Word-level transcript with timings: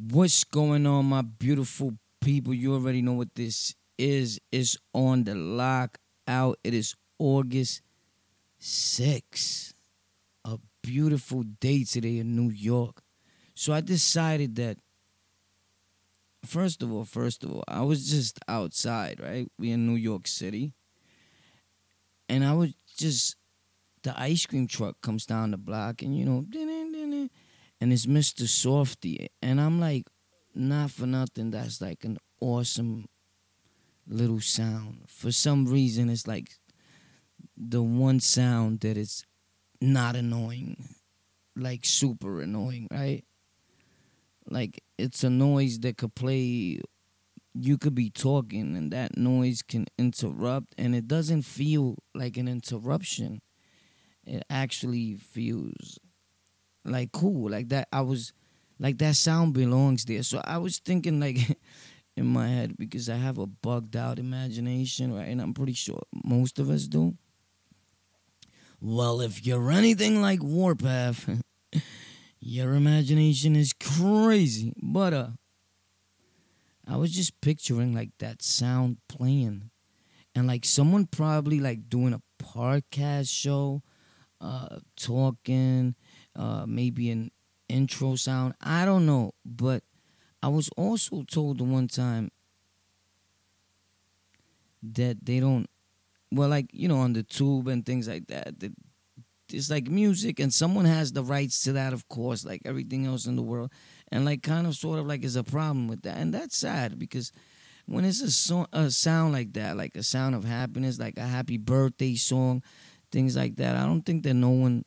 What's 0.00 0.44
going 0.44 0.86
on, 0.86 1.06
my 1.06 1.22
beautiful 1.22 1.94
people? 2.20 2.54
You 2.54 2.74
already 2.74 3.02
know 3.02 3.14
what 3.14 3.34
this 3.34 3.74
is. 3.98 4.40
It's 4.52 4.76
on 4.94 5.24
the 5.24 5.34
lockout. 5.34 6.56
It 6.62 6.72
is 6.72 6.94
August 7.18 7.82
6th. 8.60 9.74
A 10.44 10.58
beautiful 10.82 11.42
day 11.42 11.82
today 11.82 12.18
in 12.18 12.36
New 12.36 12.48
York. 12.48 13.02
So 13.54 13.72
I 13.72 13.80
decided 13.80 14.54
that 14.54 14.78
first 16.44 16.80
of 16.80 16.92
all, 16.92 17.04
first 17.04 17.42
of 17.42 17.50
all, 17.50 17.64
I 17.66 17.82
was 17.82 18.08
just 18.08 18.38
outside, 18.46 19.18
right? 19.20 19.50
We 19.58 19.72
in 19.72 19.84
New 19.88 19.96
York 19.96 20.28
City. 20.28 20.74
And 22.28 22.44
I 22.44 22.52
was 22.52 22.72
just 22.96 23.34
the 24.04 24.14
ice 24.16 24.46
cream 24.46 24.68
truck 24.68 25.00
comes 25.00 25.26
down 25.26 25.50
the 25.50 25.56
block 25.56 26.02
and 26.02 26.16
you 26.16 26.24
know 26.24 26.44
and 27.80 27.92
it's 27.92 28.06
Mister 28.06 28.44
Softee. 28.44 29.28
And 29.42 29.60
I'm 29.60 29.80
like, 29.80 30.06
not 30.54 30.90
for 30.90 31.06
nothing, 31.06 31.50
that's 31.50 31.80
like 31.80 32.04
an 32.04 32.18
awesome 32.40 33.06
little 34.06 34.40
sound. 34.40 35.04
For 35.06 35.30
some 35.32 35.66
reason, 35.66 36.08
it's 36.10 36.26
like 36.26 36.58
the 37.56 37.82
one 37.82 38.20
sound 38.20 38.80
that 38.80 38.96
is 38.96 39.24
not 39.80 40.16
annoying, 40.16 40.88
like 41.54 41.84
super 41.84 42.40
annoying, 42.40 42.88
right? 42.90 43.24
Like 44.48 44.82
it's 44.96 45.22
a 45.22 45.30
noise 45.30 45.80
that 45.80 45.98
could 45.98 46.14
play. 46.14 46.80
You 47.60 47.76
could 47.76 47.94
be 47.94 48.10
talking, 48.10 48.76
and 48.76 48.92
that 48.92 49.16
noise 49.16 49.62
can 49.62 49.86
interrupt, 49.98 50.74
and 50.78 50.94
it 50.94 51.08
doesn't 51.08 51.42
feel 51.42 51.96
like 52.14 52.36
an 52.36 52.46
interruption. 52.46 53.40
It 54.24 54.44
actually 54.48 55.14
feels 55.14 55.98
like 56.90 57.12
cool, 57.12 57.50
like 57.50 57.68
that. 57.70 57.88
I 57.92 58.00
was 58.02 58.32
like 58.78 58.98
that 58.98 59.16
sound 59.16 59.54
belongs 59.54 60.04
there. 60.04 60.22
So 60.22 60.40
I 60.44 60.58
was 60.58 60.78
thinking 60.78 61.20
like 61.20 61.38
in 62.16 62.26
my 62.26 62.48
head 62.48 62.76
because 62.76 63.08
I 63.08 63.16
have 63.16 63.38
a 63.38 63.46
bugged 63.46 63.96
out 63.96 64.18
imagination, 64.18 65.14
right? 65.14 65.28
And 65.28 65.40
I'm 65.40 65.54
pretty 65.54 65.72
sure 65.72 66.02
most 66.24 66.58
of 66.58 66.70
us 66.70 66.86
do. 66.86 67.16
Well, 68.80 69.20
if 69.20 69.44
you're 69.44 69.70
anything 69.70 70.22
like 70.22 70.42
Warpath, 70.42 71.42
your 72.40 72.74
imagination 72.74 73.56
is 73.56 73.72
crazy. 73.72 74.72
But 74.80 75.12
uh 75.14 75.28
I 76.86 76.96
was 76.96 77.12
just 77.12 77.40
picturing 77.40 77.94
like 77.94 78.10
that 78.18 78.42
sound 78.42 78.98
playing. 79.08 79.70
And 80.34 80.46
like 80.46 80.64
someone 80.64 81.06
probably 81.06 81.58
like 81.60 81.88
doing 81.88 82.14
a 82.14 82.22
podcast 82.42 83.28
show, 83.28 83.82
uh 84.40 84.78
talking 84.96 85.96
uh, 86.38 86.64
maybe 86.66 87.10
an 87.10 87.30
intro 87.68 88.14
sound. 88.14 88.54
I 88.62 88.84
don't 88.84 89.04
know, 89.04 89.32
but 89.44 89.82
I 90.42 90.48
was 90.48 90.70
also 90.76 91.24
told 91.24 91.58
the 91.58 91.64
one 91.64 91.88
time 91.88 92.30
that 94.82 95.26
they 95.26 95.40
don't, 95.40 95.68
well, 96.30 96.48
like 96.48 96.70
you 96.72 96.88
know, 96.88 96.98
on 96.98 97.12
the 97.12 97.24
tube 97.24 97.66
and 97.68 97.84
things 97.84 98.08
like 98.08 98.28
that. 98.28 98.60
That 98.60 98.72
it's 99.50 99.70
like 99.70 99.88
music, 99.88 100.38
and 100.38 100.52
someone 100.52 100.84
has 100.84 101.12
the 101.12 101.24
rights 101.24 101.62
to 101.64 101.72
that, 101.72 101.92
of 101.92 102.08
course, 102.08 102.44
like 102.44 102.62
everything 102.64 103.06
else 103.06 103.26
in 103.26 103.34
the 103.34 103.42
world, 103.42 103.72
and 104.12 104.24
like 104.24 104.42
kind 104.42 104.66
of 104.66 104.76
sort 104.76 104.98
of 104.98 105.06
like 105.06 105.24
is 105.24 105.36
a 105.36 105.44
problem 105.44 105.88
with 105.88 106.02
that, 106.02 106.18
and 106.18 106.32
that's 106.32 106.56
sad 106.56 106.98
because 106.98 107.32
when 107.86 108.04
it's 108.04 108.20
a, 108.20 108.30
song, 108.30 108.66
a 108.72 108.90
sound 108.90 109.32
like 109.32 109.54
that, 109.54 109.76
like 109.76 109.96
a 109.96 110.02
sound 110.02 110.34
of 110.34 110.44
happiness, 110.44 110.98
like 110.98 111.16
a 111.16 111.26
happy 111.26 111.56
birthday 111.56 112.14
song, 112.14 112.62
things 113.10 113.34
like 113.34 113.56
that, 113.56 113.76
I 113.76 113.86
don't 113.86 114.02
think 114.02 114.22
that 114.24 114.34
no 114.34 114.50
one 114.50 114.84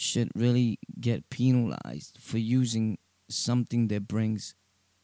should 0.00 0.30
really 0.34 0.78
get 1.00 1.28
penalized 1.30 2.18
for 2.20 2.38
using 2.38 2.98
something 3.28 3.88
that 3.88 4.08
brings 4.08 4.54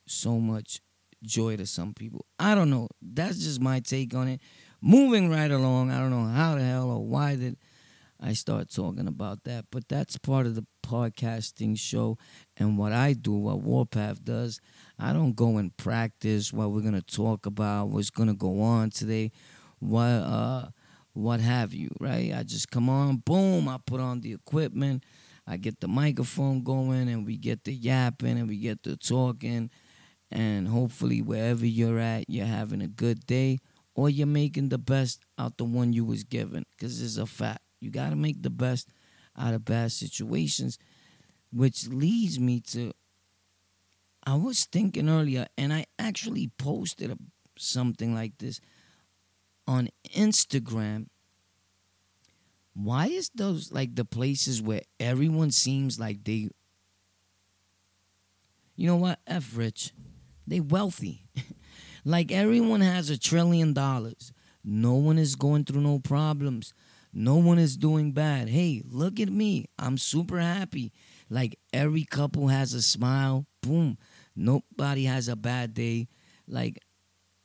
so 0.07 0.39
much 0.39 0.81
joy 1.23 1.57
to 1.57 1.67
some 1.67 1.95
people. 1.95 2.27
I 2.39 2.55
don't 2.55 2.71
know. 2.71 2.89
That's 3.01 3.39
just 3.39 3.61
my 3.61 3.81
take 3.81 4.15
on 4.15 4.29
it. 4.29 4.41
Moving 4.81 5.31
right 5.31 5.51
along, 5.51 5.91
I 5.91 5.99
don't 5.99 6.11
know 6.11 6.27
how 6.27 6.57
the 6.57 6.63
hell 6.63 6.91
or 6.91 7.05
why 7.05 7.37
did 7.37 7.57
I 8.21 8.33
start 8.33 8.71
talking 8.71 9.09
about 9.09 9.45
that, 9.45 9.67
but 9.71 9.89
that's 9.89 10.17
part 10.19 10.47
of 10.47 10.55
the 10.55 10.67
podcasting 10.83 11.79
show 11.79 12.17
and 12.57 12.79
what 12.79 12.93
I 12.93 13.13
do, 13.13 13.33
what 13.33 13.61
Warpath 13.61 14.25
does. 14.25 14.61
I 14.99 15.13
don't 15.13 15.35
go 15.35 15.57
and 15.57 15.77
practice 15.77 16.53
what 16.53 16.71
we're 16.71 16.83
gonna 16.83 17.03
talk 17.03 17.47
about, 17.47 17.89
what's 17.89 18.11
gonna 18.11 18.35
go 18.35 18.61
on 18.61 18.91
today, 18.91 19.33
what 19.79 20.05
uh 20.05 20.67
what 21.15 21.41
have 21.41 21.73
you, 21.73 21.89
right? 22.01 22.33
I 22.35 22.43
just 22.43 22.71
come 22.71 22.89
on, 22.89 23.17
boom, 23.19 23.69
I 23.69 23.79
put 23.85 24.01
on 24.01 24.21
the 24.21 24.33
equipment, 24.33 25.05
I 25.47 25.57
get 25.57 25.81
the 25.81 25.89
microphone 25.89 26.63
going, 26.63 27.09
and 27.09 27.25
we 27.25 27.37
get 27.37 27.65
the 27.65 27.73
yapping 27.73 28.39
and 28.39 28.49
we 28.49 28.59
get 28.59 28.83
the 28.83 28.97
talking. 28.97 29.71
And 30.31 30.69
hopefully, 30.69 31.23
wherever 31.23 31.65
you're 31.65 31.99
at, 31.99 32.29
you're 32.29 32.47
having 32.47 32.83
a 32.83 32.89
good 32.89 33.27
day 33.27 33.59
or 33.95 34.11
you're 34.11 34.27
making 34.27 34.71
the 34.71 34.79
best 34.79 35.25
out 35.39 35.57
the 35.59 35.65
one 35.65 35.93
you 35.93 36.05
was 36.05 36.25
given. 36.25 36.65
Because 36.77 37.01
it's 37.01 37.17
a 37.17 37.27
fact. 37.27 37.63
You 37.81 37.91
got 37.91 38.11
to 38.11 38.17
make 38.17 38.43
the 38.43 38.51
best 38.51 38.89
out 39.39 39.55
of 39.55 39.65
bad 39.65 39.93
situations, 39.93 40.79
which 41.53 41.87
leads 41.89 42.41
me 42.41 42.61
to 42.61 42.93
I 44.27 44.37
was 44.37 44.65
thinking 44.65 45.09
earlier, 45.09 45.47
and 45.59 45.73
I 45.73 45.85
actually 45.99 46.51
posted 46.57 47.11
a, 47.11 47.19
something 47.59 48.15
like 48.15 48.39
this 48.39 48.61
on 49.67 49.89
Instagram, 50.15 51.07
why 52.75 53.07
is 53.07 53.31
those 53.35 53.73
like 53.73 53.95
the 53.95 54.05
places 54.05 54.61
where 54.61 54.83
everyone 54.99 55.51
seems 55.51 55.99
like 55.99 56.25
they 56.25 56.49
you 58.77 58.87
know 58.87 58.97
what 58.97 59.21
f 59.27 59.57
rich 59.57 59.93
they 60.47 60.61
wealthy. 60.61 61.27
Like 62.07 62.31
everyone 62.31 62.83
has 62.83 63.09
a 63.09 63.19
trillion 63.19 63.73
dollars. 63.73 64.35
No 64.63 64.93
one 64.93 65.17
is 65.17 65.37
going 65.37 65.65
through 65.65 65.81
no 65.81 66.01
problems. 66.01 66.75
No 67.15 67.37
one 67.37 67.59
is 67.59 67.79
doing 67.79 68.13
bad. 68.13 68.51
Hey 68.51 68.83
look 68.87 69.19
at 69.21 69.31
me. 69.31 69.67
I'm 69.79 69.97
super 69.97 70.39
happy. 70.39 70.93
Like 71.31 71.59
every 71.73 72.05
couple 72.05 72.49
has 72.49 72.75
a 72.75 72.83
smile. 72.83 73.47
Boom. 73.63 73.97
Nobody 74.37 75.05
has 75.05 75.29
a 75.29 75.37
bad 75.37 75.73
day. 75.73 76.09
Like 76.47 76.79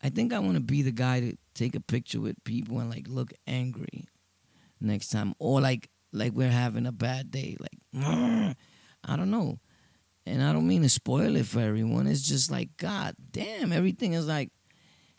i 0.01 0.09
think 0.09 0.31
i 0.31 0.39
want 0.39 0.55
to 0.55 0.61
be 0.61 0.81
the 0.81 0.91
guy 0.91 1.19
to 1.19 1.37
take 1.59 1.75
a 1.75 1.81
picture 1.81 2.21
with 2.21 2.41
people 2.45 2.79
and 2.79 2.89
like 2.89 3.05
look 3.09 3.33
angry 3.45 4.07
next 4.79 5.09
time 5.09 5.33
or 5.39 5.59
like 5.59 5.89
like 6.13 6.31
we're 6.31 6.49
having 6.49 6.85
a 6.85 6.91
bad 6.91 7.29
day 7.31 7.57
like 7.59 7.77
i 9.03 9.15
don't 9.15 9.29
know. 9.29 9.59
And 10.25 10.41
i 10.41 10.53
don't 10.53 10.67
mean 10.67 10.83
to 10.83 10.89
spoil 10.89 11.35
it 11.35 11.45
for 11.45 11.59
everyone. 11.59 12.07
It's 12.07 12.21
just 12.21 12.49
like 12.49 12.77
god 12.77 13.15
damn 13.31 13.73
everything 13.73 14.13
is 14.13 14.25
like 14.25 14.51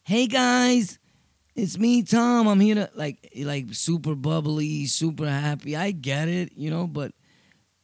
hey 0.05 0.27
guys 0.27 0.99
it's 1.55 1.79
me 1.79 2.03
tom. 2.03 2.47
I'm 2.49 2.61
here 2.61 2.77
to 2.77 2.91
like 2.95 3.19
like 3.37 3.75
super 3.75 4.15
bubbly 4.15 4.87
super 4.87 5.29
happy. 5.29 5.77
I 5.77 5.91
get 5.91 6.29
it 6.29 6.53
you 6.57 6.71
know 6.71 6.87
but 6.87 7.13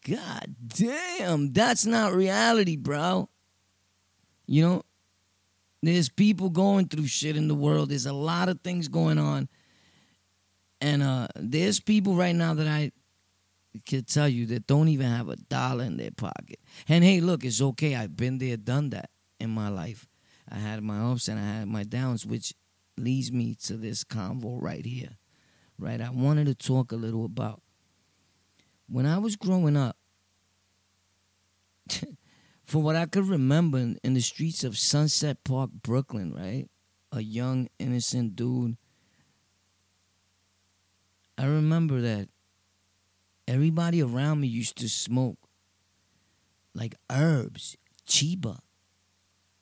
god 0.08 0.54
damn 0.68 1.52
that's 1.52 1.84
not 1.84 2.14
reality 2.14 2.76
bro. 2.76 3.28
You 4.46 4.62
know 4.62 4.82
there's 5.86 6.08
people 6.08 6.50
going 6.50 6.88
through 6.88 7.06
shit 7.06 7.36
in 7.36 7.48
the 7.48 7.54
world. 7.54 7.90
There's 7.90 8.06
a 8.06 8.12
lot 8.12 8.48
of 8.48 8.60
things 8.60 8.88
going 8.88 9.18
on. 9.18 9.48
And 10.80 11.02
uh, 11.02 11.28
there's 11.36 11.80
people 11.80 12.14
right 12.14 12.34
now 12.34 12.54
that 12.54 12.66
I 12.66 12.92
could 13.88 14.06
tell 14.06 14.28
you 14.28 14.46
that 14.46 14.66
don't 14.66 14.88
even 14.88 15.06
have 15.06 15.28
a 15.28 15.36
dollar 15.36 15.84
in 15.84 15.96
their 15.96 16.10
pocket. 16.10 16.60
And 16.88 17.04
hey, 17.04 17.20
look, 17.20 17.44
it's 17.44 17.60
okay. 17.60 17.94
I've 17.94 18.16
been 18.16 18.38
there, 18.38 18.56
done 18.56 18.90
that 18.90 19.10
in 19.38 19.50
my 19.50 19.68
life. 19.68 20.06
I 20.50 20.56
had 20.56 20.82
my 20.82 21.12
ups 21.12 21.28
and 21.28 21.38
I 21.38 21.58
had 21.58 21.68
my 21.68 21.82
downs, 21.82 22.24
which 22.24 22.54
leads 22.96 23.32
me 23.32 23.54
to 23.64 23.74
this 23.76 24.04
convo 24.04 24.62
right 24.62 24.84
here. 24.84 25.16
Right? 25.78 26.00
I 26.00 26.10
wanted 26.10 26.46
to 26.46 26.54
talk 26.54 26.92
a 26.92 26.96
little 26.96 27.24
about 27.24 27.60
when 28.88 29.04
I 29.06 29.18
was 29.18 29.36
growing 29.36 29.76
up. 29.76 29.96
from 32.66 32.82
what 32.82 32.96
I 32.96 33.06
could 33.06 33.28
remember 33.28 33.78
in, 33.78 34.14
the 34.14 34.20
streets 34.20 34.64
of 34.64 34.76
Sunset 34.76 35.44
Park, 35.44 35.70
Brooklyn, 35.82 36.34
right? 36.34 36.66
A 37.12 37.20
young, 37.20 37.68
innocent 37.78 38.34
dude. 38.34 38.76
I 41.38 41.46
remember 41.46 42.00
that 42.00 42.28
everybody 43.46 44.02
around 44.02 44.40
me 44.40 44.48
used 44.48 44.76
to 44.78 44.88
smoke 44.88 45.38
like 46.74 46.96
herbs, 47.10 47.76
chiba, 48.06 48.58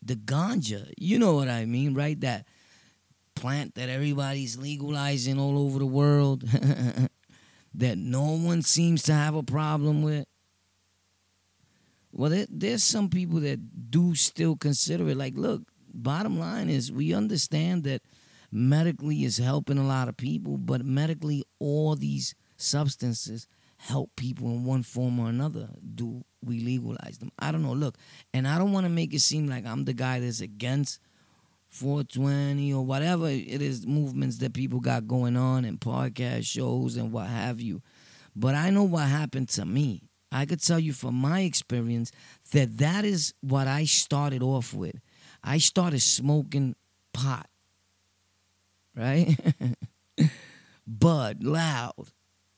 the 0.02 0.16
ganja. 0.16 0.90
You 0.96 1.18
know 1.18 1.34
what 1.34 1.48
I 1.48 1.66
mean, 1.66 1.94
right? 1.94 2.18
That 2.20 2.46
plant 3.34 3.74
that 3.74 3.90
everybody's 3.90 4.56
legalizing 4.56 5.38
all 5.38 5.58
over 5.58 5.78
the 5.78 5.86
world 5.86 6.42
that 7.74 7.98
no 7.98 8.30
one 8.30 8.62
seems 8.62 9.02
to 9.02 9.12
have 9.12 9.34
a 9.34 9.42
problem 9.42 10.02
with. 10.02 10.26
Well, 12.16 12.30
there, 12.30 12.46
there's 12.48 12.84
some 12.84 13.08
people 13.08 13.40
that 13.40 13.90
do 13.90 14.14
still 14.14 14.54
consider 14.54 15.08
it. 15.08 15.16
Like, 15.16 15.34
look, 15.36 15.62
bottom 15.92 16.38
line 16.38 16.68
is 16.68 16.92
we 16.92 17.12
understand 17.12 17.82
that 17.84 18.02
medically 18.52 19.24
is 19.24 19.38
helping 19.38 19.78
a 19.78 19.86
lot 19.86 20.08
of 20.08 20.16
people, 20.16 20.56
but 20.56 20.84
medically, 20.84 21.42
all 21.58 21.96
these 21.96 22.36
substances 22.56 23.48
help 23.78 24.14
people 24.14 24.46
in 24.46 24.64
one 24.64 24.84
form 24.84 25.18
or 25.18 25.28
another. 25.28 25.70
Do 25.94 26.24
we 26.40 26.60
legalize 26.60 27.18
them? 27.18 27.32
I 27.40 27.50
don't 27.50 27.62
know. 27.62 27.72
Look, 27.72 27.98
and 28.32 28.46
I 28.46 28.58
don't 28.58 28.72
want 28.72 28.86
to 28.86 28.90
make 28.90 29.12
it 29.12 29.20
seem 29.20 29.48
like 29.48 29.66
I'm 29.66 29.84
the 29.84 29.92
guy 29.92 30.20
that's 30.20 30.40
against 30.40 31.00
420 31.66 32.72
or 32.72 32.86
whatever 32.86 33.28
it 33.28 33.60
is 33.60 33.88
movements 33.88 34.38
that 34.38 34.54
people 34.54 34.78
got 34.78 35.08
going 35.08 35.36
on 35.36 35.64
and 35.64 35.80
podcast 35.80 36.44
shows 36.44 36.96
and 36.96 37.10
what 37.10 37.26
have 37.26 37.60
you. 37.60 37.82
But 38.36 38.54
I 38.54 38.70
know 38.70 38.84
what 38.84 39.08
happened 39.08 39.48
to 39.50 39.64
me. 39.64 40.02
I 40.34 40.46
could 40.46 40.60
tell 40.60 40.80
you 40.80 40.92
from 40.92 41.14
my 41.14 41.42
experience 41.42 42.10
that 42.50 42.78
that 42.78 43.04
is 43.04 43.34
what 43.40 43.68
I 43.68 43.84
started 43.84 44.42
off 44.42 44.74
with. 44.74 45.00
I 45.44 45.58
started 45.58 46.00
smoking 46.00 46.74
pot, 47.12 47.48
right? 48.96 49.38
Bud, 50.88 51.44
loud, 51.44 52.08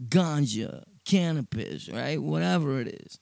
ganja, 0.02 0.84
cannabis, 1.04 1.90
right? 1.90 2.20
Whatever 2.20 2.80
it 2.80 2.88
is. 2.88 3.20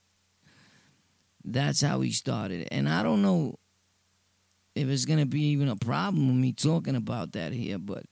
That's 1.44 1.80
how 1.80 1.98
we 1.98 2.12
started. 2.12 2.68
And 2.70 2.88
I 2.88 3.02
don't 3.02 3.22
know 3.22 3.58
if 4.76 4.88
it's 4.88 5.04
gonna 5.04 5.26
be 5.26 5.46
even 5.48 5.68
a 5.68 5.74
problem 5.76 6.28
with 6.28 6.36
me 6.36 6.52
talking 6.52 6.94
about 6.94 7.32
that 7.32 7.52
here, 7.52 7.78
but 7.78 8.04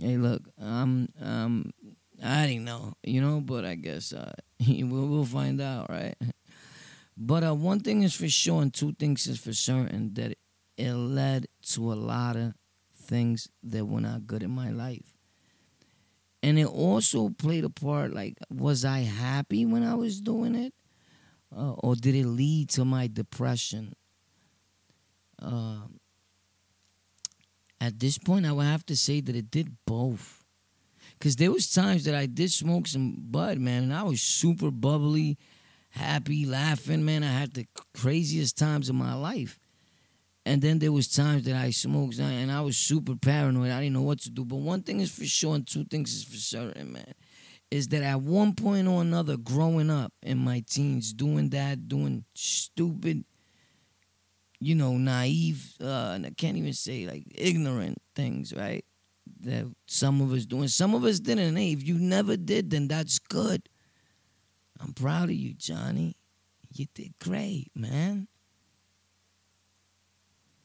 hey, 0.00 0.16
look, 0.16 0.42
um, 0.58 1.10
um, 1.20 1.70
I 2.24 2.46
didn't 2.46 2.64
know, 2.64 2.94
you 3.02 3.20
know, 3.20 3.42
but 3.42 3.66
I 3.66 3.74
guess 3.74 4.14
uh, 4.14 4.32
we'll, 4.68 5.24
find 5.24 5.60
out, 5.60 5.90
right? 5.90 6.14
But 7.14 7.44
uh, 7.44 7.54
one 7.54 7.80
thing 7.80 8.02
is 8.02 8.14
for 8.14 8.28
sure, 8.28 8.62
and 8.62 8.72
two 8.72 8.94
things 8.94 9.26
is 9.26 9.38
for 9.38 9.52
certain 9.52 10.14
that 10.14 10.34
it 10.78 10.94
led 10.94 11.46
to 11.72 11.92
a 11.92 11.94
lot 11.94 12.36
of 12.36 12.54
things 12.96 13.48
that 13.62 13.84
were 13.84 14.00
not 14.00 14.26
good 14.26 14.42
in 14.42 14.50
my 14.50 14.70
life. 14.70 15.12
And 16.42 16.58
it 16.58 16.66
also 16.66 17.28
played 17.28 17.64
a 17.64 17.70
part 17.70 18.14
like, 18.14 18.38
was 18.50 18.84
I 18.84 19.00
happy 19.00 19.66
when 19.66 19.82
I 19.82 19.94
was 19.94 20.22
doing 20.22 20.54
it? 20.54 20.72
Uh, 21.54 21.72
or 21.72 21.94
did 21.94 22.14
it 22.14 22.26
lead 22.26 22.70
to 22.70 22.84
my 22.84 23.06
depression? 23.06 23.92
Uh, 25.40 25.82
at 27.78 28.00
this 28.00 28.16
point, 28.16 28.46
I 28.46 28.52
would 28.52 28.64
have 28.64 28.86
to 28.86 28.96
say 28.96 29.20
that 29.20 29.36
it 29.36 29.50
did 29.50 29.76
both. 29.86 30.41
Because 31.22 31.36
there 31.36 31.52
was 31.52 31.70
times 31.70 32.02
that 32.06 32.16
I 32.16 32.26
did 32.26 32.50
smoke 32.50 32.88
some 32.88 33.14
bud, 33.16 33.58
man, 33.58 33.84
and 33.84 33.94
I 33.94 34.02
was 34.02 34.20
super 34.20 34.72
bubbly, 34.72 35.38
happy, 35.90 36.44
laughing, 36.44 37.04
man. 37.04 37.22
I 37.22 37.30
had 37.30 37.54
the 37.54 37.68
craziest 37.94 38.58
times 38.58 38.88
of 38.88 38.96
my 38.96 39.14
life. 39.14 39.60
And 40.44 40.60
then 40.60 40.80
there 40.80 40.90
was 40.90 41.06
times 41.06 41.44
that 41.44 41.54
I 41.54 41.70
smoked 41.70 42.18
and 42.18 42.50
I 42.50 42.60
was 42.62 42.76
super 42.76 43.14
paranoid. 43.14 43.70
I 43.70 43.82
didn't 43.82 43.92
know 43.92 44.02
what 44.02 44.18
to 44.22 44.30
do. 44.30 44.44
But 44.44 44.56
one 44.56 44.82
thing 44.82 44.98
is 44.98 45.16
for 45.16 45.24
sure, 45.24 45.54
and 45.54 45.64
two 45.64 45.84
things 45.84 46.12
is 46.12 46.24
for 46.24 46.34
certain, 46.34 46.92
man, 46.92 47.14
is 47.70 47.86
that 47.90 48.02
at 48.02 48.20
one 48.20 48.56
point 48.56 48.88
or 48.88 49.00
another, 49.00 49.36
growing 49.36 49.90
up 49.90 50.12
in 50.24 50.38
my 50.38 50.64
teens, 50.68 51.12
doing 51.12 51.50
that, 51.50 51.86
doing 51.86 52.24
stupid, 52.34 53.24
you 54.58 54.74
know, 54.74 54.96
naive, 54.96 55.74
uh, 55.80 56.14
and 56.16 56.26
I 56.26 56.30
can't 56.30 56.56
even 56.56 56.72
say 56.72 57.06
like 57.06 57.26
ignorant 57.32 58.02
things, 58.16 58.52
right? 58.52 58.84
That 59.40 59.72
some 59.86 60.20
of 60.20 60.32
us 60.32 60.46
doing, 60.46 60.68
some 60.68 60.94
of 60.94 61.04
us 61.04 61.18
didn't. 61.18 61.56
Hey, 61.56 61.72
if 61.72 61.86
you 61.86 61.98
never 61.98 62.36
did, 62.36 62.70
then 62.70 62.88
that's 62.88 63.18
good. 63.18 63.68
I'm 64.80 64.92
proud 64.92 65.24
of 65.24 65.34
you, 65.34 65.54
Johnny. 65.54 66.16
You 66.72 66.86
did 66.94 67.18
great, 67.18 67.70
man. 67.74 68.28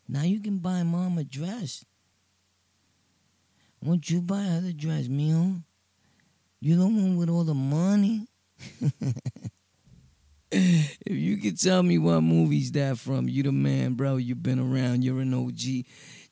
Now 0.07 0.23
you 0.23 0.39
can 0.39 0.59
buy 0.59 0.83
mom 0.83 1.17
a 1.17 1.23
dress. 1.23 1.83
Won't 3.81 4.09
you 4.09 4.21
buy 4.21 4.43
her 4.43 4.61
the 4.61 4.73
dress, 4.73 5.07
Mio? 5.07 5.55
You 6.59 6.75
the 6.75 6.85
one 6.85 7.17
with 7.17 7.29
all 7.29 7.43
the 7.43 7.53
money? 7.53 8.27
if 10.51 10.97
you 11.05 11.37
could 11.37 11.59
tell 11.59 11.83
me 11.83 11.97
what 11.97 12.21
movie's 12.21 12.71
that 12.71 12.97
from, 12.97 13.27
you 13.29 13.43
the 13.43 13.51
man, 13.51 13.93
bro. 13.93 14.15
You've 14.17 14.41
been 14.41 14.59
around. 14.59 15.03
You're 15.03 15.19
an 15.19 15.33
OG. 15.33 15.85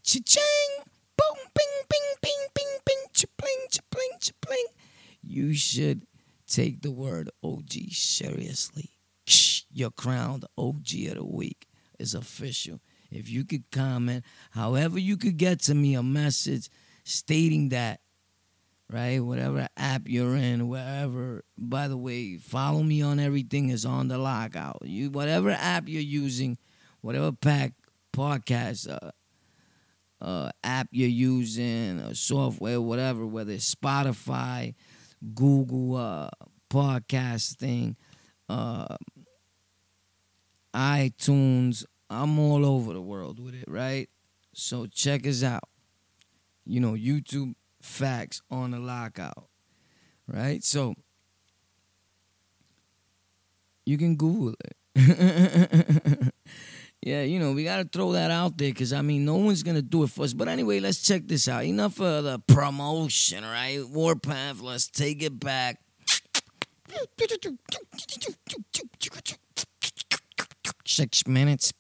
Cha-ching! 0.04 0.55
You 5.26 5.54
should 5.54 6.06
take 6.48 6.82
the 6.82 6.92
word 6.92 7.30
OG 7.44 7.72
seriously. 7.92 8.92
Shh, 9.28 9.64
your 9.72 9.92
crowned 9.92 10.46
OG 10.58 10.88
of 11.08 11.16
the 11.16 11.26
week 11.26 11.68
is 12.00 12.14
official. 12.14 12.80
If 13.12 13.30
you 13.30 13.46
could 13.46 13.72
comment, 13.72 14.24
however 14.52 15.00
you 15.00 15.18
could 15.18 15.38
get 15.38 15.62
to 15.62 15.76
me 15.76 15.96
a 15.96 16.04
message 16.04 16.70
stating 17.04 17.70
that, 17.70 18.02
right? 18.92 19.20
Whatever 19.20 19.68
app 19.78 20.04
you're 20.06 20.36
in, 20.36 20.68
wherever. 20.68 21.44
By 21.58 21.88
the 21.88 21.98
way, 21.98 22.38
follow 22.38 22.84
me 22.84 23.02
on 23.02 23.20
everything 23.20 23.70
is 23.70 23.86
on 23.86 24.08
the 24.08 24.18
lockout. 24.18 24.82
You 24.84 25.10
whatever 25.10 25.52
app 25.52 25.88
you're 25.88 26.02
using, 26.02 26.58
whatever 27.02 27.32
pack 27.32 27.74
podcast 28.14 28.90
uh, 28.90 29.12
uh, 30.24 30.52
app 30.64 30.88
you're 30.92 31.08
using, 31.08 32.00
or 32.02 32.14
software, 32.14 32.82
whatever, 32.82 33.26
whether 33.26 33.54
it's 33.54 33.74
Spotify, 33.74 34.74
Google 35.34 35.96
uh, 35.96 36.30
podcasting, 36.70 37.96
uh, 38.50 38.96
iTunes, 40.74 41.86
I'm 42.10 42.38
all 42.40 42.66
over 42.66 42.94
the 42.94 43.02
world 43.02 43.40
with 43.40 43.56
it, 43.56 43.66
right? 43.68 44.10
So 44.54 44.86
check 44.86 45.26
us 45.26 45.44
out. 45.44 45.70
You 46.66 46.80
know, 46.80 46.94
YouTube 46.94 47.56
facts 47.82 48.42
on 48.50 48.72
the 48.72 48.80
lockout, 48.80 49.50
right? 50.28 50.64
So 50.64 50.96
you 53.86 53.98
can 53.98 54.16
Google 54.16 54.54
it. 54.96 56.34
yeah, 57.06 57.22
you 57.22 57.38
know, 57.38 57.52
we 57.52 57.64
got 57.64 57.78
to 57.78 57.84
throw 57.84 58.14
that 58.14 58.32
out 58.32 58.58
there 58.58 58.72
because, 58.72 58.92
I 58.92 59.04
mean, 59.04 59.26
no 59.26 59.36
one's 59.36 59.62
going 59.62 59.76
to 59.76 59.84
do 59.84 60.02
it 60.02 60.10
for 60.10 60.24
us. 60.24 60.34
But 60.34 60.48
anyway, 60.48 60.80
let's 60.80 61.04
check 61.04 61.28
this 61.28 61.48
out. 61.48 61.64
Enough 61.64 62.02
of 62.02 62.24
the 62.24 62.40
promotion, 62.40 63.44
right? 63.44 63.88
Warpath, 63.88 64.60
let's 64.60 64.88
take 64.88 65.22
it 65.22 65.40
back. 65.40 65.80
Six 70.84 71.28
minutes. 71.28 71.72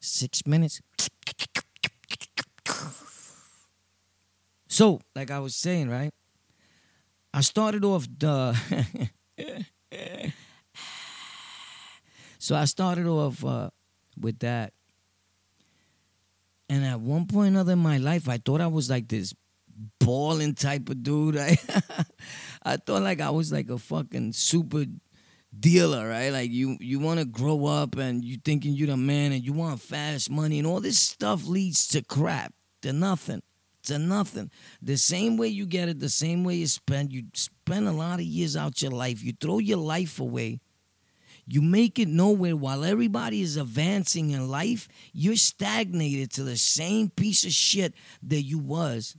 Six 0.00 0.44
minutes. 0.44 0.80
So, 4.66 5.00
like 5.14 5.30
I 5.30 5.38
was 5.38 5.54
saying, 5.54 5.90
right? 5.90 6.10
I 7.32 7.40
started 7.40 7.84
off 7.84 8.08
the. 8.18 8.58
so 12.42 12.56
I 12.56 12.64
started 12.64 13.06
off 13.06 13.44
uh, 13.44 13.70
with 14.20 14.40
that. 14.40 14.72
And 16.68 16.84
at 16.84 16.98
one 16.98 17.28
point 17.28 17.46
or 17.46 17.60
another 17.60 17.74
in 17.74 17.78
my 17.78 17.98
life, 17.98 18.28
I 18.28 18.38
thought 18.38 18.60
I 18.60 18.66
was 18.66 18.90
like 18.90 19.06
this 19.06 19.32
balling 20.00 20.56
type 20.56 20.88
of 20.88 21.04
dude. 21.04 21.36
I, 21.38 21.56
I 22.64 22.78
thought 22.78 23.02
like 23.02 23.20
I 23.20 23.30
was 23.30 23.52
like 23.52 23.70
a 23.70 23.78
fucking 23.78 24.32
super 24.32 24.86
dealer, 25.56 26.08
right? 26.08 26.30
Like 26.30 26.50
you 26.50 26.76
you 26.80 26.98
want 26.98 27.20
to 27.20 27.26
grow 27.26 27.66
up 27.66 27.96
and 27.96 28.24
you 28.24 28.38
thinking 28.44 28.72
you're 28.72 28.88
the 28.88 28.96
man 28.96 29.30
and 29.30 29.44
you 29.44 29.52
want 29.52 29.80
fast 29.80 30.28
money 30.28 30.58
and 30.58 30.66
all 30.66 30.80
this 30.80 30.98
stuff 30.98 31.46
leads 31.46 31.86
to 31.88 32.02
crap, 32.02 32.52
to 32.80 32.92
nothing, 32.92 33.42
to 33.84 34.00
nothing. 34.00 34.50
The 34.82 34.96
same 34.96 35.36
way 35.36 35.46
you 35.46 35.64
get 35.64 35.88
it, 35.88 36.00
the 36.00 36.08
same 36.08 36.42
way 36.42 36.56
you 36.56 36.66
spend. 36.66 37.12
You 37.12 37.22
spend 37.34 37.86
a 37.86 37.92
lot 37.92 38.18
of 38.18 38.26
years 38.26 38.56
out 38.56 38.82
your 38.82 38.90
life. 38.90 39.22
You 39.22 39.32
throw 39.40 39.60
your 39.60 39.78
life 39.78 40.18
away. 40.18 40.58
You 41.46 41.60
make 41.60 41.98
it 41.98 42.08
nowhere 42.08 42.56
while 42.56 42.84
everybody 42.84 43.42
is 43.42 43.56
advancing 43.56 44.30
in 44.30 44.48
life. 44.48 44.88
You're 45.12 45.36
stagnated 45.36 46.30
to 46.32 46.44
the 46.44 46.56
same 46.56 47.10
piece 47.10 47.44
of 47.44 47.52
shit 47.52 47.94
that 48.22 48.42
you 48.42 48.58
was 48.58 49.16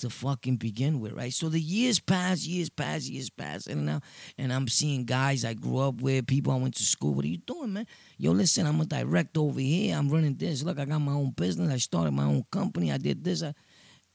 to 0.00 0.10
fucking 0.10 0.56
begin 0.56 1.00
with, 1.00 1.12
right? 1.12 1.32
So 1.32 1.48
the 1.48 1.60
years 1.60 2.00
pass, 2.00 2.46
years 2.46 2.70
pass, 2.70 3.06
years 3.06 3.30
pass, 3.30 3.66
and 3.66 3.86
now, 3.86 4.00
and 4.38 4.52
I'm 4.52 4.66
seeing 4.68 5.04
guys 5.04 5.44
I 5.44 5.54
grew 5.54 5.78
up 5.78 6.00
with, 6.00 6.26
people 6.26 6.52
I 6.52 6.56
went 6.56 6.76
to 6.76 6.84
school. 6.84 7.14
What 7.14 7.24
are 7.24 7.28
you 7.28 7.38
doing, 7.38 7.74
man? 7.74 7.86
Yo, 8.16 8.32
listen, 8.32 8.66
I'm 8.66 8.80
a 8.80 8.86
director 8.86 9.40
over 9.40 9.60
here. 9.60 9.96
I'm 9.96 10.08
running 10.08 10.36
this. 10.36 10.62
Look, 10.62 10.78
I 10.78 10.84
got 10.86 11.00
my 11.00 11.12
own 11.12 11.30
business. 11.30 11.72
I 11.72 11.76
started 11.76 12.12
my 12.12 12.24
own 12.24 12.44
company. 12.50 12.92
I 12.92 12.98
did 12.98 13.24
this. 13.24 13.42
I, 13.42 13.54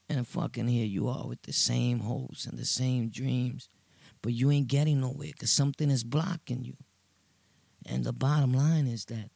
and 0.09 0.27
fucking 0.27 0.67
here 0.67 0.85
you 0.85 1.07
are 1.07 1.27
with 1.27 1.41
the 1.43 1.53
same 1.53 1.99
hopes 1.99 2.45
and 2.45 2.57
the 2.57 2.65
same 2.65 3.09
dreams, 3.09 3.69
but 4.21 4.33
you 4.33 4.51
ain't 4.51 4.67
getting 4.67 5.01
nowhere 5.01 5.31
because 5.33 5.51
something 5.51 5.89
is 5.89 6.03
blocking 6.03 6.63
you. 6.63 6.75
And 7.85 8.03
the 8.03 8.13
bottom 8.13 8.53
line 8.53 8.87
is 8.87 9.05
that 9.05 9.29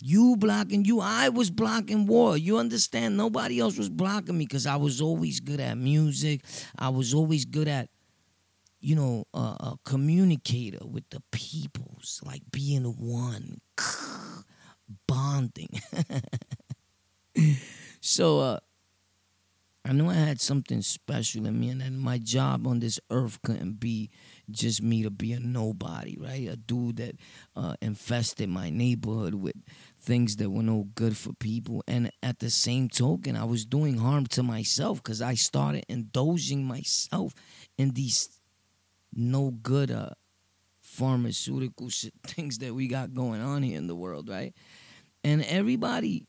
you 0.00 0.36
blocking 0.36 0.84
you. 0.84 1.00
I 1.00 1.28
was 1.28 1.50
blocking 1.50 2.06
war. 2.06 2.36
You 2.36 2.58
understand? 2.58 3.16
Nobody 3.16 3.60
else 3.60 3.78
was 3.78 3.88
blocking 3.88 4.36
me 4.36 4.44
because 4.44 4.66
I 4.66 4.76
was 4.76 5.00
always 5.00 5.40
good 5.40 5.60
at 5.60 5.78
music. 5.78 6.42
I 6.78 6.88
was 6.88 7.14
always 7.14 7.44
good 7.44 7.68
at, 7.68 7.88
you 8.80 8.96
know, 8.96 9.24
uh, 9.32 9.56
a 9.60 9.78
communicator 9.84 10.84
with 10.84 11.08
the 11.10 11.22
peoples, 11.30 12.20
like 12.24 12.42
being 12.50 12.84
one, 12.84 13.60
bonding. 15.06 15.80
so, 18.00 18.40
uh, 18.40 18.58
I 19.86 19.92
knew 19.92 20.08
I 20.08 20.14
had 20.14 20.40
something 20.40 20.80
special 20.80 21.44
in 21.44 21.60
me, 21.60 21.68
and 21.68 21.82
that 21.82 21.92
my 21.92 22.16
job 22.16 22.66
on 22.66 22.80
this 22.80 22.98
earth 23.10 23.40
couldn't 23.42 23.80
be 23.80 24.10
just 24.50 24.82
me 24.82 25.02
to 25.02 25.10
be 25.10 25.32
a 25.32 25.40
nobody, 25.40 26.16
right? 26.20 26.48
A 26.48 26.56
dude 26.56 26.96
that 26.96 27.16
uh, 27.56 27.74
infested 27.80 28.48
my 28.48 28.70
neighborhood 28.70 29.34
with 29.34 29.56
things 30.00 30.36
that 30.36 30.50
were 30.50 30.62
no 30.62 30.88
good 30.94 31.16
for 31.16 31.32
people. 31.34 31.82
And 31.86 32.10
at 32.22 32.38
the 32.38 32.50
same 32.50 32.88
token, 32.88 33.36
I 33.36 33.44
was 33.44 33.64
doing 33.64 33.98
harm 33.98 34.26
to 34.28 34.42
myself 34.42 35.02
because 35.02 35.22
I 35.22 35.34
started 35.34 35.84
indulging 35.88 36.64
myself 36.64 37.34
in 37.78 37.90
these 37.90 38.28
no 39.14 39.50
good 39.50 39.90
uh, 39.90 40.10
pharmaceutical 40.80 41.88
shit, 41.88 42.14
things 42.24 42.58
that 42.58 42.74
we 42.74 42.88
got 42.88 43.14
going 43.14 43.40
on 43.40 43.62
here 43.62 43.78
in 43.78 43.86
the 43.86 43.96
world, 43.96 44.28
right? 44.28 44.54
And 45.22 45.42
everybody 45.44 46.26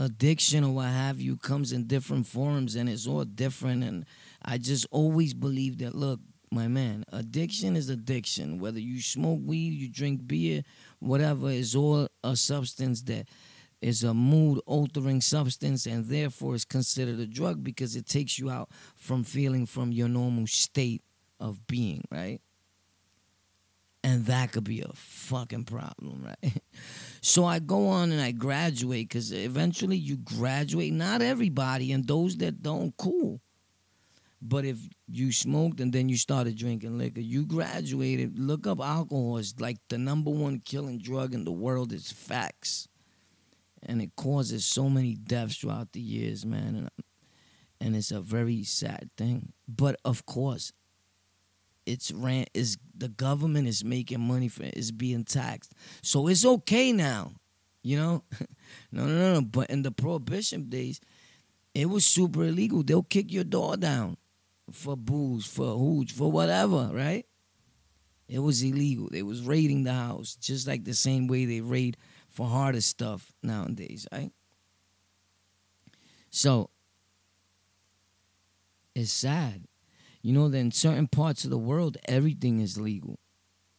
addiction 0.00 0.64
or 0.64 0.72
what 0.72 0.88
have 0.88 1.20
you 1.20 1.36
comes 1.36 1.72
in 1.72 1.86
different 1.86 2.26
forms 2.26 2.74
and 2.74 2.88
it's 2.88 3.06
all 3.06 3.22
different 3.24 3.84
and 3.84 4.06
i 4.44 4.58
just 4.58 4.86
always 4.90 5.34
believe 5.34 5.78
that 5.78 5.94
look 5.94 6.20
my 6.50 6.66
man 6.66 7.04
addiction 7.12 7.76
is 7.76 7.88
addiction 7.88 8.58
whether 8.58 8.80
you 8.80 9.00
smoke 9.00 9.40
weed 9.42 9.72
you 9.72 9.88
drink 9.88 10.26
beer 10.26 10.62
whatever 10.98 11.50
is 11.50 11.74
all 11.76 12.08
a 12.24 12.36
substance 12.36 13.02
that 13.02 13.28
is 13.80 14.04
a 14.04 14.12
mood 14.12 14.60
altering 14.66 15.20
substance 15.20 15.86
and 15.86 16.06
therefore 16.06 16.54
is 16.54 16.64
considered 16.64 17.18
a 17.18 17.26
drug 17.26 17.64
because 17.64 17.96
it 17.96 18.06
takes 18.06 18.38
you 18.38 18.50
out 18.50 18.68
from 18.96 19.24
feeling 19.24 19.64
from 19.64 19.92
your 19.92 20.08
normal 20.08 20.46
state 20.46 21.02
of 21.38 21.66
being 21.66 22.04
right 22.10 22.40
and 24.02 24.26
that 24.26 24.52
could 24.52 24.64
be 24.64 24.80
a 24.80 24.90
fucking 24.94 25.64
problem, 25.64 26.24
right? 26.24 26.54
So 27.22 27.44
I 27.44 27.58
go 27.58 27.88
on 27.88 28.12
and 28.12 28.20
I 28.20 28.30
graduate 28.30 29.10
because 29.10 29.30
eventually 29.30 29.98
you 29.98 30.16
graduate. 30.16 30.90
Not 30.90 31.20
everybody, 31.20 31.92
and 31.92 32.08
those 32.08 32.38
that 32.38 32.62
don't, 32.62 32.96
cool. 32.96 33.42
But 34.42 34.64
if 34.64 34.78
you 35.06 35.32
smoked 35.32 35.80
and 35.80 35.92
then 35.92 36.08
you 36.08 36.16
started 36.16 36.56
drinking 36.56 36.96
liquor, 36.96 37.20
you 37.20 37.44
graduated. 37.44 38.38
Look 38.38 38.66
up 38.66 38.80
alcohol. 38.80 39.36
It's 39.36 39.60
like 39.60 39.76
the 39.88 39.98
number 39.98 40.30
one 40.30 40.60
killing 40.60 40.98
drug 40.98 41.34
in 41.34 41.44
the 41.44 41.52
world. 41.52 41.92
It's 41.92 42.10
facts. 42.10 42.88
And 43.82 44.00
it 44.00 44.16
causes 44.16 44.64
so 44.64 44.88
many 44.88 45.14
deaths 45.14 45.56
throughout 45.56 45.92
the 45.92 46.00
years, 46.00 46.46
man. 46.46 46.76
And, 46.76 46.90
and 47.80 47.96
it's 47.96 48.10
a 48.10 48.20
very 48.20 48.64
sad 48.64 49.10
thing. 49.16 49.52
But 49.68 49.96
of 50.04 50.24
course, 50.24 50.72
it's 51.84 52.10
ran 52.10 52.46
is 52.54 52.78
the 52.96 53.08
government 53.08 53.68
is 53.68 53.84
making 53.84 54.20
money 54.20 54.48
for 54.48 54.64
it's 54.64 54.90
being 54.90 55.24
taxed. 55.24 55.74
So 56.02 56.28
it's 56.28 56.46
okay 56.46 56.92
now. 56.92 57.32
You 57.82 57.96
know? 57.98 58.24
no, 58.92 59.06
no, 59.06 59.18
no, 59.18 59.34
no. 59.34 59.40
But 59.42 59.68
in 59.68 59.82
the 59.82 59.90
prohibition 59.90 60.70
days, 60.70 60.98
it 61.74 61.90
was 61.90 62.06
super 62.06 62.44
illegal. 62.44 62.82
They'll 62.82 63.02
kick 63.02 63.30
your 63.32 63.44
door 63.44 63.76
down 63.76 64.16
for 64.72 64.96
booze, 64.96 65.46
for 65.46 65.76
hooch, 65.76 66.12
for 66.12 66.30
whatever, 66.30 66.90
right? 66.92 67.26
It 68.28 68.38
was 68.38 68.62
illegal. 68.62 69.08
They 69.10 69.22
was 69.22 69.42
raiding 69.42 69.82
the 69.84 69.92
house, 69.92 70.36
just 70.36 70.66
like 70.66 70.84
the 70.84 70.94
same 70.94 71.26
way 71.26 71.44
they 71.44 71.60
raid 71.60 71.96
for 72.28 72.46
harder 72.46 72.80
stuff 72.80 73.32
nowadays, 73.42 74.06
right? 74.12 74.30
So 76.30 76.70
it's 78.94 79.12
sad. 79.12 79.64
You 80.22 80.32
know 80.32 80.48
that 80.48 80.58
in 80.58 80.70
certain 80.70 81.08
parts 81.08 81.44
of 81.44 81.50
the 81.50 81.58
world, 81.58 81.96
everything 82.06 82.60
is 82.60 82.78
legal. 82.78 83.18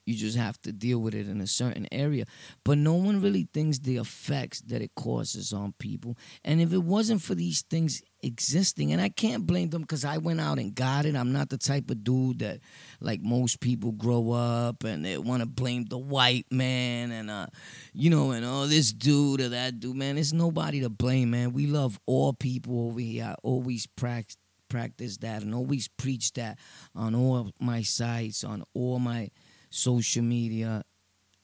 You 0.06 0.16
just 0.16 0.38
have 0.38 0.60
to 0.62 0.72
deal 0.72 1.00
with 1.00 1.14
it 1.14 1.28
in 1.28 1.42
a 1.42 1.48
certain 1.48 1.88
area. 1.92 2.26
But 2.64 2.78
no 2.78 2.96
one 2.96 3.22
really 3.22 3.48
thinks 3.54 3.80
the 3.80 3.98
effects 3.98 4.62
that 4.62 4.82
it 4.82 4.92
causes 4.96 5.54
on 5.54 5.74
people. 5.78 6.18
And 6.44 6.60
if 6.60 6.74
it 6.74 6.84
wasn't 6.84 7.22
for 7.22 7.36
these 7.36 7.62
things 7.62 8.02
existing, 8.24 8.92
and 8.92 9.02
I 9.02 9.10
can't 9.10 9.46
blame 9.46 9.70
them 9.70 9.82
because 9.82 10.04
I 10.04 10.18
went 10.18 10.42
out 10.42 10.60
and 10.60 10.74
got 10.74 11.06
it. 11.06 11.16
I'm 11.16 11.32
not 11.32 11.50
the 11.50 11.58
type 11.58 11.90
of 11.92 12.04
dude 12.04 12.40
that, 12.40 12.60
like 13.00 13.22
most 13.22 13.60
people, 13.60 13.92
grow 13.92 14.32
up 14.32 14.84
and 14.84 15.06
they 15.06 15.18
want 15.18 15.42
to 15.42 15.48
blame 15.48 15.86
the 15.86 15.98
white 15.98 16.46
man 16.52 17.12
and, 17.12 17.30
uh, 17.30 17.48
you 17.94 18.10
know, 18.10 18.32
and 18.32 18.46
oh, 18.46 18.66
this 18.66 18.94
dude 18.94 19.42
or 19.42 19.50
that 19.50 19.80
dude. 19.80 19.96
Man, 19.96 20.16
there's 20.16 20.34
nobody 20.34 20.82
to 20.82 20.90
blame, 20.90 21.32
man. 21.32 21.54
We 21.54 21.68
love 21.68 22.00
all 22.06 22.34
people 22.34 22.88
over 22.88 23.00
here. 23.00 23.26
I 23.26 23.36
always 23.44 23.88
practice 23.88 24.38
practice 24.72 25.18
that 25.18 25.42
and 25.44 25.54
always 25.54 25.90
preach 25.90 26.32
that 26.34 26.58
on 26.96 27.14
all 27.14 27.52
my 27.60 27.82
sites, 27.82 28.44
on 28.44 28.64
all 28.74 29.00
my 29.00 29.30
social 29.72 30.24
media. 30.24 30.84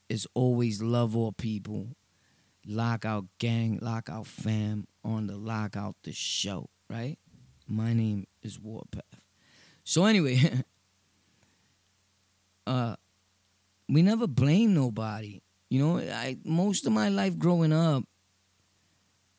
Is 0.10 0.26
always 0.36 0.82
love 0.82 1.18
all 1.18 1.34
people. 1.34 1.88
Lockout 2.66 3.26
gang, 3.40 3.78
lockout 3.82 4.26
fam 4.26 4.88
on 5.04 5.28
the 5.28 5.36
lockout 5.36 5.98
the 6.04 6.14
show, 6.14 6.70
right? 6.90 7.18
My 7.68 7.94
name 7.94 8.26
is 8.42 8.58
Warpath. 8.58 9.20
So 9.84 10.06
anyway, 10.06 10.40
uh 12.68 12.96
we 13.90 14.02
never 14.02 14.28
blame 14.28 14.74
nobody. 14.74 15.42
You 15.70 15.80
know, 15.80 15.98
I 16.00 16.38
most 16.46 16.86
of 16.86 16.94
my 16.94 17.10
life 17.10 17.38
growing 17.38 17.74
up, 17.74 18.04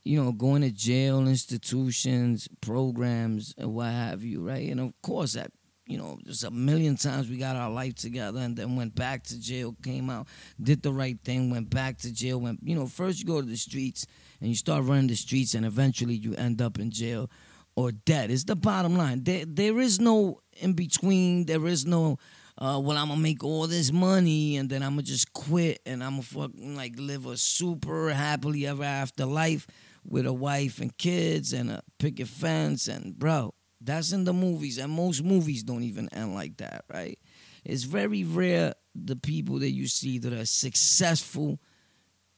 you 0.05 0.23
know, 0.23 0.33
going 0.33 0.63
to 0.63 0.71
jail, 0.71 1.27
institutions, 1.27 2.49
programs, 2.61 3.55
and 3.59 3.75
what 3.75 3.91
have 3.91 4.25
you, 4.25 4.47
right? 4.47 4.69
And 4.71 4.81
of 4.81 4.93
course, 5.03 5.35
that, 5.35 5.51
you 5.89 5.97
know, 5.97 6.19
there's 6.23 6.45
a 6.45 6.51
million 6.51 6.97
times 6.97 7.31
we 7.31 7.39
got 7.39 7.57
our 7.57 7.71
life 7.71 7.95
together 7.95 8.41
and 8.41 8.55
then 8.55 8.77
went 8.77 8.95
back 8.95 9.25
to 9.25 9.41
jail, 9.41 9.75
came 9.83 10.11
out, 10.11 10.29
did 10.63 10.83
the 10.83 10.93
right 10.93 11.19
thing, 11.25 11.51
went 11.51 11.71
back 11.71 11.97
to 11.99 12.13
jail. 12.13 12.39
Went, 12.39 12.61
you 12.63 12.75
know, 12.75 12.87
first 12.87 13.19
you 13.19 13.25
go 13.25 13.41
to 13.41 13.47
the 13.47 13.57
streets 13.57 14.07
and 14.41 14.51
you 14.51 14.55
start 14.55 14.85
running 14.85 15.07
the 15.07 15.17
streets, 15.17 15.55
and 15.55 15.65
eventually 15.65 16.15
you 16.15 16.35
end 16.35 16.61
up 16.61 16.79
in 16.79 16.91
jail 16.91 17.31
or 17.75 17.91
dead. 17.91 18.31
It's 18.31 18.45
the 18.45 18.55
bottom 18.55 18.97
line. 18.97 19.25
There, 19.25 19.47
there 19.47 19.79
is 19.79 19.99
no 19.99 20.43
in 20.59 20.75
between. 20.75 21.47
There 21.47 21.67
is 21.67 21.87
no, 21.87 22.19
uh, 22.59 22.79
well, 22.85 22.99
I'm 22.99 23.09
gonna 23.09 23.21
make 23.21 23.43
all 23.43 23.67
this 23.67 23.91
money 23.91 24.59
and 24.59 24.69
then 24.69 24.83
I'm 24.83 24.93
gonna 24.93 25.03
just 25.03 25.33
quit 25.33 25.81
and 25.87 26.05
I'm 26.05 26.13
gonna 26.13 26.23
fucking 26.23 26.77
like 26.77 26.99
live 26.99 27.25
a 27.25 27.39
super 27.39 28.11
happily 28.11 28.67
ever 28.67 28.85
after 28.85 29.25
life 29.25 29.67
with 30.05 30.27
a 30.27 30.33
wife 30.33 30.81
and 30.81 30.97
kids 30.99 31.53
and 31.55 31.71
a 31.71 31.83
picket 31.99 32.29
fence 32.29 32.89
and 32.89 33.19
bro 33.19 33.55
that's 33.81 34.13
in 34.13 34.25
the 34.25 34.33
movies 34.33 34.79
and 34.79 34.93
most 34.93 35.23
movies 35.23 35.63
don't 35.63 35.83
even 35.83 36.09
end 36.13 36.35
like 36.35 36.57
that 36.59 36.85
right? 36.93 37.19
It's 37.65 37.85
very 37.85 38.25
rare 38.25 38.75
the 38.95 39.17
people 39.17 39.59
that 39.61 39.71
you 39.71 39.87
see 39.87 40.19
that 40.19 40.33
are 40.33 40.47
successful 40.47 41.61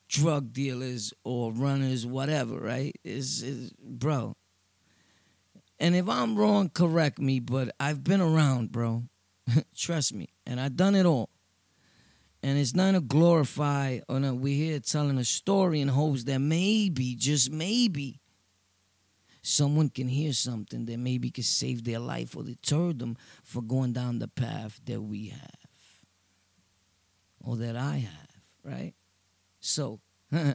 drug 0.08 0.52
dealers 0.52 1.12
or 1.24 1.52
runners 1.52 2.06
whatever 2.06 2.58
right? 2.58 2.94
Is 3.04 3.72
bro. 3.78 4.36
And 5.78 5.96
if 5.96 6.08
i'm 6.08 6.36
wrong 6.36 6.68
correct 6.68 7.18
me 7.18 7.40
but 7.40 7.74
i've 7.80 8.04
been 8.04 8.20
around 8.20 8.72
bro. 8.72 9.04
Trust 9.76 10.14
me. 10.14 10.28
And 10.46 10.60
i've 10.60 10.76
done 10.76 10.94
it 10.94 11.06
all. 11.06 11.30
And 12.42 12.58
it's 12.58 12.74
not 12.74 12.92
to 12.92 13.00
glorify 13.00 14.00
or 14.08 14.18
no, 14.18 14.34
we're 14.34 14.54
here 14.54 14.80
telling 14.80 15.18
a 15.18 15.24
story 15.24 15.80
in 15.80 15.88
hopes 15.88 16.24
that 16.24 16.38
maybe, 16.38 17.14
just 17.14 17.50
maybe, 17.50 18.19
someone 19.42 19.88
can 19.88 20.08
hear 20.08 20.32
something 20.32 20.86
that 20.86 20.98
maybe 20.98 21.30
could 21.30 21.44
save 21.44 21.84
their 21.84 21.98
life 21.98 22.36
or 22.36 22.42
deter 22.42 22.92
them 22.92 23.16
for 23.42 23.62
going 23.62 23.92
down 23.92 24.18
the 24.18 24.28
path 24.28 24.80
that 24.86 25.00
we 25.00 25.28
have 25.28 25.60
or 27.42 27.56
that 27.56 27.76
I 27.76 27.96
have, 27.98 28.28
right? 28.64 28.94
So, 29.60 30.00
uh, 30.32 30.52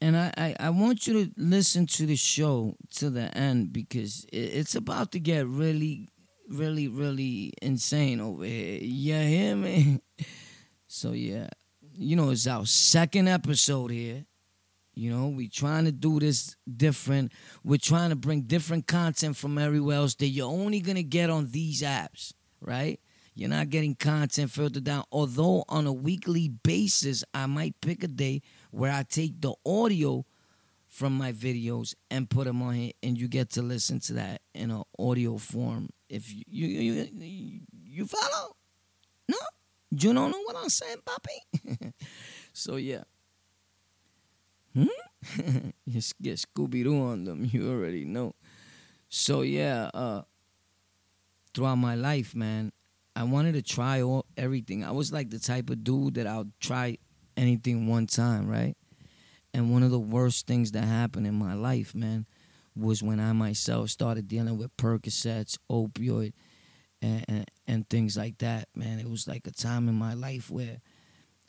and 0.00 0.16
I, 0.16 0.32
I, 0.36 0.56
I, 0.58 0.70
want 0.70 1.06
you 1.06 1.24
to 1.24 1.30
listen 1.36 1.86
to 1.86 2.06
the 2.06 2.16
show 2.16 2.74
to 2.96 3.10
the 3.10 3.36
end 3.36 3.72
because 3.72 4.26
it's 4.32 4.74
about 4.74 5.12
to 5.12 5.20
get 5.20 5.46
really, 5.46 6.08
really, 6.48 6.88
really 6.88 7.52
insane 7.62 8.20
over 8.20 8.44
here. 8.44 8.78
You 8.80 9.14
hear 9.14 9.56
me? 9.56 10.00
So 10.94 11.12
yeah, 11.12 11.48
you 11.94 12.16
know 12.16 12.30
it's 12.30 12.46
our 12.46 12.66
second 12.66 13.28
episode 13.28 13.90
here. 13.90 14.24
You 14.94 15.10
know, 15.10 15.28
we 15.28 15.48
trying 15.48 15.86
to 15.86 15.92
do 15.92 16.20
this 16.20 16.56
different. 16.76 17.32
We're 17.64 17.78
trying 17.78 18.10
to 18.10 18.16
bring 18.16 18.42
different 18.42 18.86
content 18.86 19.36
from 19.36 19.56
everywhere 19.56 19.96
else 19.96 20.14
that 20.16 20.26
you're 20.26 20.50
only 20.50 20.80
gonna 20.80 21.02
get 21.02 21.30
on 21.30 21.50
these 21.50 21.82
apps, 21.82 22.34
right? 22.60 23.00
You're 23.34 23.48
not 23.48 23.70
getting 23.70 23.94
content 23.94 24.50
further 24.50 24.80
down. 24.80 25.04
Although 25.10 25.64
on 25.68 25.86
a 25.86 25.92
weekly 25.92 26.48
basis, 26.48 27.24
I 27.32 27.46
might 27.46 27.80
pick 27.80 28.04
a 28.04 28.08
day 28.08 28.42
where 28.70 28.92
I 28.92 29.04
take 29.04 29.40
the 29.40 29.54
audio 29.64 30.26
from 30.88 31.16
my 31.16 31.32
videos 31.32 31.94
and 32.10 32.28
put 32.28 32.44
them 32.44 32.60
on 32.60 32.74
here, 32.74 32.92
and 33.02 33.18
you 33.18 33.26
get 33.26 33.48
to 33.50 33.62
listen 33.62 33.98
to 34.00 34.12
that 34.14 34.42
in 34.54 34.70
an 34.70 34.82
audio 34.98 35.38
form. 35.38 35.88
If 36.10 36.30
you 36.30 36.42
you 36.46 37.08
you, 37.14 37.60
you 37.72 38.06
follow, 38.06 38.56
no, 39.26 39.38
you 39.92 40.14
don't 40.14 40.30
know 40.30 40.42
what 40.44 40.56
I'm 40.56 40.70
saying, 40.70 40.98
papi. 41.04 41.92
so 42.52 42.76
yeah. 42.76 43.02
Hmm? 44.74 44.86
you 45.84 46.00
get 46.20 46.36
Scooby 46.36 46.82
Doo 46.82 47.00
on 47.02 47.24
them. 47.24 47.48
You 47.52 47.70
already 47.70 48.04
know. 48.04 48.34
So 49.08 49.42
yeah, 49.42 49.90
uh, 49.92 50.22
throughout 51.54 51.76
my 51.76 51.94
life, 51.94 52.34
man, 52.34 52.72
I 53.14 53.24
wanted 53.24 53.52
to 53.52 53.62
try 53.62 54.00
all 54.00 54.24
everything. 54.38 54.82
I 54.82 54.92
was 54.92 55.12
like 55.12 55.28
the 55.28 55.38
type 55.38 55.68
of 55.68 55.84
dude 55.84 56.14
that 56.14 56.26
I'll 56.26 56.48
try 56.60 56.96
anything 57.36 57.86
one 57.86 58.06
time, 58.06 58.48
right? 58.48 58.74
And 59.52 59.70
one 59.70 59.82
of 59.82 59.90
the 59.90 59.98
worst 59.98 60.46
things 60.46 60.72
that 60.72 60.84
happened 60.84 61.26
in 61.26 61.34
my 61.34 61.52
life, 61.52 61.94
man, 61.94 62.24
was 62.74 63.02
when 63.02 63.20
I 63.20 63.32
myself 63.34 63.90
started 63.90 64.28
dealing 64.28 64.56
with 64.56 64.74
Percocets, 64.78 65.58
opioid, 65.70 66.32
and, 67.02 67.24
and, 67.28 67.50
and 67.72 67.88
things 67.88 68.18
like 68.18 68.36
that, 68.38 68.68
man. 68.74 68.98
It 68.98 69.08
was 69.08 69.26
like 69.26 69.46
a 69.46 69.50
time 69.50 69.88
in 69.88 69.94
my 69.94 70.12
life 70.12 70.50
where 70.50 70.82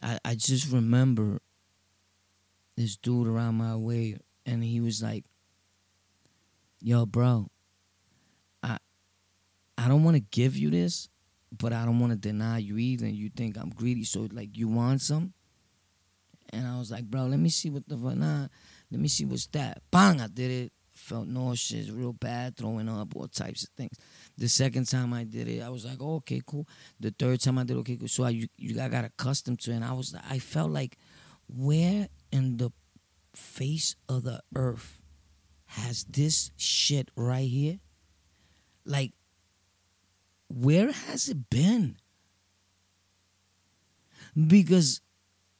I, 0.01 0.19
I 0.23 0.35
just 0.35 0.71
remember 0.71 1.41
this 2.77 2.95
dude 2.95 3.27
around 3.27 3.55
my 3.55 3.75
way, 3.75 4.15
and 4.45 4.63
he 4.63 4.79
was 4.79 5.03
like, 5.03 5.25
"Yo, 6.79 7.05
bro, 7.05 7.51
I 8.63 8.77
I 9.77 9.89
don't 9.89 10.05
want 10.05 10.15
to 10.15 10.21
give 10.21 10.55
you 10.55 10.69
this, 10.69 11.09
but 11.51 11.73
I 11.73 11.83
don't 11.83 11.99
want 11.99 12.13
to 12.13 12.17
deny 12.17 12.59
you 12.59 12.77
either. 12.77 13.07
You 13.07 13.29
think 13.29 13.57
I'm 13.57 13.69
greedy, 13.69 14.05
so 14.05 14.29
like 14.31 14.57
you 14.57 14.69
want 14.69 15.01
some?" 15.01 15.33
And 16.53 16.65
I 16.65 16.79
was 16.79 16.89
like, 16.89 17.03
"Bro, 17.03 17.25
let 17.25 17.39
me 17.39 17.49
see 17.49 17.69
what 17.69 17.87
the 17.89 17.97
fuck. 17.97 18.15
Nah, 18.15 18.47
let 18.91 19.01
me 19.01 19.09
see 19.09 19.25
what's 19.25 19.47
that." 19.47 19.81
Bang! 19.91 20.21
I 20.21 20.27
did 20.27 20.51
it. 20.51 20.73
Felt 20.93 21.27
nauseous, 21.27 21.89
real 21.89 22.13
bad, 22.13 22.55
throwing 22.55 22.87
up, 22.87 23.13
all 23.15 23.27
types 23.27 23.63
of 23.63 23.69
things. 23.71 23.97
The 24.37 24.49
second 24.49 24.87
time 24.87 25.13
I 25.13 25.23
did 25.23 25.47
it, 25.47 25.61
I 25.61 25.69
was 25.69 25.85
like, 25.85 25.97
oh, 26.01 26.15
"Okay, 26.15 26.41
cool." 26.45 26.67
The 26.99 27.11
third 27.11 27.39
time 27.39 27.57
I 27.59 27.63
did, 27.63 27.77
okay, 27.77 27.97
cool. 27.97 28.07
So 28.07 28.23
I, 28.23 28.29
you, 28.29 28.81
I 28.81 28.89
got 28.89 29.05
accustomed 29.05 29.59
to 29.61 29.71
it, 29.71 29.75
and 29.75 29.85
I 29.85 29.93
was, 29.93 30.15
I 30.29 30.39
felt 30.39 30.71
like, 30.71 30.97
where 31.47 32.07
in 32.31 32.57
the 32.57 32.71
face 33.35 33.95
of 34.09 34.23
the 34.23 34.41
earth 34.55 35.01
has 35.65 36.03
this 36.05 36.51
shit 36.57 37.09
right 37.15 37.47
here? 37.47 37.79
Like, 38.85 39.13
where 40.49 40.91
has 40.91 41.29
it 41.29 41.49
been? 41.49 41.97
Because 44.35 45.01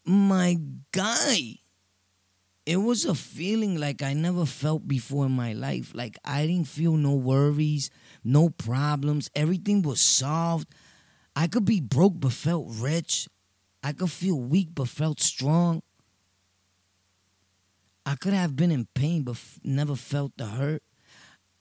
my 0.06 0.58
guy, 0.92 1.60
it 2.66 2.78
was 2.78 3.06
a 3.06 3.16
feeling 3.16 3.80
like 3.80 4.02
I 4.02 4.14
never 4.14 4.46
felt 4.46 4.88
before 4.88 5.26
in 5.26 5.32
my 5.32 5.54
life. 5.54 5.92
Like 5.94 6.18
I 6.24 6.46
didn't 6.48 6.68
feel 6.68 6.94
no 6.94 7.14
worries, 7.14 7.90
no 8.24 8.50
problems. 8.50 9.30
Everything 9.36 9.82
was 9.82 10.02
solved. 10.02 10.68
I 11.36 11.48
could 11.48 11.66
be 11.66 11.82
broke 11.82 12.20
but 12.20 12.34
felt 12.34 12.68
rich. 12.70 13.28
I 13.84 13.94
could 13.94 14.12
feel 14.12 14.40
weak 14.40 14.70
but 14.74 14.88
felt 14.88 15.20
strong. 15.20 15.82
I 18.06 18.16
could 18.16 18.34
have 18.34 18.56
been 18.56 18.72
in 18.72 18.88
pain 18.94 19.24
but 19.24 19.32
f- 19.34 19.60
never 19.64 19.96
felt 19.96 20.34
the 20.38 20.46
hurt. 20.46 20.84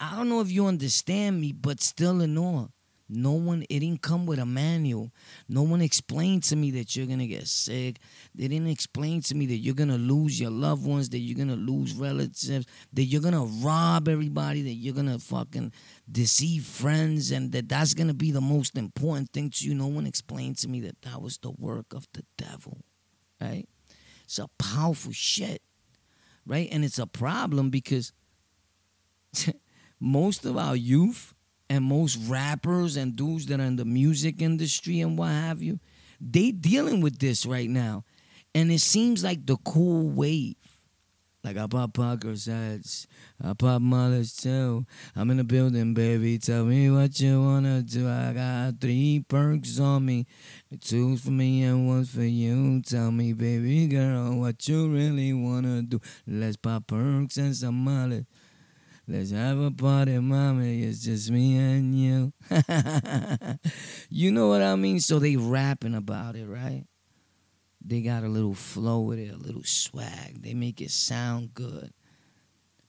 I 0.00 0.16
don't 0.16 0.28
know 0.28 0.40
if 0.40 0.50
you 0.50 0.66
understand 0.66 1.40
me, 1.40 1.52
but 1.52 1.80
still 1.80 2.20
in 2.20 2.36
awe. 2.36 2.66
No 3.12 3.32
one, 3.32 3.62
it 3.68 3.80
didn't 3.80 4.00
come 4.00 4.24
with 4.24 4.38
a 4.38 4.46
manual. 4.46 5.12
No 5.48 5.62
one 5.62 5.82
explained 5.82 6.44
to 6.44 6.56
me 6.56 6.70
that 6.72 6.96
you're 6.96 7.06
gonna 7.06 7.26
get 7.26 7.46
sick. 7.46 7.98
They 8.34 8.48
didn't 8.48 8.68
explain 8.68 9.20
to 9.22 9.34
me 9.34 9.46
that 9.46 9.56
you're 9.56 9.74
gonna 9.74 9.98
lose 9.98 10.40
your 10.40 10.50
loved 10.50 10.86
ones, 10.86 11.10
that 11.10 11.18
you're 11.18 11.36
gonna 11.36 11.56
lose 11.56 11.94
relatives, 11.94 12.66
that 12.92 13.02
you're 13.02 13.20
gonna 13.20 13.44
rob 13.44 14.08
everybody, 14.08 14.62
that 14.62 14.72
you're 14.72 14.94
gonna 14.94 15.18
fucking 15.18 15.72
deceive 16.10 16.64
friends, 16.64 17.30
and 17.30 17.52
that 17.52 17.68
that's 17.68 17.92
gonna 17.94 18.14
be 18.14 18.30
the 18.30 18.40
most 18.40 18.76
important 18.78 19.30
thing 19.32 19.50
to 19.50 19.66
you. 19.66 19.74
No 19.74 19.88
one 19.88 20.06
explained 20.06 20.56
to 20.58 20.68
me 20.68 20.80
that 20.80 21.02
that 21.02 21.20
was 21.20 21.38
the 21.38 21.50
work 21.50 21.92
of 21.92 22.06
the 22.14 22.24
devil, 22.38 22.78
right? 23.40 23.68
It's 24.24 24.38
a 24.38 24.48
powerful 24.58 25.12
shit, 25.12 25.60
right? 26.46 26.68
And 26.72 26.84
it's 26.84 26.98
a 26.98 27.06
problem 27.06 27.68
because 27.68 28.12
most 30.00 30.44
of 30.44 30.56
our 30.56 30.76
youth 30.76 31.34
and 31.72 31.84
most 31.86 32.18
rappers 32.28 32.98
and 32.98 33.16
dudes 33.16 33.46
that 33.46 33.58
are 33.58 33.62
in 33.64 33.76
the 33.76 33.84
music 33.86 34.42
industry 34.42 35.00
and 35.00 35.16
what 35.16 35.28
have 35.28 35.62
you, 35.62 35.80
they 36.20 36.50
dealing 36.50 37.00
with 37.00 37.18
this 37.18 37.46
right 37.46 37.70
now. 37.70 38.04
And 38.54 38.70
it 38.70 38.80
seems 38.80 39.24
like 39.24 39.46
the 39.46 39.56
cool 39.56 40.06
wave. 40.10 40.56
Like 41.42 41.56
I 41.56 41.66
pop 41.66 41.94
Percocets, 41.94 43.06
I 43.42 43.54
pop 43.54 43.80
mothers 43.80 44.36
too. 44.36 44.84
I'm 45.16 45.30
in 45.30 45.38
the 45.38 45.44
building, 45.44 45.94
baby. 45.94 46.38
Tell 46.38 46.64
me 46.66 46.90
what 46.90 47.18
you 47.18 47.40
wanna 47.40 47.80
do. 47.82 48.06
I 48.06 48.34
got 48.34 48.78
three 48.78 49.24
perks 49.26 49.80
on 49.80 50.04
me, 50.04 50.26
two 50.78 51.16
for 51.16 51.30
me 51.30 51.62
and 51.64 51.88
one 51.88 52.04
for 52.04 52.22
you. 52.22 52.82
Tell 52.82 53.10
me, 53.10 53.32
baby 53.32 53.86
girl, 53.86 54.38
what 54.38 54.68
you 54.68 54.88
really 54.88 55.32
wanna 55.32 55.80
do. 55.80 56.02
Let's 56.26 56.58
pop 56.58 56.86
perks 56.86 57.38
and 57.38 57.56
some 57.56 57.82
mothers. 57.82 58.26
Let's 59.08 59.32
have 59.32 59.58
a 59.58 59.70
party, 59.70 60.18
mommy. 60.18 60.84
It's 60.84 61.00
just 61.00 61.30
me 61.30 61.58
and 61.58 61.94
you. 61.98 62.32
you 64.08 64.30
know 64.30 64.48
what 64.48 64.62
I 64.62 64.76
mean? 64.76 65.00
So 65.00 65.18
they 65.18 65.36
rapping 65.36 65.94
about 65.94 66.36
it, 66.36 66.46
right? 66.46 66.84
They 67.84 68.00
got 68.00 68.22
a 68.22 68.28
little 68.28 68.54
flow 68.54 69.00
with 69.00 69.18
it, 69.18 69.32
a 69.32 69.36
little 69.36 69.64
swag. 69.64 70.40
They 70.42 70.54
make 70.54 70.80
it 70.80 70.92
sound 70.92 71.52
good. 71.52 71.92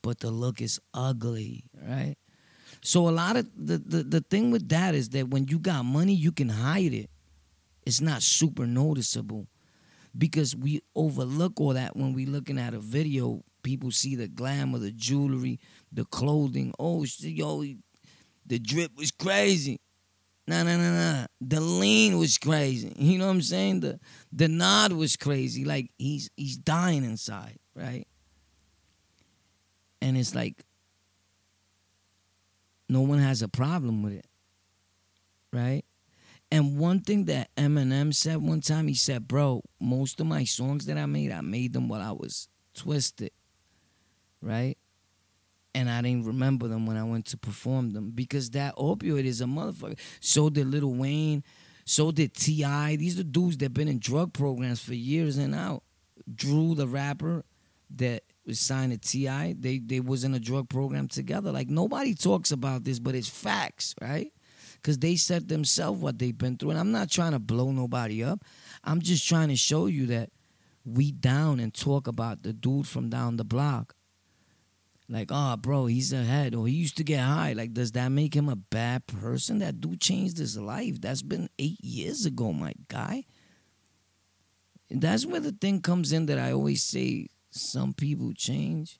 But 0.04 0.20
the 0.20 0.30
look 0.30 0.62
is 0.62 0.80
ugly, 0.94 1.66
right? 1.82 2.16
So 2.82 3.10
a 3.10 3.12
lot 3.12 3.36
of 3.36 3.48
the, 3.56 3.78
the, 3.80 4.04
the 4.04 4.22
thing 4.22 4.52
with 4.52 4.70
that 4.70 4.94
is 4.94 5.10
that 5.10 5.30
when 5.30 5.48
you 5.48 5.58
got 5.58 5.84
money, 5.84 6.14
you 6.14 6.32
can 6.32 6.50
hide 6.50 6.94
it. 6.94 7.10
It's 7.86 8.02
not 8.02 8.22
super 8.22 8.68
noticeable. 8.68 9.48
Because 10.16 10.56
we 10.56 10.82
overlook 10.96 11.60
all 11.60 11.74
that 11.74 11.96
when 11.96 12.14
we 12.14 12.28
looking 12.28 12.60
at 12.60 12.76
a 12.76 12.80
video. 12.80 13.44
People 13.64 13.92
see 13.92 14.16
the 14.16 14.28
glam 14.28 14.72
glamour, 14.72 14.80
the 14.80 14.92
jewelry, 14.92 15.60
the 15.94 16.06
clothing. 16.06 16.74
Oh, 16.80 17.06
yo, 17.20 17.64
the 18.46 18.60
drip 18.60 18.92
was 18.98 19.12
crazy. 19.12 19.80
Nah, 20.48 20.64
nah, 20.64 20.76
nah, 20.76 20.92
nah. 20.92 21.26
The 21.40 21.62
lean 21.62 22.18
was 22.18 22.38
crazy. 22.38 22.94
You 22.98 23.18
know 23.18 23.28
what 23.28 23.34
I'm 23.34 23.42
saying? 23.42 23.80
The 23.82 24.00
the 24.32 24.48
nod 24.48 24.92
was 24.92 25.16
crazy. 25.16 25.64
Like 25.64 25.92
he's 25.98 26.30
he's 26.36 26.58
dying 26.58 27.06
inside, 27.06 27.60
right? 27.76 28.06
And 30.02 30.18
it's 30.18 30.36
like 30.36 30.66
no 32.90 33.02
one 33.02 33.20
has 33.20 33.42
a 33.42 33.48
problem 33.48 34.04
with 34.04 34.14
it, 34.14 34.28
right? 35.54 35.84
And 36.52 36.78
one 36.78 37.00
thing 37.00 37.26
that 37.26 37.50
Eminem 37.56 38.14
said 38.14 38.38
one 38.38 38.62
time, 38.62 38.88
he 38.88 38.94
said, 38.94 39.28
"Bro, 39.28 39.64
most 39.80 40.20
of 40.20 40.28
my 40.28 40.44
songs 40.44 40.86
that 40.86 40.98
I 40.98 41.06
made, 41.06 41.32
I 41.32 41.42
made 41.42 41.74
them 41.74 41.88
while 41.88 42.02
I 42.02 42.12
was 42.12 42.50
twisted, 42.76 43.32
right? 44.42 44.78
And 45.76 45.90
I 45.90 46.02
didn't 46.02 46.26
remember 46.26 46.68
them 46.68 46.86
when 46.86 46.98
I 46.98 47.04
went 47.04 47.26
to 47.28 47.38
perform 47.38 47.92
them 47.94 48.12
because 48.12 48.52
that 48.52 48.76
opioid 48.76 49.26
is 49.26 49.42
a 49.42 49.46
motherfucker. 49.46 49.98
So 50.20 50.50
did 50.50 50.68
Lil 50.68 50.94
Wayne, 50.94 51.44
so 51.86 52.12
did 52.12 52.34
T.I. 52.34 52.96
These 52.96 53.20
are 53.20 53.24
dudes 53.24 53.58
that 53.58 53.74
been 53.74 53.88
in 53.88 54.00
drug 54.00 54.34
programs 54.34 54.82
for 54.82 54.94
years 54.94 55.38
and 55.38 55.56
out. 55.56 55.84
Drew, 56.34 56.76
the 56.76 56.88
rapper 56.88 57.44
that 57.96 58.24
was 58.46 58.60
signed 58.60 58.92
to 58.92 58.98
T.I., 58.98 59.56
they 59.60 59.80
they 59.80 60.00
was 60.00 60.24
in 60.24 60.34
a 60.34 60.40
drug 60.40 60.70
program 60.70 61.08
together. 61.08 61.52
Like 61.52 61.70
nobody 61.70 62.14
talks 62.14 62.52
about 62.52 62.84
this, 62.84 63.00
but 63.00 63.16
it's 63.16 63.30
facts, 63.30 63.96
right? 64.02 64.32
Because 64.76 65.00
they 65.00 65.16
said 65.16 65.48
themselves 65.48 66.02
what 66.02 66.20
they've 66.20 66.38
been 66.38 66.58
through. 66.58 66.72
And 66.72 66.80
I'm 66.80 66.92
not 66.92 67.10
trying 67.10 67.32
to 67.32 67.40
blow 67.40 67.72
nobody 67.72 68.24
up. 68.24 68.44
I'm 68.84 69.02
just 69.02 69.28
trying 69.28 69.48
to 69.48 69.56
show 69.56 69.86
you 69.86 70.08
that 70.08 70.30
we 70.86 71.12
down 71.12 71.60
and 71.60 71.74
talk 71.74 72.08
about 72.08 72.44
the 72.44 72.52
dude 72.52 72.88
from 72.88 73.10
down 73.10 73.38
the 73.38 73.46
block 73.46 73.96
like, 75.10 75.30
oh, 75.32 75.58
bro, 75.58 75.86
he's 75.86 76.14
ahead, 76.14 76.56
or 76.56 76.68
he 76.68 76.74
used 76.74 76.98
to 76.98 77.04
get 77.04 77.20
high. 77.20 77.54
Like, 77.54 77.74
does 77.74 77.92
that 77.92 78.10
make 78.10 78.34
him 78.34 78.50
a 78.50 78.56
bad 78.56 79.06
person? 79.06 79.60
That 79.60 79.82
dude 79.82 80.02
changed 80.02 80.38
his 80.38 80.58
life. 80.58 81.02
That's 81.02 81.22
been 81.22 81.50
eight 81.60 81.84
years 81.84 82.26
ago, 82.26 82.54
my 82.54 82.74
guy. 82.88 83.26
That's 84.90 85.26
where 85.26 85.40
the 85.40 85.52
thing 85.52 85.82
comes 85.82 86.14
in 86.14 86.28
that 86.28 86.40
I 86.40 86.52
always 86.52 86.84
say 86.84 87.28
some 87.52 87.94
people 87.94 88.34
change. 88.34 89.00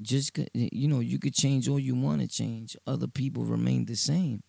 Just, 0.00 0.38
you 0.54 0.88
know, 0.88 1.00
you 1.00 1.18
could 1.18 1.34
change 1.34 1.68
all 1.68 1.78
you 1.78 1.94
want 1.94 2.20
to 2.20 2.28
change, 2.28 2.76
other 2.86 3.06
people 3.06 3.44
remain 3.44 3.84
the 3.84 3.94
same. 3.94 4.42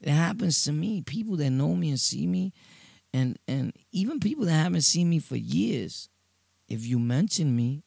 It 0.00 0.10
happens 0.10 0.62
to 0.64 0.72
me. 0.72 1.02
People 1.02 1.36
that 1.36 1.50
know 1.50 1.74
me 1.74 1.88
and 1.88 1.98
see 2.00 2.26
me, 2.26 2.52
and 3.12 3.38
and 3.48 3.72
even 3.90 4.20
people 4.20 4.44
that 4.44 4.52
haven't 4.52 4.82
seen 4.82 5.08
me 5.10 5.18
for 5.18 5.36
years, 5.36 6.08
if 6.68 6.86
you 6.86 6.98
mention 6.98 7.56
me, 7.56 7.82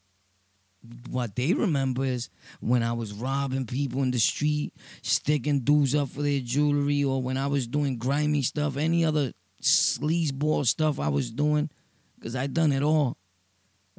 what 1.09 1.35
they 1.35 1.53
remember 1.53 2.03
is 2.03 2.29
when 2.59 2.83
I 2.83 2.93
was 2.93 3.13
robbing 3.13 3.65
people 3.65 4.01
in 4.01 4.11
the 4.11 4.19
street, 4.19 4.73
sticking 5.01 5.59
dudes 5.59 5.93
up 5.93 6.09
for 6.09 6.21
their 6.21 6.39
jewelry, 6.39 7.03
or 7.03 7.21
when 7.21 7.37
I 7.37 7.47
was 7.47 7.67
doing 7.67 7.97
grimy 7.97 8.41
stuff, 8.41 8.77
any 8.77 9.05
other 9.05 9.33
sleazeball 9.61 10.65
stuff 10.65 10.99
I 10.99 11.09
was 11.09 11.31
doing, 11.31 11.69
because 12.15 12.35
I 12.35 12.47
done 12.47 12.71
it 12.71 12.83
all, 12.83 13.17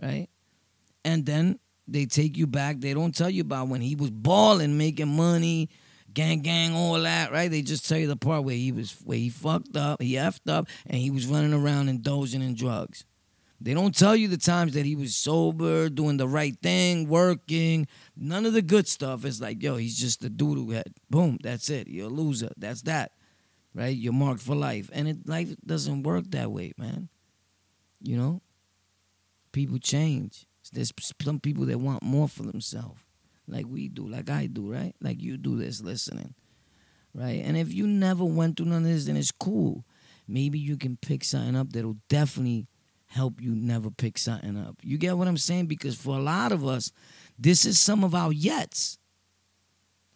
right? 0.01 0.29
And 1.05 1.25
then 1.25 1.59
they 1.87 2.07
take 2.07 2.37
you 2.37 2.47
back. 2.47 2.81
They 2.81 2.95
don't 2.95 3.15
tell 3.15 3.31
you 3.31 3.43
about 3.43 3.69
when 3.69 3.81
he 3.81 3.95
was 3.95 4.11
balling, 4.11 4.79
making 4.79 5.09
money, 5.09 5.69
gang, 6.13 6.41
gang, 6.41 6.75
all 6.75 7.01
that, 7.01 7.33
right? 7.33 7.51
They 7.51 7.63
just 7.63 7.89
tell 7.89 7.99
you 7.99 8.09
the 8.09 8.17
part 8.17 8.45
where 8.45 8.57
he 8.57 8.73
was, 8.73 8.97
where 9.05 9.19
he 9.19 9.29
fucked 9.29 9.77
up, 9.77 10.03
he 10.03 10.15
effed 10.15 10.49
up, 10.49 10.69
and 10.87 10.99
he 10.99 11.11
was 11.11 11.27
running 11.27 11.55
around 11.55 11.89
indulging 11.89 12.43
in 12.43 12.55
drugs. 12.55 13.05
They 13.63 13.75
don't 13.75 13.97
tell 13.97 14.17
you 14.17 14.27
the 14.27 14.37
times 14.37 14.75
that 14.75 14.85
he 14.85 14.97
was 14.97 15.15
sober, 15.15 15.89
doing 15.89 16.17
the 16.17 16.27
right 16.27 16.57
thing, 16.61 17.09
working. 17.09 17.87
None 18.17 18.45
of 18.45 18.55
the 18.55 18.63
good 18.63 18.89
stuff. 18.89 19.25
It's 19.25 19.41
like, 19.41 19.63
yo, 19.63 19.77
he's 19.77 19.97
just 19.97 20.25
a 20.25 20.29
doodle 20.29 20.71
head. 20.71 20.93
Boom, 21.09 21.39
that's 21.41 21.71
it. 21.71 21.87
You're 21.87 22.07
a 22.07 22.13
loser. 22.13 22.51
That's 22.57 22.83
that. 22.83 23.13
Right? 23.73 23.97
You're 23.97 24.13
marked 24.13 24.43
for 24.43 24.57
life. 24.57 24.91
And 24.93 25.07
it 25.07 25.29
life 25.29 25.55
doesn't 25.65 26.03
work 26.03 26.25
that 26.31 26.51
way, 26.51 26.73
man. 26.77 27.09
You 28.01 28.17
know, 28.17 28.43
people 29.53 29.79
change. 29.79 30.45
There's 30.73 30.93
some 31.21 31.39
people 31.39 31.67
that 31.67 31.79
want 31.79 32.03
more 32.03 32.29
for 32.29 32.43
themselves, 32.43 33.03
like 33.47 33.67
we 33.69 33.89
do, 33.89 34.09
like 34.09 34.31
I 34.31 34.47
do, 34.47 34.73
right? 34.73 34.95
Like 35.01 35.21
you 35.21 35.37
do 35.37 35.57
this 35.57 35.81
listening, 35.81 36.35
right? 37.15 37.43
And 37.45 37.57
if 37.57 37.73
you 37.73 37.87
never 37.87 38.25
went 38.25 38.57
through 38.57 38.67
none 38.67 38.83
of 38.83 38.89
this, 38.89 39.05
then 39.05 39.17
it's 39.17 39.33
cool. 39.33 39.85
Maybe 40.27 40.59
you 40.59 40.77
can 40.77 40.97
pick 40.97 41.25
something 41.25 41.57
up 41.57 41.73
that'll 41.73 41.99
definitely 42.09 42.67
help 43.13 43.43
you 43.43 43.55
never 43.55 43.91
pick 43.91 44.17
something 44.17 44.57
up. 44.57 44.77
You 44.83 44.97
get 44.97 45.19
what 45.19 45.29
I'm 45.29 45.37
saying? 45.37 45.67
Because 45.67 45.97
for 45.97 46.17
a 46.17 46.23
lot 46.23 46.51
of 46.51 46.67
us, 46.67 46.93
this 47.39 47.67
is 47.67 47.79
some 47.79 48.05
of 48.05 48.15
our 48.15 48.31
yets, 48.31 48.97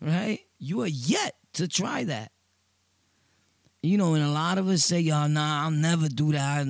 right? 0.00 0.40
You 0.58 0.80
are 0.80 0.88
yet 0.88 1.34
to 1.54 1.68
try 1.68 2.04
that. 2.04 2.32
You 3.82 3.98
know, 3.98 4.14
and 4.14 4.24
a 4.24 4.30
lot 4.30 4.56
of 4.56 4.66
us 4.68 4.82
say, 4.82 5.00
"Y'all, 5.00 5.28
nah, 5.28 5.64
I'll 5.64 5.70
never 5.70 6.08
do 6.08 6.32
that." 6.32 6.66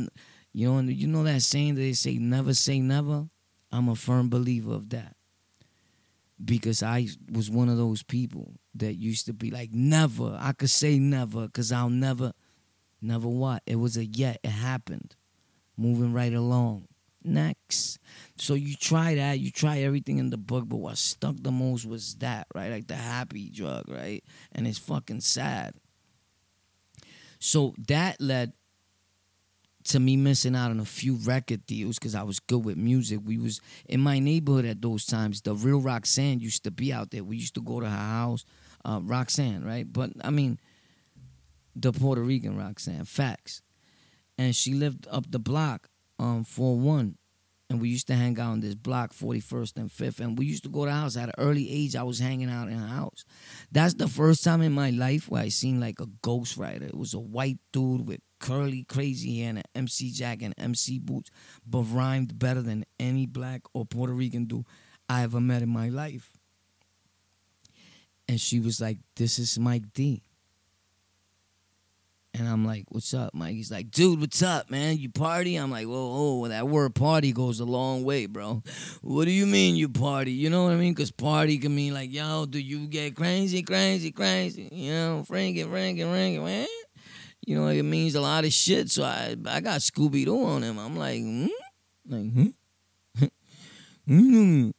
You 0.52 0.68
know, 0.68 0.78
and 0.78 0.92
you 0.92 1.06
know 1.06 1.22
that 1.22 1.42
saying 1.42 1.76
that 1.76 1.80
they 1.80 1.92
say, 1.92 2.18
"Never 2.18 2.54
say 2.54 2.80
never." 2.80 3.28
I'm 3.70 3.88
a 3.88 3.94
firm 3.94 4.28
believer 4.28 4.72
of 4.72 4.90
that 4.90 5.16
because 6.44 6.82
I 6.82 7.08
was 7.30 7.50
one 7.50 7.68
of 7.68 7.76
those 7.76 8.02
people 8.02 8.54
that 8.74 8.94
used 8.94 9.26
to 9.26 9.32
be 9.32 9.52
like, 9.52 9.72
"Never." 9.72 10.36
I 10.40 10.52
could 10.52 10.70
say 10.70 10.98
never 10.98 11.46
because 11.46 11.70
I'll 11.70 11.88
never, 11.88 12.32
never 13.00 13.28
what? 13.28 13.62
It 13.64 13.76
was 13.76 13.96
a 13.96 14.04
yet. 14.04 14.40
It 14.42 14.50
happened. 14.50 15.14
Moving 15.76 16.12
right 16.12 16.32
along. 16.32 16.88
Next. 17.22 17.98
So 18.36 18.54
you 18.54 18.76
try 18.76 19.16
that, 19.16 19.40
you 19.40 19.50
try 19.50 19.78
everything 19.78 20.18
in 20.18 20.30
the 20.30 20.36
book, 20.36 20.64
but 20.68 20.76
what 20.76 20.96
stuck 20.96 21.36
the 21.40 21.50
most 21.50 21.84
was 21.84 22.14
that, 22.16 22.46
right? 22.54 22.70
Like 22.70 22.86
the 22.86 22.94
happy 22.94 23.50
drug, 23.50 23.88
right? 23.88 24.22
And 24.52 24.66
it's 24.66 24.78
fucking 24.78 25.20
sad. 25.20 25.74
So 27.38 27.74
that 27.88 28.20
led 28.20 28.52
to 29.84 30.00
me 30.00 30.16
missing 30.16 30.56
out 30.56 30.70
on 30.70 30.80
a 30.80 30.84
few 30.84 31.14
record 31.14 31.64
deals 31.66 31.98
because 31.98 32.14
I 32.14 32.22
was 32.22 32.40
good 32.40 32.64
with 32.64 32.76
music. 32.76 33.20
We 33.24 33.38
was 33.38 33.60
in 33.88 34.00
my 34.00 34.18
neighborhood 34.18 34.64
at 34.64 34.82
those 34.82 35.06
times. 35.06 35.42
The 35.42 35.54
real 35.54 35.80
Roxanne 35.80 36.40
used 36.40 36.64
to 36.64 36.70
be 36.70 36.92
out 36.92 37.10
there. 37.10 37.22
We 37.22 37.36
used 37.36 37.54
to 37.54 37.62
go 37.62 37.80
to 37.80 37.88
her 37.88 37.96
house, 37.96 38.44
uh, 38.84 39.00
Roxanne, 39.02 39.64
right? 39.64 39.90
But 39.90 40.10
I 40.22 40.30
mean, 40.30 40.58
the 41.74 41.92
Puerto 41.92 42.22
Rican 42.22 42.56
Roxanne, 42.56 43.04
facts. 43.04 43.62
And 44.38 44.54
she 44.54 44.74
lived 44.74 45.06
up 45.10 45.30
the 45.30 45.38
block, 45.38 45.88
um, 46.18 46.44
four 46.44 46.78
one, 46.78 47.16
and 47.68 47.80
we 47.80 47.88
used 47.88 48.06
to 48.06 48.14
hang 48.14 48.38
out 48.38 48.52
on 48.52 48.60
this 48.60 48.76
block, 48.76 49.12
41st 49.12 49.76
and 49.76 49.90
5th. 49.90 50.20
And 50.20 50.38
we 50.38 50.46
used 50.46 50.62
to 50.62 50.68
go 50.68 50.84
to 50.84 50.92
house. 50.92 51.16
At 51.16 51.30
an 51.30 51.34
early 51.38 51.68
age, 51.68 51.96
I 51.96 52.04
was 52.04 52.20
hanging 52.20 52.48
out 52.48 52.68
in 52.68 52.78
her 52.78 52.86
house. 52.86 53.24
That's 53.72 53.94
the 53.94 54.06
first 54.06 54.44
time 54.44 54.62
in 54.62 54.72
my 54.72 54.90
life 54.90 55.28
where 55.28 55.42
I 55.42 55.48
seen 55.48 55.80
like 55.80 55.98
a 56.00 56.06
ghostwriter. 56.06 56.82
It 56.82 56.96
was 56.96 57.12
a 57.12 57.18
white 57.18 57.58
dude 57.72 58.06
with 58.06 58.20
curly, 58.38 58.84
crazy 58.84 59.40
hair 59.40 59.50
and 59.50 59.58
an 59.58 59.64
MC 59.74 60.12
jacket 60.12 60.44
and 60.44 60.54
MC 60.58 61.00
boots, 61.00 61.30
but 61.66 61.82
rhymed 61.82 62.38
better 62.38 62.62
than 62.62 62.84
any 63.00 63.26
black 63.26 63.62
or 63.74 63.84
Puerto 63.84 64.12
Rican 64.12 64.44
dude 64.44 64.66
I 65.08 65.24
ever 65.24 65.40
met 65.40 65.62
in 65.62 65.68
my 65.68 65.88
life. 65.88 66.32
And 68.28 68.40
she 68.40 68.60
was 68.60 68.80
like, 68.80 68.98
This 69.16 69.38
is 69.40 69.58
Mike 69.58 69.92
D. 69.92 70.22
And 72.38 72.46
I'm 72.46 72.66
like, 72.66 72.84
what's 72.90 73.14
up, 73.14 73.32
Mike? 73.32 73.54
He's 73.54 73.70
like, 73.70 73.90
dude, 73.90 74.20
what's 74.20 74.42
up, 74.42 74.70
man? 74.70 74.98
You 74.98 75.08
party? 75.08 75.56
I'm 75.56 75.70
like, 75.70 75.86
whoa, 75.86 76.40
whoa, 76.40 76.48
that 76.48 76.68
word 76.68 76.94
party 76.94 77.32
goes 77.32 77.60
a 77.60 77.64
long 77.64 78.04
way, 78.04 78.26
bro. 78.26 78.62
What 79.00 79.24
do 79.24 79.30
you 79.30 79.46
mean 79.46 79.74
you 79.74 79.88
party? 79.88 80.32
You 80.32 80.50
know 80.50 80.64
what 80.64 80.72
I 80.72 80.76
mean? 80.76 80.92
Because 80.92 81.10
party 81.10 81.56
can 81.56 81.74
mean 81.74 81.94
like, 81.94 82.12
yo, 82.12 82.44
do 82.44 82.58
you 82.58 82.88
get 82.88 83.16
crazy, 83.16 83.62
crazy, 83.62 84.12
crazy? 84.12 84.68
You 84.70 84.92
know, 84.92 85.24
frank 85.26 85.56
it, 85.56 85.66
frank 85.66 85.98
it, 85.98 86.04
frank 86.04 86.36
it, 86.36 86.42
man. 86.42 86.66
You 87.46 87.58
know, 87.58 87.68
it 87.68 87.82
means 87.84 88.14
a 88.16 88.20
lot 88.20 88.44
of 88.44 88.52
shit. 88.52 88.90
So 88.90 89.04
I 89.04 89.34
I 89.46 89.60
got 89.60 89.80
Scooby 89.80 90.26
Doo 90.26 90.44
on 90.44 90.62
him. 90.62 90.78
I'm 90.78 90.94
like, 90.94 91.20
hmm? 91.20 91.46
Like, 92.06 92.32
hmm? 92.32 92.48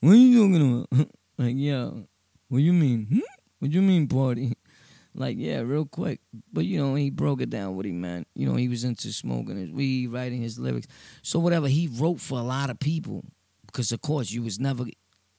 what 0.00 0.12
are 0.12 0.16
you 0.16 0.38
talking 0.38 0.86
about? 0.92 1.08
like, 1.38 1.56
yo, 1.56 2.04
what 2.48 2.58
you 2.58 2.74
mean? 2.74 3.06
Hmm? 3.06 3.20
What 3.58 3.70
do 3.70 3.74
you 3.74 3.82
mean 3.82 4.06
party? 4.06 4.52
Like, 5.18 5.36
yeah, 5.36 5.60
real 5.60 5.84
quick. 5.84 6.20
But, 6.52 6.64
you 6.64 6.78
know, 6.78 6.94
he 6.94 7.10
broke 7.10 7.40
it 7.40 7.50
down 7.50 7.74
what 7.74 7.84
he 7.84 7.92
meant. 7.92 8.28
You 8.34 8.48
know, 8.48 8.54
he 8.54 8.68
was 8.68 8.84
into 8.84 9.12
smoking 9.12 9.56
his 9.56 9.70
weed, 9.70 10.08
writing 10.08 10.40
his 10.40 10.60
lyrics. 10.60 10.86
So, 11.22 11.40
whatever, 11.40 11.66
he 11.66 11.88
wrote 11.92 12.20
for 12.20 12.38
a 12.38 12.42
lot 12.42 12.70
of 12.70 12.78
people. 12.78 13.24
Because, 13.66 13.90
of 13.90 14.00
course, 14.00 14.30
you 14.30 14.42
was 14.42 14.60
never, 14.60 14.84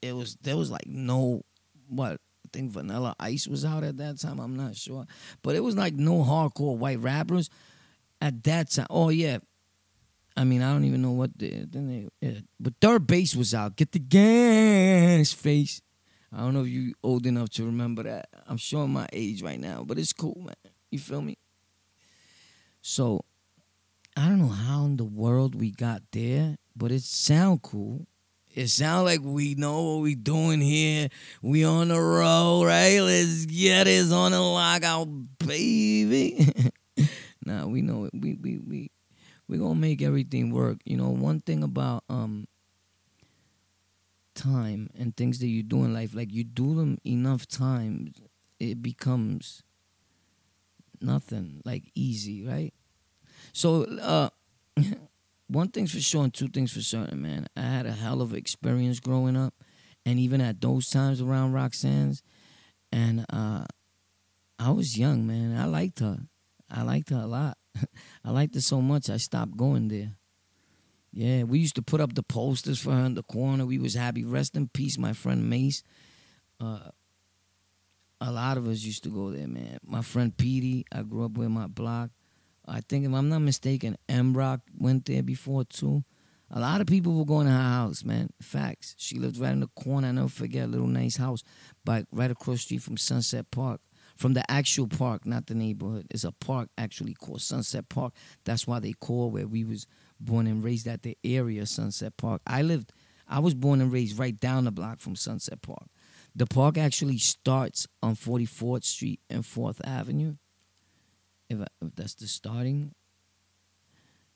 it 0.02 0.14
was, 0.14 0.36
there 0.42 0.58
was 0.58 0.70
like 0.70 0.86
no, 0.86 1.44
what, 1.88 2.12
I 2.12 2.50
think 2.52 2.72
Vanilla 2.72 3.16
Ice 3.22 3.48
was 3.48 3.64
out 3.64 3.86
at 3.86 3.98
that 3.98 4.20
time. 4.20 4.40
I'm 4.40 4.58
not 4.58 4.76
sure. 4.76 5.06
But 5.42 5.56
it 5.56 5.62
was 5.62 5.78
like 5.78 5.94
no 5.94 6.24
hardcore 6.24 6.76
white 6.78 7.00
rappers 7.00 7.50
at 8.22 8.44
that 8.44 8.72
time. 8.72 8.88
Oh, 8.90 9.10
yeah. 9.10 9.38
I 10.36 10.44
mean, 10.44 10.62
I 10.62 10.74
don't 10.74 10.84
even 10.84 11.02
know 11.02 11.12
what 11.12 11.38
the, 11.38 11.66
then 11.66 11.88
they, 11.88 12.28
yeah. 12.28 12.40
but 12.60 12.78
3rd 12.82 13.08
Bass 13.08 13.36
was 13.36 13.54
out. 13.54 13.78
Get 13.78 13.94
the 13.94 14.00
gas 14.00 15.32
face. 15.32 15.82
I 16.34 16.40
don't 16.40 16.54
know 16.54 16.62
if 16.62 16.70
you 16.70 16.94
old 17.04 17.26
enough 17.26 17.50
to 17.52 17.66
remember 17.66 18.04
that. 18.04 18.30
I'm 18.48 18.58
showing 18.58 18.92
my 18.92 19.08
age 19.12 19.42
right 19.42 19.60
now, 19.60 19.84
but 19.86 19.98
it's 19.98 20.14
cool, 20.14 20.40
man. 20.40 20.74
You 20.92 21.00
feel 21.00 21.22
me? 21.22 21.38
So 22.82 23.26
I 24.16 24.28
don't 24.28 24.40
know 24.40 24.48
how 24.48 24.86
in 24.86 24.98
the 24.98 25.06
world 25.06 25.56
we 25.56 25.72
got 25.72 26.02
there, 26.12 26.58
but 26.76 26.92
it 26.92 27.04
sound 27.04 27.62
cool. 27.62 28.06
It 28.54 28.68
sound 28.68 29.06
like 29.06 29.22
we 29.24 29.56
know 29.56 29.94
what 29.94 30.02
we 30.02 30.16
doing 30.16 30.60
here. 30.60 31.10
We 31.42 31.64
on 31.64 31.90
the 31.90 32.00
road, 32.00 32.66
right? 32.66 33.00
Let's 33.00 33.46
get 33.46 33.88
it 33.88 34.12
on 34.12 34.32
the 34.32 34.42
lockout, 34.42 35.08
baby. 35.40 36.52
nah, 37.46 37.68
we 37.68 37.82
know 37.82 38.06
it. 38.06 38.12
We 38.14 38.36
we 38.36 38.58
we 38.58 38.92
we 39.48 39.58
gonna 39.58 39.76
make 39.76 40.02
everything 40.02 40.52
work. 40.52 40.80
You 40.84 40.98
know, 40.98 41.10
one 41.10 41.42
thing 41.42 41.64
about 41.64 42.04
um 42.10 42.48
time 44.40 44.90
and 44.98 45.16
things 45.16 45.40
that 45.40 45.48
you 45.48 45.64
do 45.64 45.84
in 45.84 45.94
life, 45.94 46.16
like 46.16 46.32
you 46.32 46.44
do 46.44 46.76
them 46.76 46.98
enough 47.06 47.48
times, 47.48 48.22
it 48.60 48.82
becomes 48.82 49.64
nothing 51.02 51.62
like 51.66 51.92
easy, 51.96 52.46
right? 52.46 52.74
So, 53.54 53.84
uh, 53.84 54.30
one 55.48 55.70
thing's 55.70 55.94
for 55.94 56.00
sure 56.00 56.24
and 56.24 56.34
two 56.34 56.48
things 56.48 56.72
for 56.72 56.82
certain, 56.82 57.22
man. 57.22 57.48
I 57.58 57.62
had 57.62 57.86
a 57.86 57.92
hell 57.92 58.22
of 58.22 58.32
an 58.32 58.38
experience 58.38 59.00
growing 59.00 59.36
up, 59.36 59.54
and 60.06 60.20
even 60.20 60.42
at 60.42 60.62
those 60.62 60.90
times 60.90 61.22
around 61.22 61.54
Roxanne's, 61.54 62.22
and 62.92 63.26
uh, 63.32 63.66
I 64.58 64.72
was 64.72 64.98
young, 64.98 65.28
man. 65.28 65.58
I 65.58 65.66
liked 65.66 66.00
her. 66.00 66.20
I 66.70 66.84
liked 66.84 67.10
her 67.10 67.18
a 67.18 67.28
lot. 67.28 67.58
I 68.24 68.32
liked 68.32 68.56
her 68.56 68.62
so 68.62 68.82
much 68.82 69.10
I 69.10 69.18
stopped 69.18 69.58
going 69.58 69.88
there. 69.88 70.19
Yeah, 71.20 71.44
we 71.44 71.60
used 71.60 71.76
to 71.76 71.82
put 71.82 72.00
up 72.00 72.16
the 72.16 72.24
posters 72.24 72.80
for 72.80 72.94
her 72.94 73.04
in 73.04 73.14
the 73.14 73.24
corner. 73.24 73.66
We 73.66 73.78
was 73.78 73.94
happy. 73.94 74.24
Rest 74.24 74.56
in 74.56 74.70
peace, 74.70 74.98
my 74.98 75.12
friend 75.12 75.50
Mace. 75.50 75.84
Uh, 76.62 76.92
a 78.22 78.32
lot 78.32 78.56
of 78.56 78.66
us 78.70 78.84
used 78.84 79.04
to 79.04 79.10
go 79.10 79.30
there, 79.30 79.50
man. 79.50 79.80
My 79.84 80.02
friend 80.02 80.36
Petey, 80.38 80.86
I 80.94 81.02
grew 81.02 81.26
up 81.26 81.34
with 81.34 81.50
my 81.50 81.68
block. 81.68 82.12
I 82.66 82.80
think 82.80 83.06
if 83.06 83.14
I'm 83.14 83.28
not 83.28 83.40
mistaken, 83.40 83.98
M 84.08 84.34
Rock 84.34 84.62
went 84.78 85.08
there 85.08 85.22
before 85.22 85.66
too. 85.66 86.06
A 86.52 86.62
lot 86.62 86.80
of 86.80 86.88
people 86.88 87.14
were 87.18 87.26
going 87.26 87.48
to 87.48 87.52
her 87.52 87.58
house, 87.58 88.06
man. 88.06 88.30
Facts. 88.42 88.96
She 88.98 89.20
lived 89.20 89.40
right 89.40 89.52
in 89.52 89.60
the 89.60 89.68
corner. 89.68 90.08
I 90.08 90.12
never 90.12 90.30
forget 90.30 90.64
a 90.64 90.72
little 90.72 90.88
nice 90.88 91.18
house, 91.18 91.44
but 91.84 92.06
right 92.14 92.32
across 92.32 92.62
street 92.62 92.82
from 92.82 92.96
Sunset 92.96 93.52
Park. 93.52 93.82
From 94.16 94.34
the 94.34 94.50
actual 94.50 94.88
park, 94.88 95.26
not 95.26 95.48
the 95.48 95.56
neighborhood. 95.56 96.08
It's 96.12 96.24
a 96.24 96.32
park 96.32 96.70
actually 96.78 97.14
called 97.14 97.42
Sunset 97.42 97.88
Park. 97.90 98.14
That's 98.46 98.66
why 98.66 98.80
they 98.80 98.94
call 98.94 99.32
where 99.32 99.48
we 99.48 99.66
was 99.66 99.86
born 100.20 100.48
and 100.48 100.64
raised 100.64 100.88
at 100.88 101.04
the 101.04 101.18
area 101.24 101.66
Sunset 101.66 102.18
Park. 102.18 102.42
I 102.46 102.62
lived, 102.62 102.92
I 103.28 103.40
was 103.40 103.54
born 103.54 103.82
and 103.82 103.92
raised 103.92 104.20
right 104.20 104.38
down 104.40 104.66
the 104.66 104.72
block 104.72 105.00
from 105.00 105.16
Sunset 105.16 105.62
Park. 105.62 105.88
The 106.36 106.46
park 106.46 106.78
actually 106.78 107.18
starts 107.18 107.88
on 108.04 108.16
44th 108.16 108.84
Street 108.84 109.20
and 109.30 109.44
4th 109.44 109.80
Avenue. 109.84 110.36
If, 111.50 111.60
I, 111.60 111.68
if 111.82 111.96
that's 111.96 112.14
the 112.14 112.28
starting. 112.28 112.94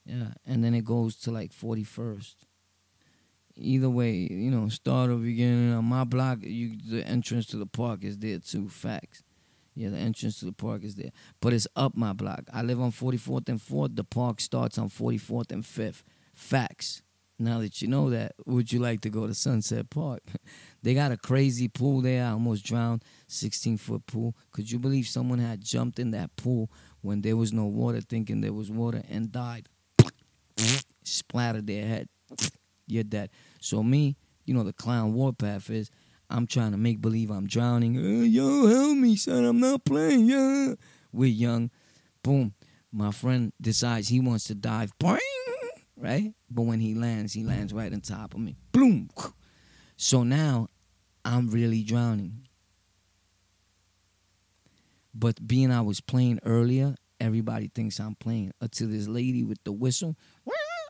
Yeah, 0.05 0.33
and 0.45 0.63
then 0.63 0.73
it 0.73 0.83
goes 0.83 1.15
to 1.17 1.31
like 1.31 1.51
41st. 1.53 2.35
Either 3.55 3.89
way, 3.89 4.13
you 4.13 4.49
know, 4.49 4.67
start 4.69 5.11
or 5.11 5.17
beginning 5.17 5.73
on 5.73 5.85
my 5.85 6.03
block, 6.03 6.39
you 6.41 6.75
the 6.89 7.07
entrance 7.07 7.45
to 7.47 7.57
the 7.57 7.67
park 7.67 8.03
is 8.03 8.17
there 8.17 8.39
too. 8.39 8.67
Facts. 8.67 9.23
Yeah, 9.75 9.89
the 9.89 9.97
entrance 9.97 10.39
to 10.39 10.45
the 10.45 10.53
park 10.53 10.83
is 10.83 10.95
there. 10.95 11.11
But 11.41 11.53
it's 11.53 11.67
up 11.75 11.95
my 11.95 12.13
block. 12.13 12.43
I 12.53 12.61
live 12.61 12.79
on 12.79 12.91
44th 12.91 13.49
and 13.49 13.59
4th. 13.59 13.95
The 13.95 14.03
park 14.03 14.39
starts 14.39 14.77
on 14.77 14.89
44th 14.89 15.51
and 15.51 15.63
5th. 15.63 16.03
Facts. 16.33 17.01
Now 17.39 17.59
that 17.59 17.81
you 17.81 17.87
know 17.87 18.09
that, 18.11 18.33
would 18.45 18.71
you 18.71 18.79
like 18.79 19.01
to 19.01 19.09
go 19.09 19.25
to 19.25 19.33
Sunset 19.33 19.89
Park? 19.89 20.21
they 20.83 20.93
got 20.93 21.11
a 21.11 21.17
crazy 21.17 21.67
pool 21.67 22.01
there. 22.01 22.25
I 22.25 22.29
almost 22.29 22.63
drowned. 22.63 23.03
16 23.27 23.77
foot 23.77 24.05
pool. 24.05 24.35
Could 24.51 24.71
you 24.71 24.77
believe 24.77 25.07
someone 25.07 25.39
had 25.39 25.61
jumped 25.61 25.97
in 25.97 26.11
that 26.11 26.35
pool 26.35 26.71
when 27.01 27.21
there 27.21 27.35
was 27.35 27.51
no 27.51 27.65
water, 27.65 28.01
thinking 28.01 28.41
there 28.41 28.53
was 28.53 28.69
water, 28.69 29.01
and 29.09 29.31
died? 29.31 29.67
Splattered 31.03 31.67
their 31.67 31.85
head. 31.87 32.09
You're 32.87 33.03
dead. 33.03 33.31
So, 33.59 33.81
me, 33.81 34.15
you 34.45 34.53
know, 34.53 34.63
the 34.63 34.73
clown 34.73 35.13
warpath 35.13 35.69
is 35.69 35.89
I'm 36.33 36.47
trying 36.47 36.71
to 36.71 36.77
make 36.77 36.99
believe 36.99 37.29
I'm 37.29 37.45
drowning. 37.45 37.95
Uh, 37.95 38.23
yo, 38.23 38.65
help 38.65 38.97
me, 38.97 39.15
son. 39.15 39.45
I'm 39.45 39.59
not 39.59 39.85
playing. 39.85 40.25
Yeah. 40.25 40.73
We're 41.11 41.29
young. 41.29 41.69
Boom. 42.23 42.55
My 42.91 43.11
friend 43.11 43.53
decides 43.61 44.07
he 44.07 44.19
wants 44.19 44.45
to 44.45 44.55
dive. 44.55 44.91
Boing! 44.97 45.19
right? 45.95 46.33
But 46.49 46.63
when 46.63 46.79
he 46.79 46.95
lands, 46.95 47.33
he 47.33 47.43
lands 47.43 47.71
right 47.71 47.93
on 47.93 48.01
top 48.01 48.33
of 48.33 48.39
me. 48.39 48.57
Boom. 48.71 49.09
So 49.95 50.23
now 50.23 50.69
I'm 51.23 51.49
really 51.49 51.83
drowning. 51.83 52.47
But 55.13 55.47
being 55.47 55.71
I 55.71 55.81
was 55.81 56.01
playing 56.01 56.39
earlier, 56.43 56.95
everybody 57.19 57.69
thinks 57.73 57.99
I'm 57.99 58.15
playing. 58.15 58.53
Until 58.59 58.89
this 58.89 59.07
lady 59.07 59.43
with 59.43 59.63
the 59.63 59.71
whistle, 59.71 60.17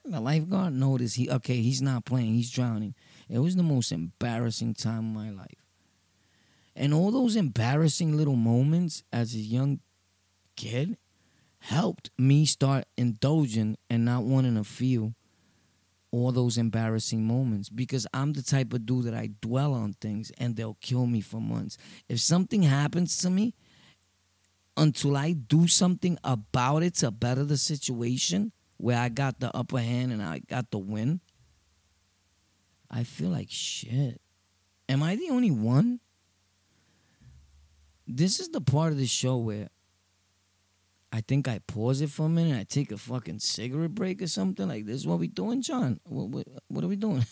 the 0.06 0.19
lifeguard 0.19 0.73
noticed 0.73 1.17
he 1.17 1.29
okay, 1.29 1.62
he's 1.62 1.82
not 1.82 2.06
playing, 2.06 2.34
he's 2.34 2.49
drowning. 2.49 2.95
It 3.29 3.39
was 3.39 3.55
the 3.55 3.63
most 3.63 3.91
embarrassing 3.91 4.75
time 4.75 5.15
of 5.15 5.23
my 5.23 5.29
life. 5.29 5.65
And 6.75 6.93
all 6.93 7.12
those 7.12 7.36
embarrassing 7.36 8.17
little 8.17 8.36
moments 8.36 9.03
as 9.12 9.36
a 9.36 9.39
young 9.39 9.79
kid 10.55 10.97
helped 11.59 12.09
me 12.17 12.45
start 12.45 12.86
indulging 12.97 13.77
and 13.89 14.05
not 14.05 14.23
wanting 14.23 14.55
to 14.55 14.63
feel 14.63 15.13
all 16.12 16.31
those 16.31 16.57
embarrassing 16.57 17.25
moments 17.25 17.69
because 17.69 18.05
I'm 18.13 18.33
the 18.33 18.43
type 18.43 18.73
of 18.73 18.86
dude 18.86 19.05
that 19.05 19.15
I 19.15 19.31
dwell 19.41 19.73
on 19.73 19.93
things 19.93 20.31
and 20.38 20.55
they'll 20.55 20.77
kill 20.79 21.07
me 21.07 21.21
for 21.21 21.41
months. 21.41 21.77
If 22.07 22.19
something 22.19 22.63
happens 22.63 23.17
to 23.19 23.29
me, 23.29 23.55
until 24.77 25.15
I 25.15 25.33
do 25.33 25.67
something 25.67 26.17
about 26.23 26.83
it 26.83 26.95
to 26.95 27.12
better 27.12 27.43
the 27.43 27.57
situation 27.57 28.51
where 28.77 28.97
I 28.97 29.09
got 29.09 29.39
the 29.39 29.55
upper 29.55 29.79
hand 29.79 30.12
and 30.12 30.21
I 30.21 30.39
got 30.39 30.71
the 30.71 30.79
win, 30.79 31.21
I 32.93 33.03
feel 33.03 33.29
like 33.29 33.47
shit. 33.49 34.21
Am 34.88 35.01
I 35.01 35.15
the 35.15 35.32
only 35.32 35.49
one? 35.49 35.99
This 38.06 38.39
is 38.39 38.49
the 38.49 38.62
part 38.62 38.91
of 38.91 38.99
the 38.99 39.08
show 39.08 39.38
where 39.38 39.69
I 41.12 41.21
think 41.21 41.47
I 41.47 41.60
pause 41.65 42.01
it 42.01 42.12
for 42.12 42.27
a 42.27 42.29
minute. 42.29 42.60
I 42.60 42.63
take 42.63 42.91
a 42.91 42.97
fucking 42.97 43.39
cigarette 43.39 43.95
break 43.95 44.21
or 44.21 44.27
something. 44.27 44.67
Like 44.67 44.86
this 44.86 44.97
is 44.97 45.08
what 45.08 45.17
we 45.17 45.27
doing, 45.27 45.63
John. 45.63 45.99
What 46.03 46.29
what, 46.29 46.47
what 46.67 46.84
are 46.84 46.88
we 46.88 46.95
doing? 46.95 47.25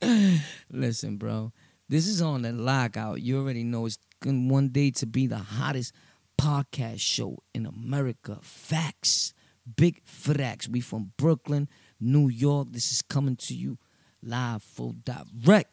Listen, 0.70 1.16
bro. 1.16 1.52
This 1.88 2.06
is 2.06 2.22
on 2.22 2.42
the 2.42 2.52
lockout. 2.52 3.22
You 3.22 3.40
already 3.40 3.64
know 3.64 3.86
it's 3.86 3.98
going 4.22 4.48
one 4.48 4.68
day 4.68 4.92
to 4.92 5.06
be 5.06 5.26
the 5.26 5.38
hottest 5.38 5.92
podcast 6.40 7.00
show 7.00 7.42
in 7.52 7.66
America. 7.66 8.38
Facts. 8.42 9.34
Big 9.76 10.00
facts. 10.04 10.68
We 10.68 10.80
from 10.80 11.12
Brooklyn, 11.16 11.68
New 11.98 12.28
York. 12.28 12.68
This 12.70 12.92
is 12.92 13.02
coming 13.02 13.36
to 13.36 13.54
you 13.54 13.78
live, 14.24 14.62
full 14.62 14.96
direct 15.04 15.70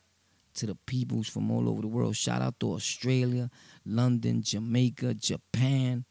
to 0.56 0.66
the 0.66 0.76
peoples 0.86 1.28
from 1.28 1.50
all 1.52 1.70
over 1.70 1.82
the 1.82 1.88
world. 1.88 2.16
Shout 2.16 2.42
out 2.42 2.60
to 2.60 2.74
Australia, 2.74 3.50
London, 3.86 4.42
Jamaica, 4.44 5.14
Japan, 5.16 6.06